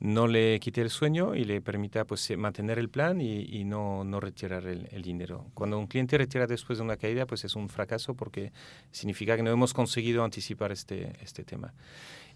no 0.00 0.26
le 0.26 0.58
quite 0.58 0.80
el 0.80 0.90
sueño 0.90 1.36
y 1.36 1.44
le 1.44 1.60
permita 1.60 2.04
pues 2.04 2.36
mantener 2.36 2.80
el 2.80 2.88
plan 2.88 3.20
y, 3.20 3.62
no, 3.62 4.02
no, 4.02 4.18
retirar 4.18 4.66
el, 4.66 4.88
el, 4.90 5.02
dinero. 5.02 5.46
Cuando 5.54 5.78
un 5.78 5.86
cliente 5.86 6.18
retira 6.18 6.48
después 6.48 6.78
de 6.78 6.84
una 6.84 6.96
caída, 6.96 7.24
pues 7.24 7.44
es 7.44 7.54
un 7.54 7.68
fracaso 7.68 8.14
porque 8.14 8.50
significa 8.90 9.36
que 9.36 9.44
no 9.44 9.52
hemos 9.52 9.72
conseguido 9.72 10.24
anticipar 10.24 10.72
este, 10.72 11.12
este 11.22 11.44
tema. 11.44 11.72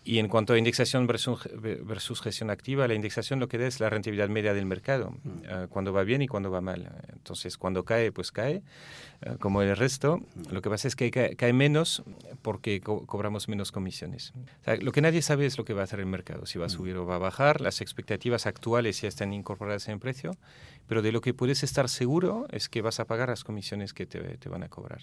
Y 0.04 0.18
en 0.18 0.28
cuanto 0.28 0.54
a 0.54 0.58
indexación 0.58 1.06
versus, 1.06 2.20
gestión 2.22 2.50
activa, 2.50 2.88
la 2.88 2.94
indexación 2.94 3.40
lo 3.40 3.48
que 3.48 3.58
da 3.58 3.66
es 3.66 3.78
la 3.78 3.90
rentabilidad 3.90 4.28
media 4.28 4.54
del 4.54 4.64
mercado, 4.64 5.10
mm. 5.10 5.30
eh, 5.44 5.66
cuando 5.68 5.92
va 5.92 6.02
bien 6.04 6.22
y 6.22 6.28
cuando 6.28 6.50
va 6.50 6.60
mal. 6.60 6.90
Entonces, 7.12 7.58
cuando 7.58 7.84
cae, 7.84 8.10
pues 8.10 8.32
cae, 8.32 8.62
eh, 9.20 9.36
como 9.38 9.60
el 9.60 9.76
resto. 9.76 10.18
Mm. 10.18 10.52
Lo 10.52 10.62
que 10.62 10.70
pasa 10.70 10.88
es 10.88 10.96
que 10.96 11.10
cae, 11.10 11.52
menos 11.52 12.02
porque 12.42 12.80
cobramos 12.80 13.48
menos 13.48 13.72
comisiones. 13.72 14.32
lo 14.80 14.92
que 14.92 15.02
nadie 15.02 15.20
sabe 15.20 15.44
es 15.44 15.58
lo 15.58 15.64
que 15.64 15.74
va 15.74 15.82
a 15.82 15.84
hacer 15.84 16.00
el 16.00 16.06
mercado, 16.06 16.46
si 16.46 16.58
va 16.58 16.66
a 16.66 16.68
mm. 16.68 16.70
subir 16.70 16.96
o 16.96 17.04
va 17.04 17.16
a 17.16 17.18
bajar. 17.18 17.60
Las 17.60 17.80
expectativas 17.80 18.46
actuales 18.46 19.00
ya 19.02 19.08
están 19.08 19.32
incorporadas 19.32 19.88
en 19.88 19.94
el 19.94 20.00
precio, 20.00 20.30
pero 20.86 21.02
de 21.02 21.12
lo 21.12 21.20
que 21.20 21.34
puedes 21.34 21.62
estar 21.62 21.88
seguro 21.88 22.46
es 22.50 22.68
que 22.68 22.80
vas 22.80 23.00
a 23.00 23.04
pagar 23.04 23.28
las 23.28 23.44
comisiones 23.44 23.92
que 23.92 24.06
te, 24.06 24.20
te 24.38 24.48
van 24.48 24.62
a 24.62 24.68
cobrar. 24.68 25.02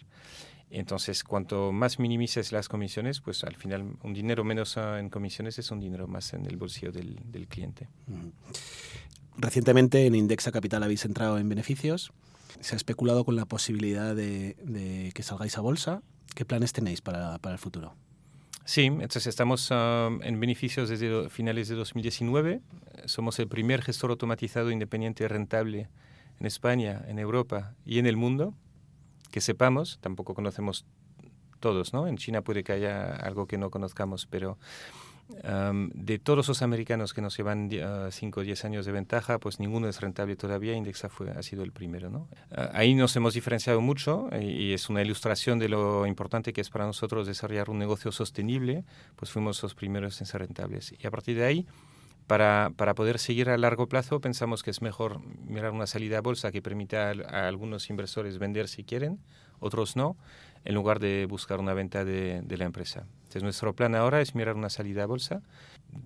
Entonces, 0.69 1.23
cuanto 1.23 1.71
más 1.71 1.99
minimices 1.99 2.51
las 2.51 2.69
comisiones, 2.69 3.21
pues 3.21 3.43
al 3.43 3.55
final 3.55 3.97
un 4.01 4.13
dinero 4.13 4.43
menos 4.43 4.77
en 4.99 5.09
comisiones 5.09 5.59
es 5.59 5.71
un 5.71 5.79
dinero 5.79 6.07
más 6.07 6.33
en 6.33 6.45
el 6.45 6.57
bolsillo 6.57 6.91
del, 6.91 7.47
cliente. 7.47 7.87
Recientemente 9.37 10.05
en 10.05 10.15
Indexa 10.15 10.51
Capital 10.51 10.83
habéis 10.83 11.05
entrado 11.05 11.37
en 11.37 11.49
beneficios. 11.49 12.11
Se 12.61 12.75
ha 12.75 12.77
especulado 12.77 13.25
con 13.25 13.35
la 13.35 13.45
posibilidad 13.45 14.15
de, 14.15 15.11
que 15.13 15.23
salgáis 15.23 15.57
a 15.57 15.61
bolsa. 15.61 16.01
¿Qué 16.33 16.45
planes 16.45 16.73
tenéis 16.73 17.01
para, 17.01 17.39
el 17.43 17.57
futuro? 17.57 17.95
Sí, 18.65 18.85
entonces 18.85 19.27
estamos 19.27 19.69
ah, 19.71 20.09
en 20.21 20.39
beneficios 20.39 20.89
desde 20.89 21.29
finales 21.29 21.67
de 21.67 21.75
2019. 21.75 22.61
Somos 23.05 23.37
el 23.39 23.47
primer 23.47 23.81
gestor 23.81 24.09
automatizado 24.09 24.71
independiente 24.71 25.27
rentable 25.27 25.89
en 26.39 26.45
España, 26.45 27.03
en 27.07 27.19
Europa 27.19 27.75
y 27.85 27.99
en 27.99 28.07
el 28.07 28.17
mundo 28.17 28.55
que 29.35 29.41
sepamos, 29.41 29.99
tampoco 29.99 30.33
conocemos 30.33 30.85
todos, 31.65 31.93
¿no? 31.93 32.05
En 32.05 32.17
China 32.17 32.43
puede 32.43 32.63
que 32.63 32.73
haya 32.73 33.15
algo 33.15 33.47
que 33.47 33.57
no 33.57 33.71
conozcamos, 33.71 34.27
pero 34.27 34.59
de 35.27 36.19
todos 36.19 36.47
los 36.47 36.61
americanos 36.61 37.15
que 37.15 37.21
nos 37.23 37.35
llevan 37.35 37.71
5 38.11 38.39
o 38.39 38.43
10 38.43 38.65
años 38.65 38.85
de 38.85 38.91
ventaja, 38.91 39.39
pues 39.39 39.59
ninguno 39.59 39.87
es 39.87 39.99
rentable 39.99 40.35
todavía, 40.35 40.75
Indexa 40.75 41.09
fue, 41.09 41.31
ha 41.31 41.41
sido 41.41 41.63
el 41.63 41.71
primero. 41.71 42.11
¿no? 42.11 42.27
Ah, 42.51 42.69
ahí 42.73 42.93
nos 42.93 43.15
hemos 43.15 43.33
diferenciado 43.33 43.81
mucho 43.81 44.29
y, 44.39 44.73
es 44.73 44.87
una 44.87 45.01
ilustración 45.01 45.57
de 45.57 45.67
lo 45.67 46.05
importante 46.05 46.53
que 46.53 46.61
es 46.61 46.69
para 46.69 46.85
nosotros 46.85 47.25
desarrollar 47.25 47.71
un 47.71 47.79
negocio 47.79 48.11
sostenible, 48.11 48.83
pues 49.15 49.31
fuimos 49.31 49.63
los 49.63 49.73
primeros 49.73 50.21
en 50.21 50.27
ser 50.27 50.41
rentables. 50.41 50.93
Y 50.99 51.07
a 51.07 51.09
partir 51.09 51.35
de 51.37 51.45
ahí, 51.45 51.65
para, 52.27 52.71
para, 52.75 52.93
poder 52.93 53.17
seguir 53.17 53.49
a 53.49 53.57
largo 53.57 53.87
plazo, 53.87 54.19
pensamos 54.19 54.61
que 54.61 54.69
es 54.69 54.83
mejor 54.83 55.21
mirar 55.47 55.71
una 55.71 55.87
salida 55.87 56.19
a 56.19 56.21
bolsa 56.21 56.51
que 56.51 56.61
permita 56.61 57.09
a, 57.09 57.47
algunos 57.47 57.89
inversores 57.89 58.37
vender 58.37 58.67
si 58.67 58.83
quieren, 58.83 59.19
otros 59.59 59.95
no, 59.95 60.17
en 60.65 60.75
lugar 60.75 60.99
de 60.99 61.25
buscar 61.27 61.59
una 61.59 61.73
venta 61.73 62.03
de, 62.03 62.41
de, 62.41 62.57
la 62.57 62.65
empresa. 62.65 63.05
Entonces, 63.17 63.43
nuestro 63.43 63.73
plan 63.73 63.95
ahora 63.95 64.21
es 64.21 64.35
mirar 64.35 64.55
una 64.55 64.69
salida 64.69 65.03
a 65.03 65.05
bolsa. 65.05 65.41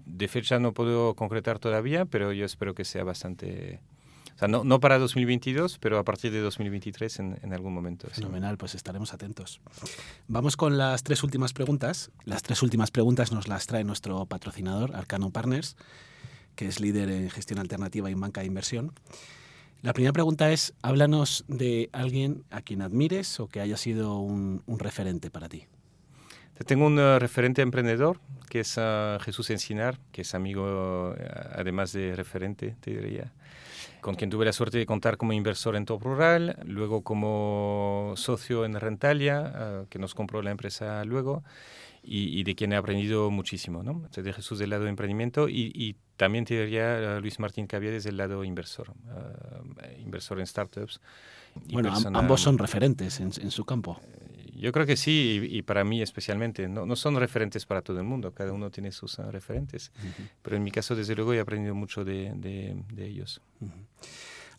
De 0.05 0.27
fecha 0.27 0.59
no 0.59 0.73
puedo 0.73 1.15
concretar 1.15 1.59
todavía, 1.59 2.05
pero 2.05 2.33
yo 2.33 2.45
espero 2.45 2.75
que 2.75 2.85
sea 2.85 3.03
bastante 3.03 3.79
o 4.35 4.39
sea, 4.39 4.47
no, 4.47 4.63
no, 4.63 4.79
para 4.79 4.97
2022, 4.99 5.79
pero 5.79 5.99
a 5.99 6.05
partir 6.05 6.31
de 6.31 6.39
2023 6.39 7.19
en, 7.19 7.39
en 7.43 7.53
algún 7.53 7.73
momento. 7.73 8.07
Fenomenal, 8.07 8.57
pues 8.57 8.73
estaremos 8.73 9.13
atentos. 9.13 9.59
Vamos 10.29 10.55
con 10.55 10.77
las 10.77 11.03
tres 11.03 11.23
últimas 11.23 11.51
preguntas. 11.51 12.09
Las 12.23 12.41
tres 12.41 12.63
últimas 12.63 12.89
preguntas 12.89 13.33
nos 13.33 13.49
las 13.49 13.67
trae 13.67 13.83
nuestro 13.83 14.25
patrocinador, 14.27 14.95
Arcano 14.95 15.29
Partners, 15.31 15.75
que 16.55 16.69
es 16.69 16.79
líder 16.79 17.09
en 17.09 17.29
gestión 17.29 17.59
alternativa 17.59 18.09
y 18.09 18.13
banca 18.13 18.39
de 18.39 18.47
inversión. 18.47 18.93
La 19.81 19.93
primera 19.93 20.11
pregunta 20.11 20.51
es, 20.51 20.73
háblanos 20.81 21.45
de 21.47 21.89
alguien 21.93 22.43
a 22.49 22.61
quien 22.61 22.81
admires 22.81 23.39
o 23.39 23.47
que 23.47 23.61
haya 23.61 23.77
sido 23.77 24.19
un, 24.19 24.61
un 24.65 24.79
referente 24.79 25.29
para 25.31 25.47
ti. 25.47 25.67
Tengo 26.65 26.85
un 26.85 26.99
uh, 26.99 27.19
referente 27.19 27.61
emprendedor 27.61 28.19
que 28.49 28.61
es 28.61 28.77
uh, 28.77 29.17
Jesús 29.21 29.49
Encinar, 29.49 29.97
que 30.11 30.23
es 30.23 30.35
amigo, 30.35 31.11
uh, 31.11 31.15
además 31.53 31.93
de 31.93 32.15
referente, 32.15 32.75
te 32.81 32.91
diría 32.91 33.31
con 34.01 34.15
quien 34.15 34.29
tuve 34.29 34.45
la 34.45 34.53
suerte 34.53 34.77
de 34.77 34.85
contar 34.85 35.17
como 35.17 35.33
inversor 35.33 35.75
en 35.75 35.85
Top 35.85 36.03
Rural, 36.03 36.57
luego 36.65 37.03
como 37.03 38.13
socio 38.15 38.65
en 38.65 38.79
Rentalia, 38.79 39.53
eh, 39.55 39.85
que 39.89 39.99
nos 39.99 40.15
compró 40.15 40.41
la 40.41 40.51
empresa 40.51 41.03
luego, 41.05 41.43
y, 42.03 42.43
de 42.43 42.55
quien 42.55 42.73
he 42.73 42.75
aprendido 42.75 43.29
muchísimo, 43.31 43.83
¿no? 43.83 44.07
De 44.11 44.33
Jesús 44.33 44.59
del 44.59 44.71
lado 44.71 44.83
de 44.83 44.89
emprendimiento 44.89 45.49
y, 45.49 45.95
también 46.17 46.43
te 46.43 46.65
diría 46.65 47.15
eh, 47.15 47.21
Luis 47.21 47.39
Martín 47.39 47.65
Caviedes 47.65 48.03
del 48.03 48.17
lado 48.17 48.43
inversor, 48.43 48.91
eh, 49.81 50.01
inversor 50.03 50.39
en 50.41 50.47
startups. 50.47 50.99
Bueno, 51.71 51.93
ambos 52.13 52.41
son 52.41 52.57
referentes 52.57 53.21
en, 53.21 53.31
en 53.41 53.51
su 53.51 53.63
campo. 53.63 54.01
Yo 54.59 54.73
creo 54.73 54.85
que 54.85 54.97
sí, 54.97 55.39
y, 55.49 55.61
para 55.61 55.85
mí 55.85 56.01
especialmente. 56.01 56.67
No, 56.67 56.85
no, 56.85 56.97
son 56.97 57.15
referentes 57.15 57.65
para 57.65 57.81
todo 57.81 57.97
el 57.99 58.03
mundo, 58.03 58.33
cada 58.33 58.51
uno 58.51 58.69
tiene 58.69 58.91
sus 58.91 59.17
uh, 59.17 59.31
referentes. 59.31 59.93
Pero 60.41 60.57
en 60.57 60.63
mi 60.63 60.71
caso, 60.71 60.97
desde 60.97 61.15
luego, 61.15 61.33
he 61.33 61.39
aprendido 61.39 61.73
mucho 61.73 62.03
de, 62.03 62.33
de, 62.35 63.05
ellos. 63.05 63.41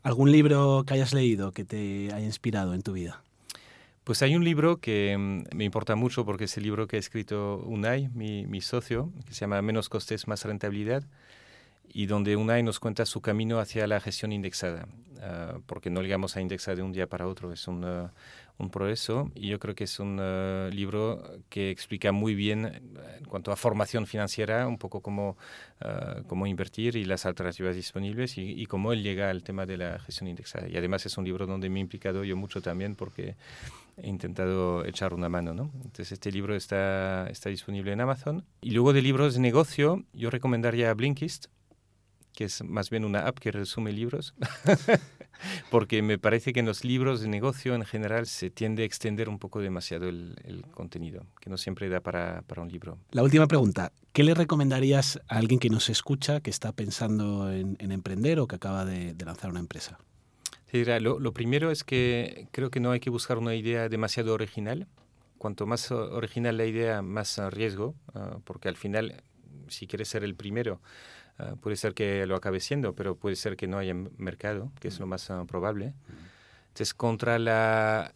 ¿Algún 0.03 0.33
libro 0.33 0.85
que 0.87 0.95
hayas 0.95 1.13
leído 1.13 1.53
que 1.53 1.67
te 1.67 2.11
haya 2.15 2.25
inspirado 2.25 2.73
en 2.73 2.81
tu 2.81 2.95
vida? 2.95 3.23
Pues 4.11 4.23
hay 4.23 4.35
un 4.35 4.43
libro 4.43 4.81
que 4.81 5.17
mm, 5.17 5.55
me 5.57 5.63
importa 5.63 5.95
mucho 5.95 6.25
porque 6.25 6.47
es 6.47 6.57
el 6.57 6.65
libro 6.65 6.89
que 6.89 6.97
ha 6.97 6.99
escrito 6.99 7.63
Unai, 7.65 8.09
mi, 8.09 8.61
socio, 8.61 9.13
que 9.25 9.35
se 9.35 9.43
llama 9.43 9.63
Menos 9.63 9.89
costes, 9.89 10.27
más 10.27 10.45
rentabilidad 10.45 11.05
y 11.93 12.07
donde 12.07 12.35
Unai 12.35 12.65
nos 12.65 12.81
cuenta 12.81 13.07
su 13.07 13.21
camino 13.21 13.61
hacia 13.61 13.87
la 13.87 14.01
gestión 14.01 14.33
indexada, 14.33 14.89
ah, 15.23 15.59
porque 15.67 15.91
no 15.91 16.03
llegamos 16.03 16.37
a 16.37 16.41
indexar 16.41 16.75
de 16.75 16.83
un 16.83 16.91
día 16.91 17.07
para 17.07 17.29
otro, 17.29 17.53
es 17.53 17.69
un, 17.69 17.85
ah, 17.85 18.13
un 18.59 18.71
proceso 18.71 19.31
y 19.37 19.47
yo 19.47 19.61
creo 19.61 19.77
que 19.77 19.85
es 19.85 20.01
un 20.01 20.19
ah, 20.21 20.69
libro 20.73 21.23
que 21.49 21.71
explica 21.71 22.11
muy 22.11 22.35
bien 22.35 22.65
en 23.17 23.25
cuanto 23.27 23.53
a 23.53 23.57
formación 23.57 24.09
financiera, 24.09 24.67
un 24.67 24.79
poco 24.79 25.03
cómo, 25.03 25.37
cómo 26.27 26.49
invertir 26.49 26.97
y 26.97 27.05
las 27.05 27.27
alternativas 27.27 27.77
disponibles 27.77 28.39
y, 28.39 28.61
y, 28.61 28.67
cómo 28.67 28.93
él 28.93 29.05
llega 29.05 29.31
al 29.31 29.45
tema 29.45 29.67
de 29.67 29.77
la 29.77 30.01
gestión 30.01 30.27
indexada. 30.27 30.69
Y 30.69 30.77
además 30.77 31.07
es 31.07 31.17
un 31.17 31.25
libro 31.25 31.47
donde 31.47 31.71
me 31.71 31.79
he 31.79 31.83
implicado 31.83 32.25
yo 32.25 32.37
mucho 32.37 32.61
también 32.61 32.97
porque 32.97 33.37
he 33.97 34.09
intentado 34.09 34.85
echar 34.85 35.15
una 35.15 35.29
mano. 35.29 35.55
¿no? 35.55 35.71
Entonces 35.77 36.13
este 36.13 36.31
libro 36.31 36.55
está, 36.55 37.27
está 37.29 37.51
disponible 37.51 37.93
en 37.93 38.01
Amazon. 38.01 38.45
Y 38.61 38.71
luego 38.71 38.93
de 38.93 39.03
libros 39.03 39.35
de 39.35 39.41
negocio, 39.41 40.05
yo 40.13 40.31
recomendaría 40.31 40.93
Blinkist 40.95 41.47
que 42.41 42.45
es 42.45 42.65
más 42.65 42.91
bien 42.91 43.05
una 43.05 43.27
app 43.27 43.39
que 43.39 43.51
resume 43.53 43.93
libros, 43.93 44.35
porque 45.71 46.03
me 46.03 46.19
parece 46.19 46.53
que 46.53 46.61
en 46.61 46.67
los 46.67 46.85
libros 46.85 47.21
de 47.21 47.29
negocio 47.29 47.75
en 47.75 47.85
general 47.85 48.27
se 48.27 48.51
tiende 48.51 48.83
a 48.83 48.87
extender 48.87 49.29
un 49.29 49.39
poco 49.39 49.61
demasiado 49.61 50.09
el, 50.09 50.65
contenido, 50.73 51.27
que 51.41 51.51
no 51.51 51.59
siempre 51.59 51.89
da 51.89 52.01
para, 52.01 52.43
para, 52.43 52.63
un 52.63 52.69
libro. 52.69 52.99
La 53.11 53.23
última 53.23 53.47
pregunta, 53.47 53.93
¿qué 54.13 54.25
le 54.25 54.35
recomendarías 54.35 55.21
a 55.29 55.37
alguien 55.37 55.61
que 55.61 55.71
nos 55.71 55.91
escucha, 55.91 56.41
que 56.41 56.51
está 56.51 56.73
pensando 56.73 57.53
en, 57.53 57.77
emprender 57.79 58.41
o 58.41 58.47
que 58.47 58.57
acaba 58.57 58.85
de, 58.85 59.15
lanzar 59.25 59.51
una 59.51 59.61
empresa? 59.61 59.99
Sí, 60.71 60.85
lo, 60.85 61.19
lo 61.19 61.33
primero 61.33 61.71
es 61.71 61.83
que 61.85 62.47
creo 62.53 62.71
que 62.71 62.81
no 62.81 62.93
hay 62.93 63.01
que 63.01 63.11
buscar 63.11 63.39
una 63.39 63.55
idea 63.55 63.89
demasiado 63.89 64.35
original. 64.35 64.87
Cuanto 65.39 65.67
más 65.67 65.91
original 65.91 66.57
la 66.57 66.67
idea, 66.67 67.03
más 67.03 67.39
riesgo, 67.53 67.95
ah, 68.15 68.39
porque 68.45 68.69
al 68.69 68.77
final, 68.77 69.23
si 69.69 69.87
quieres 69.87 70.09
ser 70.09 70.23
el 70.23 70.35
primero, 70.35 70.81
Ah, 71.41 71.57
puede 71.59 71.77
ser 71.77 71.95
que 71.95 72.27
lo 72.27 72.37
acabe 72.37 72.61
siendo, 72.61 72.95
pero 72.95 73.17
puede 73.17 73.37
ser 73.37 73.57
que 73.57 73.67
no 73.67 73.79
haya 73.79 73.95
mercado, 73.95 74.73
que 74.79 74.89
es 74.89 75.01
lo 75.01 75.07
más 75.07 75.31
ah, 75.31 75.45
probable. 75.47 75.95
Entonces, 76.69 76.93
contra 76.93 77.39
la 77.39 78.15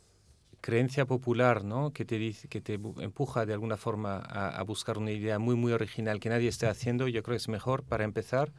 creencia 0.60 1.06
popular 1.06 1.64
¿no? 1.64 1.92
que, 1.92 2.04
te 2.04 2.18
dice, 2.18 2.48
que 2.48 2.60
te 2.60 2.74
empuja 2.74 3.46
de 3.46 3.54
alguna 3.54 3.76
forma 3.76 4.18
a, 4.18 4.62
buscar 4.62 4.98
una 4.98 5.10
idea 5.10 5.38
muy, 5.38 5.56
muy 5.56 5.72
original 5.72 6.20
que 6.20 6.28
nadie 6.28 6.48
esté 6.48 6.66
haciendo, 6.66 7.08
yo 7.08 7.22
creo 7.22 7.34
que 7.34 7.42
es 7.42 7.48
mejor 7.48 7.82
para 7.82 8.04
empezar 8.04 8.52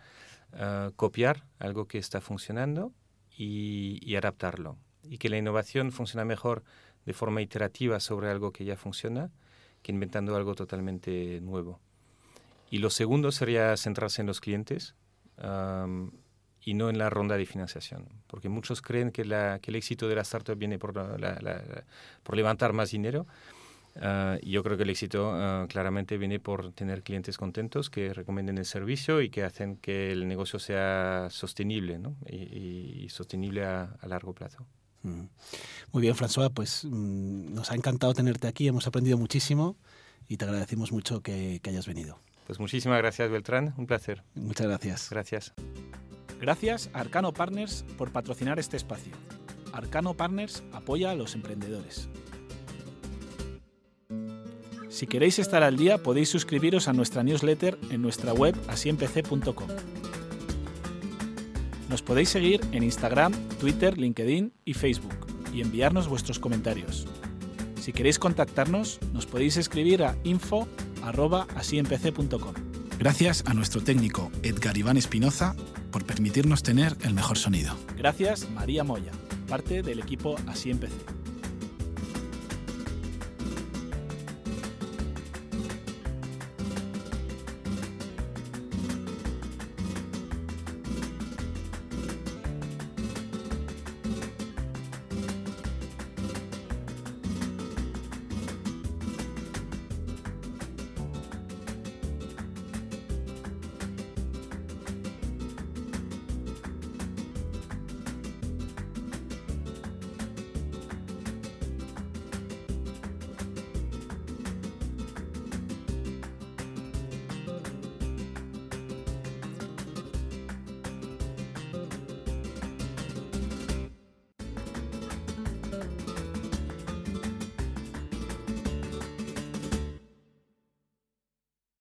uh, 0.54 0.92
copiar 0.96 1.46
algo 1.58 1.88
que 1.88 1.98
está 1.98 2.22
funcionando 2.22 2.92
y, 3.38 4.00
y, 4.02 4.16
adaptarlo. 4.16 4.78
Y 5.04 5.18
que 5.18 5.30
la 5.30 5.38
innovación 5.38 5.92
funciona 5.92 6.26
mejor 6.26 6.64
de 7.06 7.14
forma 7.14 7.42
iterativa 7.42 8.00
sobre 8.00 8.30
algo 8.30 8.52
que 8.52 8.66
ya 8.66 8.76
funciona 8.78 9.32
que 9.86 9.92
inventando 9.92 10.36
algo 10.36 10.56
totalmente 10.56 11.40
nuevo. 11.42 11.80
Y 12.72 12.80
lo 12.80 12.90
segundo 12.90 13.32
sería 13.32 13.78
centrarse 13.78 14.22
en 14.22 14.28
los 14.28 14.42
clientes 14.42 14.96
y 16.62 16.74
no 16.74 16.90
en 16.90 16.98
la 16.98 17.12
ronda 17.12 17.38
de 17.38 17.46
financiación, 17.46 18.08
porque 18.26 18.50
muchos 18.50 18.82
creen 18.82 19.12
que, 19.12 19.26
la, 19.26 19.60
que 19.60 19.70
el 19.70 19.76
éxito 19.76 20.08
de 20.08 20.16
la 20.16 20.24
startup 20.24 20.58
viene 20.58 20.80
por, 20.80 20.94
por 20.94 22.36
levantar 22.36 22.74
más 22.74 22.90
dinero. 22.90 23.28
Uh, 23.96 24.38
yo 24.46 24.62
creo 24.62 24.76
que 24.76 24.84
el 24.84 24.90
éxito 24.90 25.32
ah, 25.34 25.68
claramente 25.70 26.18
viene 26.18 26.40
por 26.40 26.74
tener 26.74 27.02
clientes 27.02 27.38
contentos 27.38 27.90
que 27.90 28.14
recomienden 28.14 28.58
el 28.58 28.66
servicio 28.66 29.22
y 29.22 29.30
que 29.30 29.44
hacen 29.44 29.78
que 29.78 30.12
el 30.12 30.28
negocio 30.28 30.60
sea 30.60 31.28
sostenible 31.30 31.98
¿no? 31.98 32.18
y, 32.30 33.08
sostenible 33.10 33.66
a, 33.66 33.98
largo 34.06 34.34
plazo. 34.34 34.66
Mm. 35.04 35.28
Muy 35.94 36.02
bien, 36.02 36.16
François, 36.16 36.52
pues 36.54 36.84
mm, 36.84 37.54
nos 37.54 37.72
ha 37.72 37.76
encantado 37.76 38.14
tenerte 38.14 38.48
aquí, 38.48 38.68
hemos 38.68 38.86
aprendido 38.86 39.18
muchísimo 39.18 39.78
y 40.28 40.38
te 40.38 40.46
agradecemos 40.46 40.92
mucho 40.92 41.22
que 41.22 41.62
hayas 41.64 41.88
venido. 41.88 42.20
Pues 42.46 42.60
muchísimas 42.60 43.00
gracias, 43.00 43.30
Beltrán. 43.30 43.74
Un 43.78 43.88
placer. 43.88 44.24
Muchas 44.36 44.68
gracias. 44.68 45.10
Gracias. 45.10 45.54
Gracias 46.40 46.90
a 46.94 47.00
Arcano 47.00 47.34
Partners 47.34 47.86
por 47.98 48.12
patrocinar 48.12 48.60
este 48.60 48.78
espacio. 48.78 49.14
Arcano 49.74 50.14
Partners 50.14 50.64
apoya 50.72 51.12
a 51.12 51.16
los 51.16 51.34
emprendedores. 51.34 52.08
Si 54.96 55.08
queréis 55.08 55.40
estar 55.40 55.62
al 55.62 55.76
día, 55.76 56.02
podéis 56.02 56.30
suscribiros 56.30 56.88
a 56.88 56.94
nuestra 56.94 57.22
newsletter 57.22 57.78
en 57.90 58.02
nuestra 58.02 58.32
web 58.32 58.56
asiempc.com. 58.70 59.68
Nos 61.90 62.02
podéis 62.02 62.30
seguir 62.30 62.62
en 62.72 62.82
Instagram, 62.82 63.34
Twitter, 63.60 63.98
LinkedIn 63.98 64.54
y 64.64 64.74
Facebook 64.74 65.14
y 65.54 65.60
enviarnos 65.60 66.08
vuestros 66.08 66.40
comentarios. 66.40 67.08
Si 67.78 67.92
queréis 67.92 68.20
contactarnos, 68.20 69.00
nos 69.12 69.26
podéis 69.26 69.58
escribir 69.58 70.02
a 70.02 70.16
info 70.24 70.66
arroba 71.04 71.46
asiempc.com. 71.58 72.54
Gracias 72.98 73.44
a 73.48 73.54
nuestro 73.54 73.84
técnico 73.84 74.32
Edgar 74.44 74.78
Iván 74.78 74.96
Espinoza 74.96 75.58
por 75.92 76.06
permitirnos 76.06 76.64
tener 76.64 76.96
el 77.04 77.14
mejor 77.14 77.38
sonido. 77.38 77.76
Gracias 77.98 78.50
María 78.52 78.86
Moya, 78.86 79.12
parte 79.50 79.82
del 79.82 80.00
equipo 80.00 80.38
Así 80.48 80.72
Empecé. 80.72 81.15